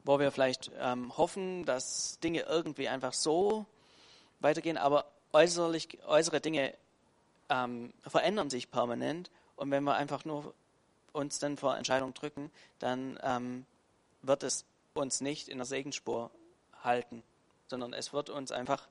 Wo 0.05 0.21
wir 0.21 0.31
vielleicht 0.31 0.71
ähm, 0.79 1.17
hoffen, 1.17 1.65
dass 1.65 2.21
Dinge 2.21 2.43
irgendwie 2.43 2.89
einfach 2.89 3.13
so 3.13 3.67
weitergehen, 4.39 4.79
aber 4.79 5.05
äußerlich, 5.33 5.99
äußere 6.07 6.41
Dinge 6.41 6.73
ähm, 7.49 7.93
verändern 8.07 8.51
sich 8.51 8.71
permanent. 8.71 9.33
Und 9.57 9.73
wenn 9.73 9.83
wir 9.83 9.97
einfach 9.97 10.25
nur 10.25 10.55
uns 11.13 11.41
dann 11.41 11.57
vor 11.57 11.77
Entscheidungen 11.77 12.15
drücken, 12.15 12.53
dann 12.79 13.19
ähm, 13.25 13.67
wird 14.23 14.45
es 14.45 14.65
uns 14.95 15.21
nicht 15.21 15.49
in 15.49 15.59
der 15.59 15.67
Segensspur 15.67 16.31
halten, 16.85 17.25
sondern 17.67 17.93
es 17.93 18.13
wird 18.13 18.31
uns 18.31 18.53
einfach 18.53 18.87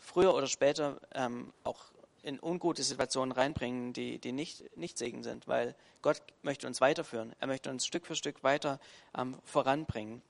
früher 0.00 0.34
oder 0.34 0.48
später 0.48 1.00
ähm, 1.14 1.52
auch 1.62 1.93
in 2.24 2.40
ungute 2.40 2.82
Situationen 2.82 3.32
reinbringen, 3.32 3.92
die, 3.92 4.18
die 4.18 4.32
nicht, 4.32 4.76
nicht 4.76 4.96
Segen 4.96 5.22
sind, 5.22 5.46
weil 5.46 5.74
Gott 6.00 6.22
möchte 6.42 6.66
uns 6.66 6.80
weiterführen. 6.80 7.34
Er 7.38 7.46
möchte 7.46 7.70
uns 7.70 7.86
Stück 7.86 8.06
für 8.06 8.16
Stück 8.16 8.42
weiter 8.42 8.80
ähm, 9.16 9.36
voranbringen. 9.44 10.22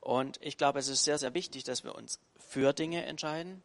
Und 0.00 0.38
ich 0.42 0.58
glaube, 0.58 0.80
es 0.80 0.88
ist 0.88 1.04
sehr, 1.04 1.18
sehr 1.18 1.34
wichtig, 1.34 1.62
dass 1.62 1.84
wir 1.84 1.94
uns 1.94 2.18
für 2.36 2.72
Dinge 2.72 3.04
entscheiden 3.06 3.62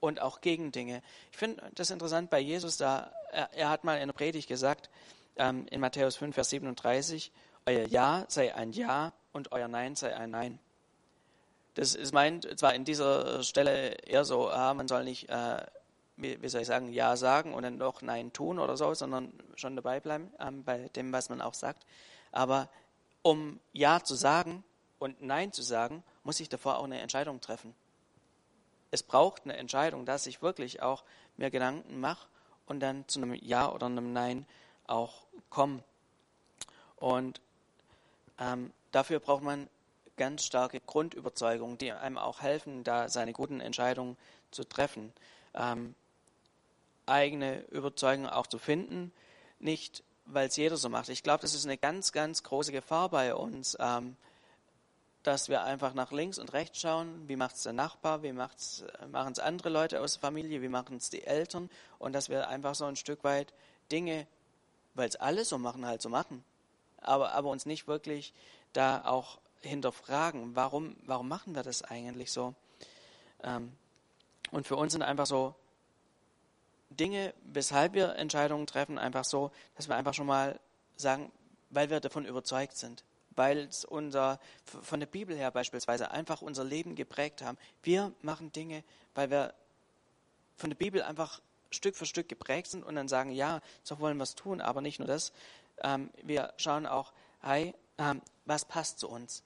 und 0.00 0.20
auch 0.20 0.42
gegen 0.42 0.72
Dinge. 0.72 1.02
Ich 1.32 1.38
finde 1.38 1.62
das 1.74 1.90
interessant 1.90 2.28
bei 2.28 2.38
Jesus, 2.38 2.76
da 2.76 3.10
er, 3.32 3.52
er 3.54 3.70
hat 3.70 3.84
mal 3.84 3.98
in 3.98 4.08
der 4.08 4.12
Predigt 4.12 4.48
gesagt, 4.48 4.90
ähm, 5.36 5.66
in 5.70 5.80
Matthäus 5.80 6.16
5, 6.16 6.34
Vers 6.34 6.50
37, 6.50 7.32
euer 7.64 7.86
Ja 7.86 8.26
sei 8.28 8.54
ein 8.54 8.72
Ja 8.72 9.14
und 9.32 9.52
euer 9.52 9.68
Nein 9.68 9.96
sei 9.96 10.14
ein 10.14 10.30
Nein. 10.30 10.58
Das 11.74 11.94
ist 11.94 12.12
meint 12.12 12.58
zwar 12.58 12.74
in 12.74 12.84
dieser 12.84 13.42
Stelle 13.42 13.94
eher 14.06 14.24
so, 14.24 14.50
ah, 14.50 14.74
man 14.74 14.88
soll 14.88 15.04
nicht 15.04 15.28
äh, 15.28 15.64
wie, 16.16 16.48
soll 16.48 16.62
ich 16.62 16.66
sagen, 16.66 16.92
Ja 16.92 17.16
sagen 17.16 17.54
und 17.54 17.62
dann 17.62 17.78
doch 17.78 18.02
Nein 18.02 18.32
tun 18.32 18.58
oder 18.58 18.76
so, 18.76 18.94
sondern 18.94 19.32
schon 19.54 19.76
dabei 19.76 20.00
bleiben 20.00 20.32
ähm, 20.40 20.64
bei 20.64 20.88
dem, 20.96 21.12
was 21.12 21.28
man 21.28 21.40
auch 21.40 21.54
sagt. 21.54 21.86
Aber 22.32 22.68
um 23.22 23.60
Ja 23.72 24.02
zu 24.02 24.14
sagen 24.14 24.64
und 24.98 25.20
Nein 25.22 25.52
zu 25.52 25.62
sagen, 25.62 26.02
muss 26.24 26.40
ich 26.40 26.48
davor 26.48 26.78
auch 26.78 26.84
eine 26.84 27.00
Entscheidung 27.00 27.40
treffen. 27.40 27.74
Es 28.90 29.02
braucht 29.02 29.44
eine 29.44 29.56
Entscheidung, 29.56 30.06
dass 30.06 30.26
ich 30.26 30.42
wirklich 30.42 30.82
auch 30.82 31.04
mir 31.36 31.50
Gedanken 31.50 32.00
mache 32.00 32.26
und 32.66 32.80
dann 32.80 33.06
zu 33.08 33.20
einem 33.20 33.34
Ja 33.34 33.70
oder 33.70 33.86
einem 33.86 34.12
Nein 34.12 34.46
auch 34.86 35.22
komme. 35.50 35.82
Und 36.96 37.40
ähm, 38.38 38.72
dafür 38.92 39.20
braucht 39.20 39.42
man 39.42 39.68
ganz 40.16 40.44
starke 40.44 40.80
Grundüberzeugungen, 40.80 41.78
die 41.78 41.92
einem 41.92 42.16
auch 42.16 42.40
helfen, 42.40 42.84
da 42.84 43.08
seine 43.08 43.32
guten 43.32 43.60
Entscheidungen 43.60 44.16
zu 44.50 44.64
treffen. 44.64 45.12
Ähm, 45.54 45.94
eigene 47.06 47.60
Überzeugung 47.70 48.26
auch 48.26 48.46
zu 48.46 48.58
finden, 48.58 49.12
nicht 49.58 50.02
weil 50.26 50.48
es 50.48 50.56
jeder 50.56 50.76
so 50.76 50.88
macht. 50.88 51.08
Ich 51.08 51.22
glaube, 51.22 51.42
das 51.42 51.54
ist 51.54 51.64
eine 51.64 51.78
ganz, 51.78 52.12
ganz 52.12 52.42
große 52.42 52.72
Gefahr 52.72 53.08
bei 53.08 53.34
uns, 53.34 53.76
ähm, 53.80 54.16
dass 55.22 55.48
wir 55.48 55.62
einfach 55.64 55.94
nach 55.94 56.12
links 56.12 56.38
und 56.38 56.52
rechts 56.52 56.80
schauen, 56.80 57.28
wie 57.28 57.36
macht 57.36 57.56
es 57.56 57.62
der 57.62 57.72
Nachbar, 57.72 58.22
wie 58.22 58.32
machen 58.32 58.54
es 58.56 59.38
andere 59.38 59.70
Leute 59.70 60.00
aus 60.00 60.14
der 60.14 60.20
Familie, 60.20 60.62
wie 60.62 60.68
machen 60.68 60.96
es 60.96 61.10
die 61.10 61.24
Eltern? 61.24 61.70
Und 61.98 62.12
dass 62.12 62.28
wir 62.28 62.48
einfach 62.48 62.74
so 62.74 62.84
ein 62.84 62.96
Stück 62.96 63.24
weit 63.24 63.52
Dinge, 63.90 64.26
weil 64.94 65.08
es 65.08 65.16
alle 65.16 65.44
so 65.44 65.58
machen, 65.58 65.86
halt 65.86 66.02
so 66.02 66.08
machen, 66.08 66.44
aber, 67.00 67.32
aber 67.32 67.50
uns 67.50 67.66
nicht 67.66 67.88
wirklich 67.88 68.32
da 68.72 69.04
auch 69.04 69.38
hinterfragen, 69.62 70.54
warum, 70.54 70.96
warum 71.06 71.28
machen 71.28 71.54
wir 71.54 71.62
das 71.62 71.82
eigentlich 71.82 72.30
so? 72.30 72.54
Ähm, 73.42 73.72
und 74.52 74.66
für 74.66 74.76
uns 74.76 74.92
sind 74.92 75.02
einfach 75.02 75.26
so 75.26 75.54
Dinge, 76.90 77.34
weshalb 77.44 77.94
wir 77.94 78.16
Entscheidungen 78.16 78.66
treffen, 78.66 78.98
einfach 78.98 79.24
so, 79.24 79.50
dass 79.74 79.88
wir 79.88 79.96
einfach 79.96 80.14
schon 80.14 80.26
mal 80.26 80.58
sagen, 80.96 81.30
weil 81.70 81.90
wir 81.90 82.00
davon 82.00 82.24
überzeugt 82.24 82.76
sind, 82.76 83.04
weil 83.34 83.58
es 83.58 83.84
unser, 83.84 84.38
von 84.64 85.00
der 85.00 85.06
Bibel 85.06 85.36
her 85.36 85.50
beispielsweise 85.50 86.10
einfach 86.10 86.42
unser 86.42 86.64
Leben 86.64 86.94
geprägt 86.94 87.42
haben. 87.42 87.58
Wir 87.82 88.12
machen 88.22 88.52
Dinge, 88.52 88.84
weil 89.14 89.30
wir 89.30 89.54
von 90.56 90.70
der 90.70 90.76
Bibel 90.76 91.02
einfach 91.02 91.40
Stück 91.70 91.96
für 91.96 92.06
Stück 92.06 92.28
geprägt 92.28 92.68
sind 92.68 92.84
und 92.84 92.94
dann 92.94 93.08
sagen, 93.08 93.30
ja, 93.30 93.60
so 93.82 93.98
wollen 93.98 94.16
wir 94.16 94.24
es 94.24 94.34
tun, 94.34 94.60
aber 94.60 94.80
nicht 94.80 94.98
nur 94.98 95.08
das. 95.08 95.32
Ähm, 95.82 96.10
wir 96.22 96.52
schauen 96.56 96.86
auch, 96.86 97.12
hey, 97.42 97.74
ähm, 97.98 98.22
was 98.44 98.64
passt 98.64 99.00
zu 99.00 99.08
uns? 99.08 99.42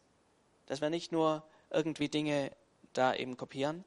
Dass 0.67 0.81
wir 0.81 0.91
nicht 0.91 1.11
nur 1.13 1.43
irgendwie 1.71 2.09
Dinge 2.09 2.53
da 2.93 3.15
eben 3.15 3.37
kopieren. 3.37 3.85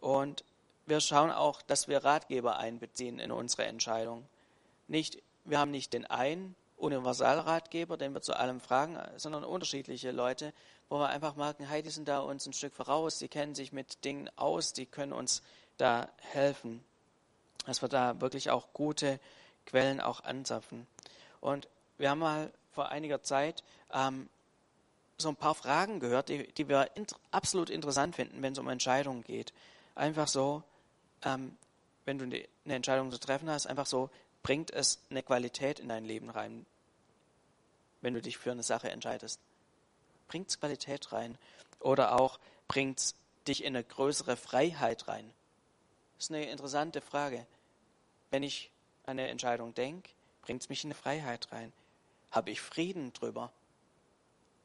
Und 0.00 0.44
wir 0.88 1.00
schauen 1.00 1.30
auch, 1.30 1.62
dass 1.62 1.88
wir 1.88 2.04
Ratgeber 2.04 2.58
einbeziehen 2.58 3.18
in 3.18 3.30
unsere 3.30 3.66
Entscheidung. 3.66 4.26
Nicht, 4.86 5.22
wir 5.44 5.58
haben 5.58 5.70
nicht 5.70 5.92
den 5.92 6.06
einen 6.06 6.54
Universalratgeber, 6.76 7.96
den 7.96 8.14
wir 8.14 8.22
zu 8.22 8.34
allem 8.34 8.60
fragen, 8.60 8.98
sondern 9.16 9.44
unterschiedliche 9.44 10.12
Leute, 10.12 10.52
wo 10.88 10.98
wir 10.98 11.08
einfach 11.08 11.36
merken, 11.36 11.64
hey, 11.64 11.82
die 11.82 11.90
sind 11.90 12.08
da 12.08 12.20
uns 12.20 12.46
ein 12.46 12.52
Stück 12.52 12.74
voraus, 12.74 13.18
die 13.18 13.28
kennen 13.28 13.54
sich 13.54 13.72
mit 13.72 14.04
Dingen 14.04 14.30
aus, 14.36 14.72
die 14.72 14.86
können 14.86 15.12
uns 15.12 15.42
da 15.76 16.08
helfen. 16.18 16.82
Dass 17.66 17.82
wir 17.82 17.88
da 17.88 18.20
wirklich 18.20 18.50
auch 18.50 18.72
gute 18.72 19.20
Quellen 19.66 20.00
auch 20.00 20.24
anzapfen. 20.24 20.86
Und 21.40 21.68
wir 21.98 22.10
haben 22.10 22.20
mal 22.20 22.50
vor 22.72 22.88
einiger 22.88 23.22
Zeit 23.22 23.62
ähm, 23.92 24.28
so 25.18 25.28
ein 25.28 25.36
paar 25.36 25.54
Fragen 25.54 26.00
gehört, 26.00 26.28
die, 26.28 26.46
die 26.52 26.68
wir 26.68 26.90
int 26.94 27.14
absolut 27.32 27.70
interessant 27.70 28.14
finden, 28.14 28.40
wenn 28.40 28.52
es 28.52 28.58
um 28.58 28.68
Entscheidungen 28.68 29.24
geht. 29.24 29.52
Einfach 29.94 30.28
so, 30.28 30.62
ähm, 31.22 31.56
wenn 32.04 32.18
du 32.18 32.24
eine 32.24 32.74
Entscheidung 32.74 33.10
zu 33.10 33.18
treffen 33.18 33.50
hast, 33.50 33.66
einfach 33.66 33.86
so, 33.86 34.10
bringt 34.42 34.70
es 34.70 35.00
eine 35.10 35.22
Qualität 35.22 35.80
in 35.80 35.88
dein 35.88 36.04
Leben 36.04 36.30
rein, 36.30 36.64
wenn 38.00 38.14
du 38.14 38.22
dich 38.22 38.38
für 38.38 38.52
eine 38.52 38.62
Sache 38.62 38.90
entscheidest? 38.90 39.40
Bringt 40.28 40.48
es 40.48 40.60
Qualität 40.60 41.12
rein? 41.12 41.36
Oder 41.80 42.18
auch 42.18 42.38
bringt 42.66 42.98
es 42.98 43.14
dich 43.46 43.64
in 43.64 43.74
eine 43.76 43.84
größere 43.84 44.36
Freiheit 44.36 45.08
rein? 45.08 45.30
Das 46.16 46.26
ist 46.26 46.30
eine 46.32 46.50
interessante 46.50 47.00
Frage. 47.00 47.46
Wenn 48.30 48.42
ich 48.42 48.70
an 49.04 49.18
eine 49.18 49.28
Entscheidung 49.28 49.74
denke, 49.74 50.10
bringt 50.42 50.62
es 50.62 50.68
mich 50.68 50.84
in 50.84 50.88
eine 50.88 50.94
Freiheit 50.94 51.52
rein? 51.52 51.72
Habe 52.30 52.50
ich 52.50 52.60
Frieden 52.60 53.12
drüber, 53.12 53.52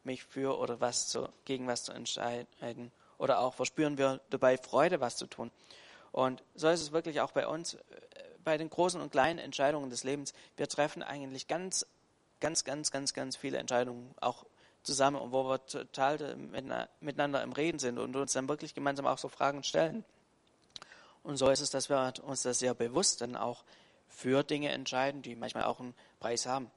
mich 0.04 0.24
für 0.24 0.58
oder 0.58 0.82
was 0.82 1.08
zu, 1.08 1.30
gegen 1.46 1.68
was 1.68 1.84
zu 1.84 1.94
entscheiden? 1.94 2.92
Oder 3.18 3.40
auch 3.40 3.54
verspüren 3.54 3.98
wir 3.98 4.20
dabei 4.30 4.58
Freude, 4.58 5.00
was 5.00 5.16
zu 5.16 5.28
tun? 5.28 5.52
Und 6.14 6.44
so 6.54 6.70
ist 6.70 6.80
es 6.80 6.92
wirklich 6.92 7.20
auch 7.22 7.32
bei 7.32 7.48
uns, 7.48 7.74
äh, 7.74 7.80
bei 8.44 8.58
den 8.58 8.70
großen 8.70 9.02
und 9.02 9.12
kleinen 9.12 9.40
Entscheidungen 9.40 9.90
des 9.90 10.06
Lebens. 10.06 10.34
Wir 10.56 10.70
treffen 10.70 11.04
eigentlich 11.04 11.48
ganz, 11.48 11.86
ganz, 12.40 12.64
ganz, 12.64 12.92
ganz, 12.92 13.14
ganz 13.14 13.36
viele 13.36 13.58
Entscheidungen 13.58 14.14
auch 14.22 14.46
zusammen 14.84 15.18
und 15.18 15.32
wo 15.32 15.44
wir 15.50 15.66
total 15.66 16.36
miteinander 17.00 17.42
im 17.42 17.52
Reden 17.54 17.80
sind 17.80 17.98
und 17.98 18.16
uns 18.16 18.34
dann 18.34 18.48
wirklich 18.48 18.76
gemeinsam 18.76 19.08
auch 19.08 19.18
so 19.18 19.28
Fragen 19.28 19.64
stellen. 19.64 20.06
Und 21.24 21.38
so 21.38 21.50
ist 21.50 21.62
es, 21.62 21.72
dass 21.72 21.90
wir 21.90 22.14
uns 22.24 22.44
das 22.44 22.60
sehr 22.60 22.76
bewusst 22.76 23.22
dann 23.22 23.36
auch 23.36 23.64
für 24.08 24.44
Dinge 24.44 24.70
entscheiden, 24.70 25.24
die 25.24 25.36
manchmal 25.36 25.64
auch 25.64 25.80
einen 25.80 25.96
Preis 26.20 26.46
haben. 26.46 26.70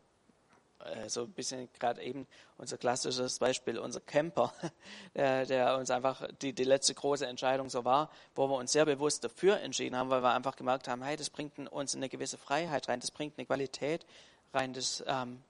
Äh, 0.85 1.09
so 1.09 1.23
ein 1.23 1.33
bisschen 1.33 1.69
gerade 1.79 2.03
eben 2.03 2.27
unser 2.59 2.77
klassisches 2.77 3.39
Beispiel, 3.39 3.79
unser 3.79 4.01
Camper, 4.01 4.53
der, 5.15 5.47
der 5.47 5.77
uns 5.77 5.91
einfach 5.91 6.29
die, 6.43 6.53
die 6.53 6.65
letzte 6.65 6.95
große 6.95 7.27
Entscheidung 7.27 7.71
so 7.71 7.85
war, 7.85 8.11
wo 8.35 8.49
wir 8.49 8.57
uns 8.57 8.73
sehr 8.73 8.85
bewusst 8.85 9.25
dafür 9.25 9.61
entschieden 9.61 9.97
haben, 9.97 10.11
weil 10.11 10.23
wir 10.23 10.33
einfach 10.33 10.57
gemerkt 10.57 10.89
haben, 10.89 11.03
hey, 11.03 11.17
das 11.17 11.31
bringt 11.31 11.59
uns 11.71 11.95
eine 11.95 12.09
gewisse 12.09 12.39
Freiheit 12.39 12.89
rein, 12.89 13.01
das 13.01 13.11
bringt 13.11 13.39
eine 13.39 13.47
Qualität 13.47 14.07
rein, 14.53 14.73
das 14.73 15.03
ähm, 15.07 15.43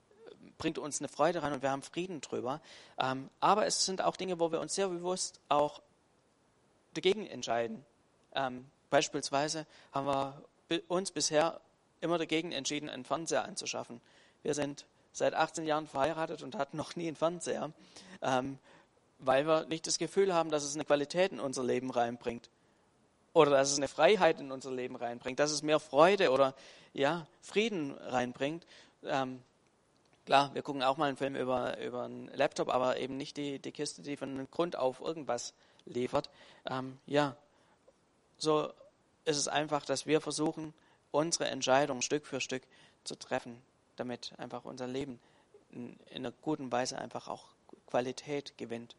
bringt 0.58 0.78
uns 0.78 1.00
eine 1.00 1.08
Freude 1.08 1.42
rein 1.42 1.52
und 1.52 1.62
wir 1.62 1.70
haben 1.70 1.82
Frieden 1.82 2.20
drüber. 2.20 2.60
Ähm, 2.98 3.28
aber 3.40 3.66
es 3.66 3.84
sind 3.84 4.02
auch 4.02 4.16
Dinge, 4.16 4.38
wo 4.38 4.52
wir 4.52 4.60
uns 4.60 4.74
sehr 4.74 4.88
bewusst 4.88 5.40
auch 5.48 5.82
dagegen 6.94 7.26
entscheiden. 7.26 7.84
Ähm, 8.34 8.66
beispielsweise 8.90 9.66
haben 9.92 10.06
wir 10.06 10.42
uns 10.88 11.10
bisher 11.10 11.60
immer 12.00 12.18
dagegen 12.18 12.52
entschieden, 12.52 12.88
einen 12.88 13.04
Fernseher 13.04 13.44
anzuschaffen. 13.44 14.00
Wir 14.42 14.54
sind 14.54 14.86
seit 15.16 15.32
18 15.32 15.64
Jahren 15.64 15.86
verheiratet 15.86 16.42
und 16.42 16.56
hatten 16.56 16.76
noch 16.76 16.94
nie 16.94 17.06
einen 17.06 17.16
Fernseher, 17.16 17.72
ähm, 18.20 18.58
weil 19.18 19.46
wir 19.46 19.64
nicht 19.64 19.86
das 19.86 19.96
Gefühl 19.96 20.34
haben, 20.34 20.50
dass 20.50 20.62
es 20.62 20.74
eine 20.74 20.84
Qualität 20.84 21.32
in 21.32 21.40
unser 21.40 21.64
Leben 21.64 21.90
reinbringt 21.90 22.50
oder 23.32 23.52
dass 23.52 23.72
es 23.72 23.78
eine 23.78 23.88
Freiheit 23.88 24.40
in 24.40 24.52
unser 24.52 24.70
Leben 24.70 24.94
reinbringt, 24.94 25.38
dass 25.38 25.52
es 25.52 25.62
mehr 25.62 25.80
Freude 25.80 26.30
oder 26.30 26.54
ja 26.92 27.26
Frieden 27.40 27.92
reinbringt. 27.92 28.66
Ähm, 29.04 29.42
klar, 30.26 30.52
wir 30.52 30.60
gucken 30.60 30.82
auch 30.82 30.98
mal 30.98 31.06
einen 31.06 31.16
Film 31.16 31.34
über, 31.34 31.78
über 31.78 32.04
einen 32.04 32.28
Laptop, 32.34 32.68
aber 32.68 32.98
eben 32.98 33.16
nicht 33.16 33.38
die, 33.38 33.58
die 33.58 33.72
Kiste, 33.72 34.02
die 34.02 34.18
von 34.18 34.46
Grund 34.50 34.76
auf 34.76 35.00
irgendwas 35.00 35.54
liefert. 35.86 36.28
Ähm, 36.68 36.98
ja, 37.06 37.36
so 38.36 38.70
ist 39.24 39.38
es 39.38 39.48
einfach, 39.48 39.86
dass 39.86 40.04
wir 40.04 40.20
versuchen, 40.20 40.74
unsere 41.10 41.46
Entscheidung 41.46 42.02
Stück 42.02 42.26
für 42.26 42.42
Stück 42.42 42.64
zu 43.04 43.18
treffen 43.18 43.62
damit 43.96 44.32
einfach 44.38 44.64
unser 44.64 44.86
Leben 44.86 45.18
in, 45.70 45.96
in 46.10 46.26
einer 46.26 46.32
guten 46.42 46.70
Weise 46.70 46.98
einfach 46.98 47.28
auch 47.28 47.46
Qualität 47.86 48.56
gewinnt. 48.58 48.96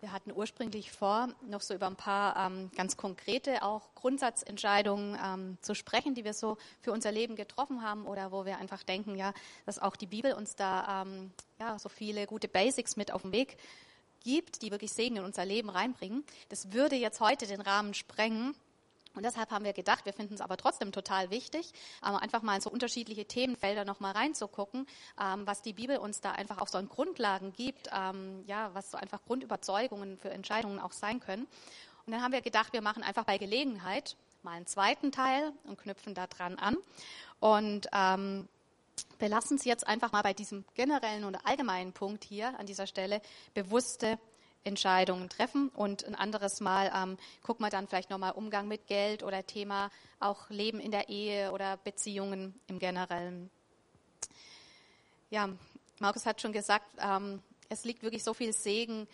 Wir 0.00 0.12
hatten 0.12 0.30
ursprünglich 0.30 0.92
vor, 0.92 1.28
noch 1.48 1.62
so 1.62 1.74
über 1.74 1.86
ein 1.86 1.96
paar 1.96 2.36
ähm, 2.36 2.70
ganz 2.76 2.96
konkrete 2.96 3.62
auch 3.62 3.94
Grundsatzentscheidungen 3.94 5.18
ähm, 5.22 5.58
zu 5.62 5.74
sprechen, 5.74 6.14
die 6.14 6.24
wir 6.24 6.34
so 6.34 6.58
für 6.80 6.92
unser 6.92 7.12
Leben 7.12 7.34
getroffen 7.34 7.82
haben 7.82 8.06
oder 8.06 8.30
wo 8.30 8.44
wir 8.44 8.58
einfach 8.58 8.82
denken, 8.82 9.16
ja, 9.16 9.32
dass 9.64 9.78
auch 9.78 9.96
die 9.96 10.06
Bibel 10.06 10.34
uns 10.34 10.54
da 10.54 11.02
ähm, 11.02 11.32
ja, 11.58 11.78
so 11.78 11.88
viele 11.88 12.26
gute 12.26 12.46
Basics 12.46 12.96
mit 12.96 13.10
auf 13.10 13.22
den 13.22 13.32
Weg 13.32 13.56
gibt, 14.22 14.62
die 14.62 14.70
wirklich 14.70 14.92
Segen 14.92 15.16
in 15.16 15.24
unser 15.24 15.44
Leben 15.44 15.70
reinbringen. 15.70 16.24
Das 16.50 16.72
würde 16.72 16.96
jetzt 16.96 17.20
heute 17.20 17.46
den 17.46 17.60
Rahmen 17.60 17.94
sprengen. 17.94 18.54
Und 19.16 19.24
deshalb 19.24 19.50
haben 19.50 19.64
wir 19.64 19.72
gedacht, 19.72 20.04
wir 20.04 20.12
finden 20.12 20.34
es 20.34 20.40
aber 20.40 20.56
trotzdem 20.56 20.92
total 20.92 21.30
wichtig, 21.30 21.72
ähm, 22.06 22.16
einfach 22.16 22.42
mal 22.42 22.56
in 22.56 22.60
so 22.60 22.70
unterschiedliche 22.70 23.24
Themenfelder 23.24 23.84
noch 23.84 23.98
mal 23.98 24.12
reinzugucken, 24.12 24.86
ähm, 25.20 25.46
was 25.46 25.62
die 25.62 25.72
Bibel 25.72 25.96
uns 25.98 26.20
da 26.20 26.32
einfach 26.32 26.58
auch 26.58 26.68
so 26.68 26.78
an 26.78 26.88
Grundlagen 26.88 27.52
gibt, 27.52 27.88
ähm, 27.92 28.44
ja, 28.46 28.70
was 28.74 28.90
so 28.90 28.98
einfach 28.98 29.22
Grundüberzeugungen 29.26 30.18
für 30.18 30.30
Entscheidungen 30.30 30.78
auch 30.78 30.92
sein 30.92 31.18
können. 31.18 31.46
Und 32.04 32.12
dann 32.12 32.22
haben 32.22 32.32
wir 32.32 32.42
gedacht, 32.42 32.72
wir 32.72 32.82
machen 32.82 33.02
einfach 33.02 33.24
bei 33.24 33.38
Gelegenheit 33.38 34.16
mal 34.42 34.52
einen 34.52 34.66
zweiten 34.66 35.10
Teil 35.10 35.52
und 35.64 35.78
knüpfen 35.78 36.14
da 36.14 36.26
dran 36.26 36.56
an. 36.58 36.76
Und 37.40 37.88
ähm, 37.92 38.48
wir 39.18 39.28
lassen 39.28 39.56
es 39.56 39.64
jetzt 39.64 39.86
einfach 39.86 40.12
mal 40.12 40.22
bei 40.22 40.34
diesem 40.34 40.64
generellen 40.74 41.24
und 41.24 41.36
allgemeinen 41.46 41.92
Punkt 41.92 42.24
hier 42.24 42.58
an 42.58 42.66
dieser 42.66 42.86
Stelle 42.86 43.20
bewusste 43.54 44.18
Entscheidungen 44.66 45.28
treffen. 45.28 45.68
Und 45.70 46.04
ein 46.04 46.14
anderes 46.14 46.60
Mal 46.60 46.92
ähm, 46.94 47.16
gucken 47.42 47.64
wir 47.64 47.70
dann 47.70 47.86
vielleicht 47.86 48.10
nochmal 48.10 48.32
Umgang 48.32 48.68
mit 48.68 48.86
Geld 48.86 49.22
oder 49.22 49.46
Thema 49.46 49.90
auch 50.20 50.50
Leben 50.50 50.80
in 50.80 50.90
der 50.90 51.08
Ehe 51.08 51.52
oder 51.52 51.76
Beziehungen 51.78 52.58
im 52.66 52.78
Generellen. 52.78 53.50
Ja, 55.30 55.48
Markus 55.98 56.26
hat 56.26 56.40
schon 56.40 56.52
gesagt, 56.52 56.86
ähm, 56.98 57.42
es 57.68 57.84
liegt 57.84 58.02
wirklich 58.02 58.22
so 58.22 58.34
viel 58.34 58.52
Segen, 58.52 59.08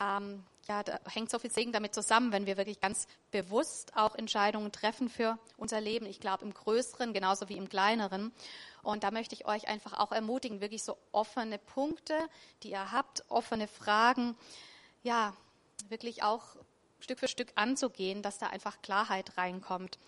ähm, 0.00 0.44
ja, 0.68 0.82
da 0.82 0.98
hängt 1.06 1.30
so 1.30 1.38
viel 1.38 1.50
Segen 1.50 1.72
damit 1.72 1.94
zusammen, 1.94 2.32
wenn 2.32 2.46
wir 2.46 2.56
wirklich 2.56 2.80
ganz 2.80 3.06
bewusst 3.30 3.94
auch 3.96 4.14
Entscheidungen 4.14 4.72
treffen 4.72 5.08
für 5.08 5.38
unser 5.56 5.80
Leben. 5.80 6.06
Ich 6.06 6.20
glaube, 6.20 6.44
im 6.44 6.54
Größeren 6.54 7.12
genauso 7.12 7.48
wie 7.48 7.56
im 7.56 7.68
Kleineren. 7.68 8.32
Und 8.82 9.04
da 9.04 9.10
möchte 9.10 9.34
ich 9.34 9.46
euch 9.46 9.68
einfach 9.68 9.98
auch 9.98 10.12
ermutigen, 10.12 10.60
wirklich 10.60 10.82
so 10.82 10.96
offene 11.12 11.58
Punkte, 11.58 12.18
die 12.62 12.70
ihr 12.70 12.92
habt, 12.92 13.24
offene 13.28 13.68
Fragen, 13.68 14.36
ja, 15.04 15.32
wirklich 15.88 16.24
auch 16.24 16.56
Stück 16.98 17.20
für 17.20 17.28
Stück 17.28 17.52
anzugehen, 17.54 18.22
dass 18.22 18.38
da 18.38 18.48
einfach 18.48 18.82
Klarheit 18.82 19.36
reinkommt. 19.36 19.98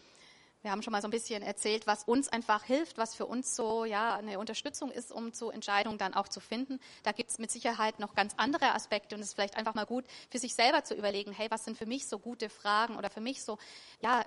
Wir 0.63 0.73
haben 0.73 0.83
schon 0.83 0.93
mal 0.93 1.03
so 1.03 1.07
ein 1.07 1.13
bisschen 1.13 1.43
erzählt, 1.43 1.87
was 1.87 2.05
uns 2.05 2.29
einfach 2.29 2.65
hilft, 2.65 2.99
was 2.99 3.15
für 3.15 3.27
uns 3.27 3.55
so 3.55 3.85
ja 3.85 4.17
eine 4.17 4.41
Unterstützung 4.41 4.91
ist, 4.91 5.13
um 5.13 5.33
zu 5.33 5.51
Entscheidungen 5.51 5.99
dann 5.99 6.15
auch 6.15 6.27
zu 6.27 6.41
finden. 6.41 6.81
Da 7.05 7.13
gibt 7.13 7.31
es 7.31 7.39
mit 7.39 7.53
Sicherheit 7.53 8.01
noch 8.01 8.15
ganz 8.15 8.35
andere 8.37 8.75
Aspekte 8.75 9.15
und 9.15 9.21
es 9.21 9.29
ist 9.29 9.35
vielleicht 9.35 9.57
einfach 9.57 9.75
mal 9.75 9.87
gut, 9.87 10.07
für 10.29 10.39
sich 10.39 10.55
selber 10.57 10.83
zu 10.83 10.95
überlegen, 10.95 11.31
hey, 11.31 11.49
was 11.51 11.65
sind 11.65 11.79
für 11.79 11.87
mich 11.87 12.09
so 12.09 12.19
gute 12.19 12.49
Fragen 12.49 12.97
oder 12.97 13.11
für 13.11 13.21
mich 13.21 13.45
so 13.45 13.59
ja 14.01 14.25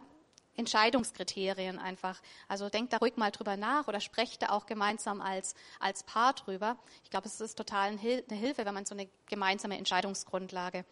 Entscheidungskriterien 0.60 1.80
einfach. 1.80 2.22
Also 2.48 2.69
denkt 2.69 2.93
da 2.93 2.98
ruhig 2.98 3.17
mal 3.17 3.32
drüber 3.32 3.58
nach 3.58 3.88
oder 3.88 4.00
sprecht 4.00 4.43
da 4.43 4.50
auch 4.50 4.65
gemeinsam 4.65 5.22
als, 5.22 5.56
als 5.80 6.04
Paar 6.04 6.34
drüber. 6.34 6.78
Ich 7.04 7.10
glaube, 7.10 7.28
es 7.28 7.41
ist 7.41 7.56
total 7.56 7.89
eine 7.89 8.00
Hilfe, 8.00 8.65
wenn 8.65 8.74
man 8.74 8.86
so 8.86 8.93
eine 8.93 9.10
gemeinsame 9.28 9.78
Entscheidungsgrundlage 9.78 10.86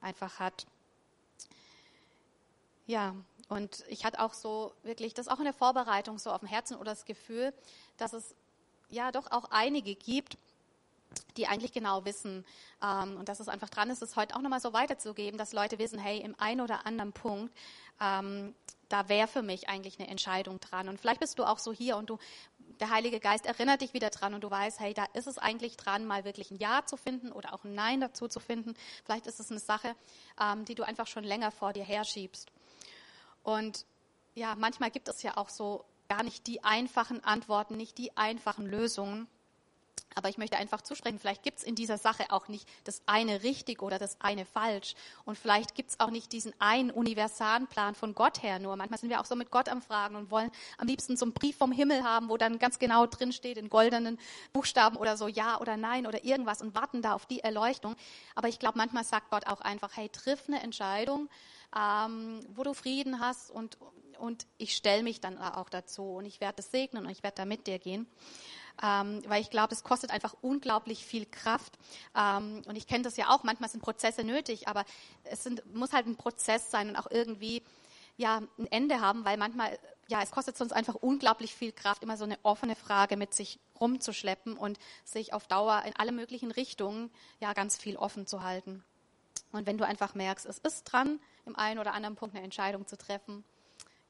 einfach 0.00 0.40
hat. 0.40 0.66
Ja, 2.86 3.14
und 3.48 3.84
ich 3.88 4.04
hatte 4.04 4.20
auch 4.20 4.34
so 4.34 4.72
wirklich, 4.82 5.14
das 5.14 5.28
auch 5.28 5.38
in 5.38 5.44
der 5.44 5.52
Vorbereitung 5.52 6.18
so 6.18 6.30
auf 6.30 6.40
dem 6.40 6.48
Herzen 6.48 6.76
oder 6.76 6.90
das 6.90 7.04
Gefühl, 7.04 7.52
dass 7.98 8.12
es 8.12 8.34
ja 8.88 9.12
doch 9.12 9.30
auch 9.30 9.44
einige 9.50 9.94
gibt, 9.94 10.36
die 11.36 11.46
eigentlich 11.46 11.72
genau 11.72 12.04
wissen, 12.04 12.44
ähm, 12.82 13.16
und 13.16 13.28
dass 13.28 13.40
es 13.40 13.48
einfach 13.48 13.68
dran 13.68 13.90
ist, 13.90 14.02
es 14.02 14.16
heute 14.16 14.36
auch 14.36 14.40
nochmal 14.40 14.60
so 14.60 14.72
weiterzugeben, 14.72 15.38
dass 15.38 15.52
Leute 15.52 15.78
wissen, 15.78 15.98
hey, 15.98 16.18
im 16.20 16.38
einen 16.38 16.60
oder 16.60 16.86
anderen 16.86 17.12
Punkt, 17.12 17.52
ähm, 18.00 18.54
da 18.90 19.08
wäre 19.08 19.28
für 19.28 19.42
mich 19.42 19.68
eigentlich 19.68 19.98
eine 19.98 20.08
Entscheidung 20.08 20.60
dran. 20.60 20.88
Und 20.88 21.00
vielleicht 21.00 21.20
bist 21.20 21.38
du 21.38 21.44
auch 21.44 21.58
so 21.58 21.72
hier 21.72 21.96
und 21.96 22.10
du, 22.10 22.18
der 22.80 22.90
Heilige 22.90 23.20
Geist 23.20 23.46
erinnert 23.46 23.80
dich 23.80 23.94
wieder 23.94 24.10
dran 24.10 24.34
und 24.34 24.42
du 24.42 24.50
weißt, 24.50 24.80
hey, 24.80 24.92
da 24.92 25.04
ist 25.14 25.26
es 25.26 25.38
eigentlich 25.38 25.76
dran, 25.76 26.06
mal 26.06 26.24
wirklich 26.24 26.50
ein 26.50 26.58
Ja 26.58 26.84
zu 26.84 26.96
finden 26.96 27.32
oder 27.32 27.54
auch 27.54 27.64
ein 27.64 27.74
Nein 27.74 28.00
dazu 28.00 28.26
zu 28.28 28.40
finden. 28.40 28.74
Vielleicht 29.04 29.26
ist 29.26 29.40
es 29.40 29.50
eine 29.50 29.60
Sache, 29.60 29.94
ähm, 30.40 30.64
die 30.64 30.74
du 30.74 30.82
einfach 30.82 31.06
schon 31.06 31.24
länger 31.24 31.52
vor 31.52 31.72
dir 31.72 31.84
herschiebst. 31.84 32.50
Und 33.44 33.86
ja, 34.34 34.54
manchmal 34.56 34.90
gibt 34.90 35.08
es 35.08 35.22
ja 35.22 35.36
auch 35.36 35.48
so 35.48 35.84
gar 36.08 36.24
nicht 36.24 36.48
die 36.48 36.64
einfachen 36.64 37.22
Antworten, 37.22 37.76
nicht 37.76 37.96
die 37.96 38.16
einfachen 38.16 38.66
Lösungen. 38.66 39.28
Aber 40.14 40.28
ich 40.28 40.38
möchte 40.38 40.56
einfach 40.56 40.80
zusprechen, 40.82 41.18
vielleicht 41.18 41.42
gibt 41.42 41.58
es 41.58 41.64
in 41.64 41.74
dieser 41.74 41.98
Sache 41.98 42.24
auch 42.30 42.48
nicht 42.48 42.68
das 42.84 43.02
eine 43.06 43.42
richtig 43.42 43.82
oder 43.82 43.98
das 43.98 44.20
eine 44.20 44.44
falsch. 44.44 44.94
Und 45.24 45.38
vielleicht 45.38 45.74
gibt 45.74 45.90
es 45.90 46.00
auch 46.00 46.10
nicht 46.10 46.32
diesen 46.32 46.52
einen 46.58 46.90
universalen 46.90 47.66
Plan 47.68 47.94
von 47.94 48.14
Gott 48.14 48.42
her 48.42 48.58
nur. 48.58 48.76
Manchmal 48.76 48.98
sind 48.98 49.10
wir 49.10 49.20
auch 49.20 49.24
so 49.24 49.36
mit 49.36 49.50
Gott 49.50 49.68
am 49.68 49.82
Fragen 49.82 50.16
und 50.16 50.30
wollen 50.30 50.50
am 50.78 50.86
liebsten 50.86 51.16
so 51.16 51.24
einen 51.24 51.32
Brief 51.32 51.56
vom 51.56 51.72
Himmel 51.72 52.02
haben, 52.02 52.28
wo 52.28 52.36
dann 52.36 52.58
ganz 52.58 52.78
genau 52.78 53.06
drin 53.06 53.32
steht 53.32 53.56
in 53.56 53.68
goldenen 53.68 54.18
Buchstaben 54.52 54.96
oder 54.96 55.16
so 55.16 55.28
Ja 55.28 55.60
oder 55.60 55.76
Nein 55.76 56.06
oder 56.06 56.24
irgendwas 56.24 56.60
und 56.60 56.74
warten 56.74 57.02
da 57.02 57.14
auf 57.14 57.26
die 57.26 57.40
Erleuchtung. 57.40 57.94
Aber 58.34 58.48
ich 58.48 58.58
glaube, 58.58 58.78
manchmal 58.78 59.04
sagt 59.04 59.30
Gott 59.30 59.46
auch 59.46 59.60
einfach, 59.60 59.96
hey, 59.96 60.08
triff 60.08 60.44
eine 60.48 60.60
Entscheidung, 60.62 61.28
ähm, 61.76 62.40
wo 62.48 62.64
du 62.64 62.74
Frieden 62.74 63.20
hast 63.20 63.50
und, 63.50 63.78
und 64.18 64.46
ich 64.58 64.74
stelle 64.74 65.04
mich 65.04 65.20
dann 65.20 65.38
auch 65.38 65.68
dazu 65.68 66.02
und 66.16 66.24
ich 66.24 66.40
werde 66.40 66.60
es 66.60 66.70
segnen 66.70 67.04
und 67.04 67.12
ich 67.12 67.22
werde 67.22 67.36
da 67.36 67.44
mit 67.44 67.66
dir 67.68 67.78
gehen 67.78 68.08
ähm, 68.82 69.22
weil 69.26 69.40
ich 69.40 69.50
glaube, 69.50 69.74
es 69.74 69.84
kostet 69.84 70.10
einfach 70.10 70.34
unglaublich 70.40 71.04
viel 71.04 71.26
Kraft. 71.26 71.78
Ähm, 72.16 72.62
und 72.66 72.76
ich 72.76 72.86
kenne 72.86 73.04
das 73.04 73.16
ja 73.16 73.28
auch, 73.28 73.42
manchmal 73.42 73.70
sind 73.70 73.80
Prozesse 73.80 74.24
nötig, 74.24 74.68
aber 74.68 74.84
es 75.24 75.42
sind, 75.42 75.62
muss 75.74 75.92
halt 75.92 76.06
ein 76.06 76.16
Prozess 76.16 76.70
sein 76.70 76.88
und 76.88 76.96
auch 76.96 77.10
irgendwie 77.10 77.62
ja, 78.16 78.42
ein 78.58 78.66
Ende 78.70 79.00
haben, 79.00 79.24
weil 79.24 79.38
manchmal, 79.38 79.78
ja, 80.08 80.20
es 80.22 80.30
kostet 80.30 80.60
uns 80.60 80.72
einfach 80.72 80.94
unglaublich 80.94 81.54
viel 81.54 81.72
Kraft, 81.72 82.02
immer 82.02 82.18
so 82.18 82.24
eine 82.24 82.38
offene 82.42 82.76
Frage 82.76 83.16
mit 83.16 83.32
sich 83.32 83.58
rumzuschleppen 83.80 84.58
und 84.58 84.78
sich 85.04 85.32
auf 85.32 85.46
Dauer 85.46 85.82
in 85.86 85.96
alle 85.96 86.12
möglichen 86.12 86.50
Richtungen 86.50 87.10
ja 87.40 87.54
ganz 87.54 87.78
viel 87.78 87.96
offen 87.96 88.26
zu 88.26 88.42
halten. 88.42 88.84
Und 89.52 89.66
wenn 89.66 89.78
du 89.78 89.86
einfach 89.86 90.14
merkst, 90.14 90.46
es 90.46 90.58
ist 90.58 90.84
dran, 90.84 91.18
im 91.46 91.56
einen 91.56 91.80
oder 91.80 91.94
anderen 91.94 92.14
Punkt 92.14 92.36
eine 92.36 92.44
Entscheidung 92.44 92.86
zu 92.86 92.98
treffen, 92.98 93.42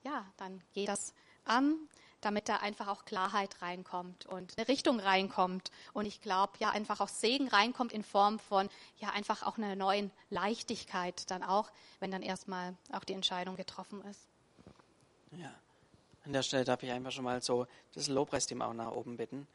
ja, 0.03 0.27
dann 0.37 0.61
geh 0.75 0.87
das 0.87 1.15
an 1.45 1.77
damit 2.21 2.49
da 2.49 2.57
einfach 2.57 2.89
auch 2.89 3.05
Klarheit 3.05 3.63
reinkommt 3.63 4.27
und 4.27 4.57
eine 4.57 4.69
Richtung 4.69 5.01
reinkommt. 5.01 5.71
Und 5.93 6.07
ich 6.07 6.21
glaube, 6.21 6.53
ja, 6.59 6.71
einfach 6.71 7.01
auch 7.01 7.09
Segen 7.09 7.49
reinkommt 7.49 7.93
in 7.93 8.03
Form 8.03 8.39
von, 8.39 8.69
ja, 8.99 9.11
einfach 9.11 9.43
auch 9.43 9.59
einer 9.59 9.77
neuen 9.77 10.11
Leichtigkeit 10.29 11.31
dann 11.31 11.43
auch, 11.43 11.71
wenn 11.99 12.11
dann 12.11 12.23
erstmal 12.23 12.77
auch 12.93 13.05
die 13.05 13.15
Entscheidung 13.15 13.57
getroffen 13.57 14.03
ist. 14.03 14.27
Ja, 15.33 15.55
an 16.25 16.33
der 16.33 16.43
Stelle 16.43 16.65
darf 16.65 16.83
ich 16.83 16.91
einfach 16.91 17.13
schon 17.13 17.25
mal 17.25 17.43
so 17.43 17.67
das 17.95 18.09
Lobpreisteam 18.09 18.63
auch 18.63 18.75
nach 18.75 18.93
oben 18.93 19.17
bitten. 19.17 19.47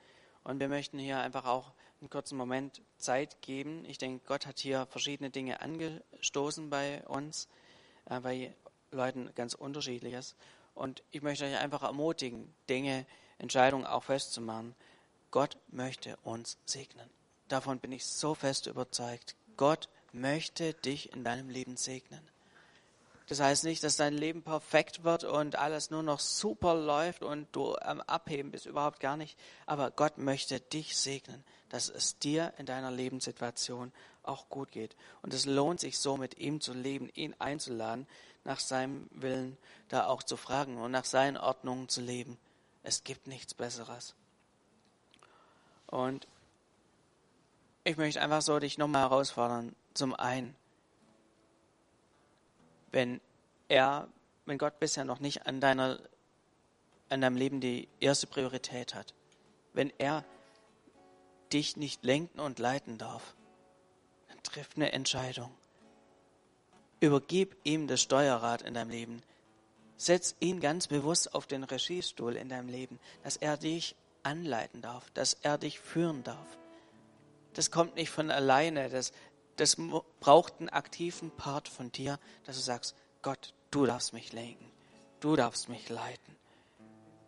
Und 0.43 0.59
wir 0.59 0.67
möchten 0.67 0.99
hier 0.99 1.19
einfach 1.19 1.45
auch 1.45 1.71
einen 2.01 2.09
kurzen 2.09 2.37
Moment 2.37 2.81
Zeit 2.97 3.41
geben. 3.41 3.83
Ich 3.85 3.97
denke, 3.97 4.23
Gott 4.27 4.45
hat 4.45 4.59
hier 4.59 4.85
verschiedene 4.85 5.29
Dinge 5.29 5.61
angestoßen 5.61 6.69
bei 6.69 7.05
uns, 7.07 7.47
äh, 8.05 8.19
bei 8.19 8.53
Leuten 8.91 9.31
ganz 9.35 9.53
unterschiedliches. 9.53 10.35
Und 10.75 11.03
ich 11.11 11.21
möchte 11.21 11.45
euch 11.45 11.57
einfach 11.57 11.83
ermutigen, 11.83 12.53
Dinge, 12.69 13.05
Entscheidungen 13.39 13.85
auch 13.85 14.03
festzumachen. 14.03 14.75
Gott 15.31 15.57
möchte 15.69 16.17
uns 16.23 16.57
segnen. 16.65 17.09
Davon 17.47 17.79
bin 17.79 17.91
ich 17.91 18.05
so 18.05 18.35
fest 18.35 18.67
überzeugt. 18.67 19.35
Gott 19.57 19.89
möchte 20.11 20.73
dich 20.73 21.13
in 21.13 21.23
deinem 21.23 21.49
Leben 21.49 21.77
segnen. 21.77 22.21
Das 23.27 23.39
heißt 23.39 23.63
nicht, 23.63 23.83
dass 23.83 23.95
dein 23.95 24.13
Leben 24.13 24.43
perfekt 24.43 25.03
wird 25.03 25.23
und 25.23 25.55
alles 25.55 25.89
nur 25.89 26.03
noch 26.03 26.19
super 26.19 26.75
läuft 26.75 27.23
und 27.23 27.47
du 27.53 27.75
am 27.75 28.01
Abheben 28.01 28.51
bist, 28.51 28.67
überhaupt 28.67 28.99
gar 28.99 29.17
nicht. 29.17 29.37
Aber 29.65 29.89
Gott 29.89 30.19
möchte 30.19 30.59
dich 30.59 30.95
segnen, 30.95 31.43
dass 31.69 31.89
es 31.89 32.19
dir 32.19 32.53
in 32.57 32.67
deiner 32.67 32.91
Lebenssituation 32.91 33.91
auch 34.21 34.47
gut 34.49 34.71
geht. 34.71 34.95
Und 35.23 35.33
es 35.33 35.45
lohnt 35.45 35.79
sich 35.79 35.97
so, 35.97 36.17
mit 36.17 36.37
ihm 36.37 36.61
zu 36.61 36.73
leben, 36.73 37.09
ihn 37.15 37.33
einzuladen, 37.39 38.05
nach 38.45 38.59
seinem 38.59 39.09
Willen 39.11 39.57
da 39.89 40.07
auch 40.07 40.23
zu 40.23 40.37
fragen 40.37 40.77
und 40.77 40.91
nach 40.91 41.05
seinen 41.05 41.35
Ordnungen 41.35 41.89
zu 41.89 42.01
leben. 42.01 42.37
Es 42.83 43.03
gibt 43.03 43.27
nichts 43.27 43.53
Besseres. 43.53 44.15
Und 45.87 46.27
ich 47.83 47.97
möchte 47.97 48.21
einfach 48.21 48.41
so 48.41 48.57
dich 48.59 48.77
nochmal 48.77 49.03
herausfordern. 49.03 49.75
Zum 49.93 50.13
einen, 50.13 50.55
wenn 52.91 53.19
er, 53.67 54.07
wenn 54.45 54.57
Gott 54.57 54.79
bisher 54.79 55.05
noch 55.05 55.19
nicht 55.19 55.47
an 55.47 55.59
deiner, 55.59 55.99
an 57.09 57.21
deinem 57.21 57.37
Leben 57.37 57.61
die 57.61 57.87
erste 57.99 58.27
Priorität 58.27 58.93
hat, 58.93 59.13
wenn 59.73 59.91
er 59.97 60.23
dich 61.51 61.77
nicht 61.77 62.03
lenken 62.03 62.39
und 62.39 62.59
leiten 62.59 62.97
darf, 62.97 63.35
dann 64.27 64.41
triff 64.43 64.69
eine 64.75 64.91
Entscheidung. 64.91 65.51
Übergib 66.99 67.55
ihm 67.63 67.87
das 67.87 68.01
Steuerrad 68.01 68.61
in 68.61 68.73
deinem 68.73 68.89
Leben. 68.89 69.23
Setz 69.97 70.35
ihn 70.39 70.59
ganz 70.59 70.87
bewusst 70.87 71.33
auf 71.33 71.47
den 71.47 71.63
Regiestuhl 71.63 72.35
in 72.35 72.49
deinem 72.49 72.69
Leben, 72.69 72.99
dass 73.23 73.37
er 73.37 73.57
dich 73.57 73.95
anleiten 74.23 74.81
darf, 74.81 75.09
dass 75.11 75.33
er 75.41 75.57
dich 75.57 75.79
führen 75.79 76.23
darf. 76.23 76.57
Das 77.53 77.71
kommt 77.71 77.95
nicht 77.95 78.09
von 78.09 78.31
alleine, 78.31 78.89
das, 78.89 79.13
das 79.55 79.77
braucht 80.19 80.59
einen 80.59 80.69
aktiven 80.69 81.31
Part 81.31 81.69
von 81.69 81.91
dir, 81.91 82.19
dass 82.45 82.57
du 82.57 82.61
sagst, 82.61 82.95
Gott, 83.21 83.53
du 83.71 83.85
darfst 83.85 84.13
mich 84.13 84.33
lenken, 84.33 84.69
du 85.21 85.35
darfst 85.35 85.69
mich 85.69 85.87
leiten, 85.89 86.35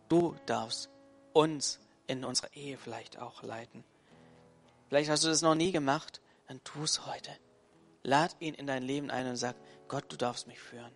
du 0.08 0.36
darfst 0.44 0.90
uns 1.32 1.80
in 2.06 2.24
unserer 2.24 2.54
Ehe 2.54 2.76
vielleicht 2.76 3.18
auch 3.18 3.42
leiten. 3.42 3.84
Vielleicht 4.88 5.10
hast 5.10 5.24
du 5.24 5.28
das 5.28 5.42
noch 5.42 5.54
nie 5.54 5.72
gemacht, 5.72 6.20
dann 6.46 6.62
tu 6.64 6.82
es 6.82 7.06
heute. 7.06 7.30
Lad 8.08 8.36
ihn 8.40 8.54
in 8.54 8.66
dein 8.66 8.82
Leben 8.82 9.10
ein 9.10 9.26
und 9.26 9.36
sag, 9.36 9.54
Gott, 9.86 10.04
du 10.08 10.16
darfst 10.16 10.46
mich 10.46 10.58
führen. 10.58 10.90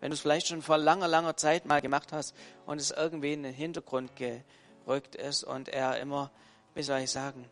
Wenn 0.00 0.10
du 0.10 0.14
es 0.14 0.20
vielleicht 0.20 0.46
schon 0.46 0.62
vor 0.62 0.78
langer, 0.78 1.06
langer 1.06 1.36
Zeit 1.36 1.66
mal 1.66 1.82
gemacht 1.82 2.12
hast 2.12 2.34
und 2.64 2.80
es 2.80 2.90
irgendwie 2.90 3.34
in 3.34 3.42
den 3.42 3.52
Hintergrund 3.52 4.12
gerückt 4.16 5.14
ist 5.14 5.44
und 5.44 5.68
er 5.68 6.00
immer, 6.00 6.30
wie 6.74 6.82
soll 6.82 7.00
ich 7.00 7.10
sagen, 7.10 7.44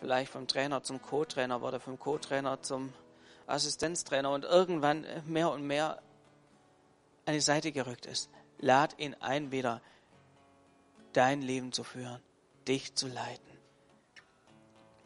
vielleicht 0.00 0.32
vom 0.32 0.48
Trainer 0.48 0.82
zum 0.82 1.00
Co-Trainer 1.00 1.60
wurde, 1.60 1.78
vom 1.78 2.00
Co-Trainer 2.00 2.60
zum 2.62 2.92
Assistenztrainer 3.46 4.30
und 4.30 4.44
irgendwann 4.44 5.06
mehr 5.26 5.50
und 5.52 5.64
mehr 5.64 6.02
an 7.26 7.34
die 7.34 7.40
Seite 7.40 7.70
gerückt 7.70 8.06
ist. 8.06 8.28
Lad 8.58 8.98
ihn 8.98 9.14
ein, 9.20 9.52
wieder 9.52 9.80
dein 11.12 11.42
Leben 11.42 11.72
zu 11.72 11.84
führen, 11.84 12.20
dich 12.66 12.96
zu 12.96 13.06
leiten. 13.06 13.56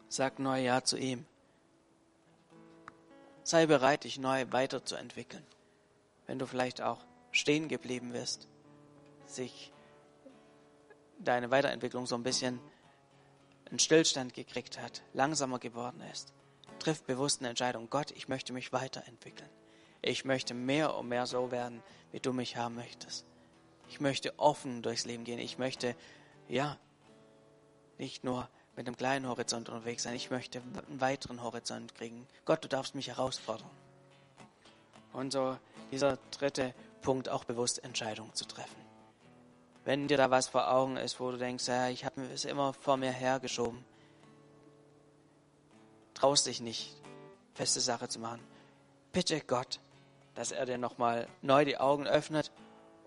Sag 0.07 0.39
neu 0.39 0.59
Ja 0.59 0.83
zu 0.83 0.97
ihm. 0.97 1.27
Sei 3.49 3.65
bereit, 3.65 4.03
dich 4.03 4.19
neu 4.19 4.45
weiterzuentwickeln. 4.51 5.43
Wenn 6.27 6.37
du 6.37 6.45
vielleicht 6.45 6.81
auch 6.81 6.99
stehen 7.31 7.67
geblieben 7.67 8.11
bist, 8.11 8.47
sich 9.25 9.73
deine 11.17 11.49
Weiterentwicklung 11.49 12.05
so 12.05 12.13
ein 12.13 12.21
bisschen 12.21 12.59
einen 13.65 13.79
Stillstand 13.79 14.35
gekriegt 14.35 14.79
hat, 14.79 15.01
langsamer 15.13 15.57
geworden 15.57 15.99
ist, 16.11 16.31
triff 16.77 17.01
bewusst 17.01 17.41
eine 17.41 17.49
Entscheidung. 17.49 17.89
Gott, 17.89 18.11
ich 18.11 18.27
möchte 18.27 18.53
mich 18.53 18.71
weiterentwickeln. 18.71 19.49
Ich 20.03 20.25
möchte 20.25 20.53
mehr 20.53 20.95
und 20.95 21.07
mehr 21.07 21.25
so 21.25 21.49
werden, 21.49 21.81
wie 22.11 22.19
du 22.19 22.33
mich 22.33 22.55
haben 22.55 22.75
möchtest. 22.75 23.25
Ich 23.87 23.99
möchte 23.99 24.37
offen 24.37 24.83
durchs 24.83 25.05
Leben 25.05 25.23
gehen. 25.23 25.39
Ich 25.39 25.57
möchte, 25.57 25.95
ja, 26.49 26.77
nicht 27.97 28.23
nur 28.23 28.47
mit 28.79 28.87
einem 28.87 28.95
kleinen 28.95 29.27
Horizont 29.27 29.67
unterwegs 29.67 30.03
sein. 30.03 30.15
Ich 30.15 30.31
möchte 30.31 30.61
einen 30.61 31.01
weiteren 31.01 31.43
Horizont 31.43 31.93
kriegen. 31.95 32.25
Gott, 32.45 32.63
du 32.63 32.69
darfst 32.69 32.95
mich 32.95 33.09
herausfordern. 33.09 33.69
Und 35.11 35.33
so 35.33 35.57
dieser 35.91 36.17
dritte 36.31 36.73
Punkt, 37.01 37.27
auch 37.27 37.43
bewusst 37.43 37.83
Entscheidungen 37.83 38.33
zu 38.35 38.45
treffen. 38.45 38.81
Wenn 39.83 40.07
dir 40.07 40.15
da 40.15 40.31
was 40.31 40.47
vor 40.47 40.71
Augen 40.71 40.95
ist, 40.95 41.19
wo 41.19 41.29
du 41.29 41.37
denkst, 41.37 41.67
ja, 41.67 41.89
ich 41.89 42.05
habe 42.05 42.21
es 42.33 42.45
immer 42.45 42.71
vor 42.71 42.95
mir 42.95 43.11
hergeschoben, 43.11 43.83
traust 46.13 46.45
dich 46.45 46.61
nicht, 46.61 46.95
feste 47.55 47.81
Sache 47.81 48.07
zu 48.07 48.19
machen. 48.19 48.39
Bitte 49.11 49.41
Gott, 49.41 49.81
dass 50.35 50.53
er 50.53 50.65
dir 50.65 50.77
nochmal 50.77 51.27
neu 51.41 51.65
die 51.65 51.77
Augen 51.77 52.07
öffnet 52.07 52.49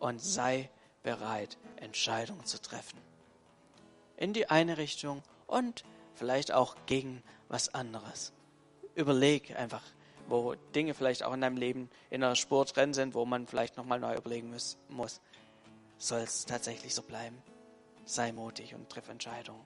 und 0.00 0.20
sei 0.20 0.68
bereit, 1.02 1.56
Entscheidungen 1.76 2.44
zu 2.44 2.60
treffen. 2.60 2.98
In 4.18 4.34
die 4.34 4.50
eine 4.50 4.76
Richtung 4.76 5.22
und 5.52 5.84
vielleicht 6.14 6.52
auch 6.52 6.76
gegen 6.86 7.22
was 7.48 7.74
anderes. 7.74 8.32
Überleg 8.94 9.54
einfach, 9.56 9.82
wo 10.28 10.54
Dinge 10.74 10.94
vielleicht 10.94 11.22
auch 11.22 11.34
in 11.34 11.42
deinem 11.42 11.56
Leben 11.56 11.90
in 12.10 12.24
einer 12.24 12.36
Spur 12.36 12.64
drin 12.64 12.94
sind, 12.94 13.14
wo 13.14 13.24
man 13.24 13.46
vielleicht 13.46 13.76
nochmal 13.76 14.00
neu 14.00 14.16
überlegen 14.16 14.50
muss, 14.50 14.78
muss. 14.88 15.20
Soll 15.98 16.20
es 16.20 16.46
tatsächlich 16.46 16.94
so 16.94 17.02
bleiben? 17.02 17.40
Sei 18.04 18.32
mutig 18.32 18.74
und 18.74 18.88
triff 18.88 19.08
Entscheidungen. 19.08 19.64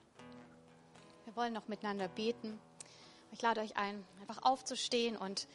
Wir 1.25 1.35
wollen 1.35 1.53
noch 1.53 1.67
miteinander 1.67 2.07
beten. 2.09 2.59
Ich 3.31 3.41
lade 3.41 3.61
euch 3.61 3.75
ein, 3.77 4.05
einfach 4.21 4.43
aufzustehen 4.43 5.17
und 5.17 5.47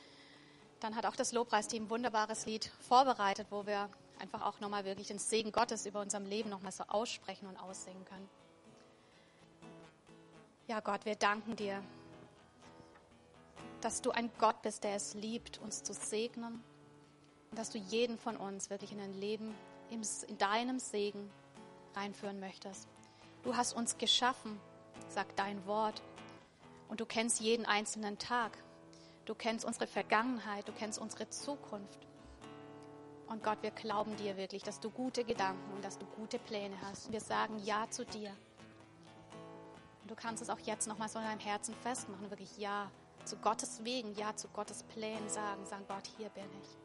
dann 0.81 0.97
hat 0.97 1.07
auch 1.07 1.17
das 1.17 1.33
Lobpreisteam 1.33 1.85
ein 1.85 1.91
wunderbares 1.91 2.47
Lied 2.47 2.71
vorbereitet, 2.81 3.47
wo 3.51 3.67
wir 3.67 3.89
einfach 4.19 4.43
auch 4.43 4.61
nochmal 4.61 4.85
wirklich 4.85 5.09
den 5.09 5.19
Segen 5.19 5.53
Gottes 5.53 5.87
über 5.87 6.01
unserem 6.01 6.27
Leben 6.27 6.51
nochmal 6.51 6.73
so 6.73 6.85
aussprechen 6.89 7.47
und 7.47 7.57
aussingen 7.57 8.05
können. 8.05 8.29
Ja, 10.73 10.81
Gott, 10.81 11.05
wir 11.05 11.17
danken 11.17 11.55
dir, 11.55 11.83
dass 13.83 14.01
du 14.01 14.11
ein 14.11 14.31
Gott 14.39 14.63
bist, 14.63 14.85
der 14.85 14.95
es 14.95 15.13
liebt, 15.13 15.59
uns 15.59 15.83
zu 15.83 15.93
segnen 15.93 16.65
und 17.51 17.59
dass 17.59 17.69
du 17.69 17.77
jeden 17.77 18.17
von 18.17 18.39
uns 18.39 18.71
wirklich 18.71 18.91
in 18.91 18.99
ein 18.99 19.13
Leben 19.13 19.55
in 19.91 20.39
deinem 20.39 20.79
Segen 20.79 21.31
reinführen 21.95 22.41
möchtest. 22.41 22.89
Du 23.43 23.55
hast 23.55 23.75
uns 23.75 23.99
geschaffen, 23.99 24.59
sagt 25.09 25.39
dein 25.39 25.67
Wort, 25.67 26.01
und 26.89 27.01
du 27.01 27.05
kennst 27.05 27.41
jeden 27.41 27.67
einzelnen 27.67 28.17
Tag. 28.17 28.57
Du 29.27 29.35
kennst 29.35 29.67
unsere 29.67 29.87
Vergangenheit, 29.87 30.67
du 30.67 30.73
kennst 30.73 30.99
unsere 30.99 31.29
Zukunft. 31.29 32.07
Und 33.27 33.45
Gott, 33.45 33.59
wir 33.61 33.73
glauben 33.73 34.17
dir 34.17 34.39
wirklich, 34.39 34.63
dass 34.63 34.81
du 34.81 34.89
gute 34.89 35.25
Gedanken 35.25 35.71
und 35.75 35.85
dass 35.85 35.99
du 35.99 36.07
gute 36.07 36.39
Pläne 36.39 36.81
hast. 36.81 37.13
Wir 37.13 37.21
sagen 37.21 37.59
Ja 37.63 37.91
zu 37.91 38.07
dir. 38.07 38.35
Und 40.03 40.11
du 40.11 40.15
kannst 40.15 40.43
es 40.43 40.51
auch 40.51 40.59
jetzt 40.61 40.87
nochmal 40.89 41.09
so 41.09 41.19
in 41.19 41.25
deinem 41.25 41.41
Herzen 41.41 41.75
festmachen, 41.77 42.31
wirklich 42.31 42.59
Ja 42.59 42.91
zu 43.25 43.37
Gottes 43.37 43.85
Wegen, 43.85 44.15
Ja 44.15 44.35
zu 44.37 44.49
Gottes 44.49 44.83
Plänen 44.83 45.29
sagen. 45.29 45.65
Sagen, 45.65 45.85
Gott, 45.89 46.09
hier 46.19 46.29
bin 46.31 46.45
ich. 46.61 46.77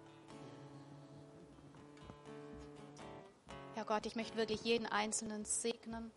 Ja 3.76 3.84
Gott, 3.84 4.06
ich 4.06 4.16
möchte 4.16 4.38
wirklich 4.38 4.62
jeden 4.64 4.88
Einzelnen 4.88 5.46
segnen, 5.46 6.12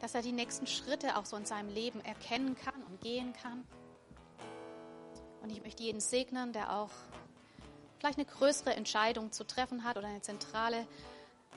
dass 0.00 0.14
er 0.14 0.22
die 0.22 0.32
nächsten 0.32 0.66
Schritte 0.66 1.16
auch 1.16 1.24
so 1.24 1.36
in 1.36 1.46
seinem 1.46 1.68
Leben 1.68 2.00
erkennen 2.00 2.56
kann 2.56 2.82
und 2.84 3.00
gehen 3.00 3.32
kann. 3.32 3.64
Und 5.42 5.50
ich 5.50 5.62
möchte 5.62 5.82
jeden 5.82 6.00
segnen, 6.00 6.52
der 6.52 6.76
auch 6.76 6.90
vielleicht 7.98 8.18
eine 8.18 8.26
größere 8.26 8.74
Entscheidung 8.74 9.30
zu 9.30 9.46
treffen 9.46 9.84
hat 9.84 9.98
oder 9.98 10.08
eine 10.08 10.20
zentrale 10.20 10.86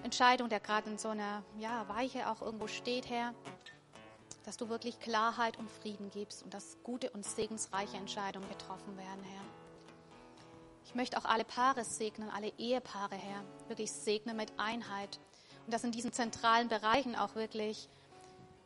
Entscheidung, 0.04 0.50
der 0.50 0.60
gerade 0.60 0.90
in 0.90 0.98
so 0.98 1.10
einer 1.10 1.44
ja, 1.58 1.88
Weiche 1.90 2.30
auch 2.30 2.42
irgendwo 2.42 2.68
steht, 2.68 3.10
Herr, 3.10 3.34
dass 4.44 4.58
du 4.58 4.70
wirklich 4.70 5.00
Klarheit 5.00 5.58
und 5.58 5.70
Frieden 5.70 6.10
gibst 6.10 6.44
und 6.44 6.54
dass 6.54 6.78
gute 6.84 7.10
und 7.12 7.26
segensreiche 7.26 7.98
Entscheidungen 7.98 8.48
getroffen 8.50 8.98
werden, 8.98 9.24
Herr. 9.24 9.42
Ich 10.86 10.96
möchte 10.96 11.18
auch 11.18 11.26
alle 11.26 11.46
Paare 11.46 11.84
segnen, 11.84 12.30
alle 12.30 12.52
Ehepaare, 12.58 13.16
Herr, 13.16 13.44
wirklich 13.68 13.92
segnen 13.92 14.36
mit 14.36 14.52
Einheit. 14.58 15.20
Und 15.66 15.74
dass 15.74 15.84
in 15.84 15.92
diesen 15.92 16.12
zentralen 16.12 16.68
Bereichen 16.68 17.16
auch 17.16 17.36
wirklich, 17.36 17.88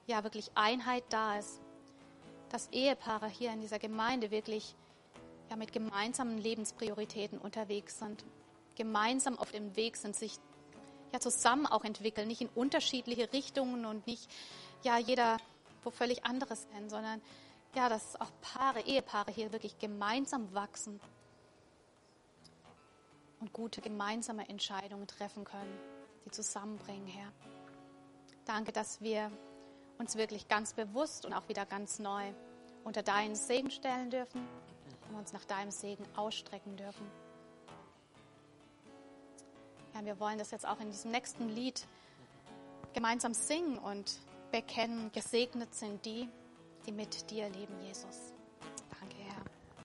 ja, 0.07 0.23
wirklich 0.23 0.51
Einheit 0.55 1.03
da 1.09 1.37
ist, 1.37 1.61
dass 2.49 2.67
Ehepaare 2.71 3.27
hier 3.27 3.51
in 3.51 3.61
dieser 3.61 3.79
Gemeinde 3.79 4.31
wirklich 4.31 4.75
ja, 5.49 5.55
mit 5.55 5.71
gemeinsamen 5.73 6.37
Lebensprioritäten 6.37 7.37
unterwegs 7.37 7.99
sind, 7.99 8.25
gemeinsam 8.75 9.37
auf 9.37 9.51
dem 9.51 9.75
Weg 9.75 9.95
sind, 9.95 10.15
sich 10.15 10.37
ja 11.13 11.19
zusammen 11.19 11.65
auch 11.65 11.83
entwickeln, 11.83 12.27
nicht 12.27 12.41
in 12.41 12.49
unterschiedliche 12.49 13.31
Richtungen 13.31 13.85
und 13.85 14.07
nicht 14.07 14.29
ja 14.83 14.97
jeder 14.97 15.37
wo 15.83 15.89
völlig 15.89 16.25
anderes 16.25 16.67
hin, 16.73 16.89
sondern 16.89 17.21
ja, 17.75 17.89
dass 17.89 18.19
auch 18.19 18.31
Paare, 18.41 18.81
Ehepaare 18.81 19.31
hier 19.31 19.51
wirklich 19.51 19.77
gemeinsam 19.77 20.53
wachsen 20.53 20.99
und 23.39 23.53
gute 23.53 23.81
gemeinsame 23.81 24.47
Entscheidungen 24.49 25.07
treffen 25.07 25.43
können, 25.43 25.77
die 26.25 26.31
zusammenbringen, 26.31 27.07
Herr. 27.07 27.31
Danke, 28.45 28.71
dass 28.71 29.01
wir 29.01 29.31
uns 29.99 30.15
wirklich 30.15 30.47
ganz 30.47 30.73
bewusst 30.73 31.25
und 31.25 31.33
auch 31.33 31.47
wieder 31.49 31.65
ganz 31.65 31.99
neu 31.99 32.31
unter 32.83 33.03
deinen 33.03 33.35
Segen 33.35 33.69
stellen 33.71 34.09
dürfen 34.09 34.47
und 35.09 35.15
uns 35.15 35.33
nach 35.33 35.45
deinem 35.45 35.71
Segen 35.71 36.05
ausstrecken 36.15 36.77
dürfen. 36.77 37.05
Ja, 39.93 40.05
wir 40.05 40.19
wollen 40.19 40.37
das 40.37 40.51
jetzt 40.51 40.65
auch 40.65 40.79
in 40.79 40.89
diesem 40.91 41.11
nächsten 41.11 41.49
Lied 41.49 41.85
gemeinsam 42.93 43.33
singen 43.33 43.77
und 43.77 44.19
bekennen, 44.61 45.11
gesegnet 45.11 45.75
sind 45.75 46.03
die, 46.03 46.27
die 46.85 46.91
mit 46.91 47.29
dir 47.29 47.47
leben, 47.49 47.79
Jesus. 47.83 48.36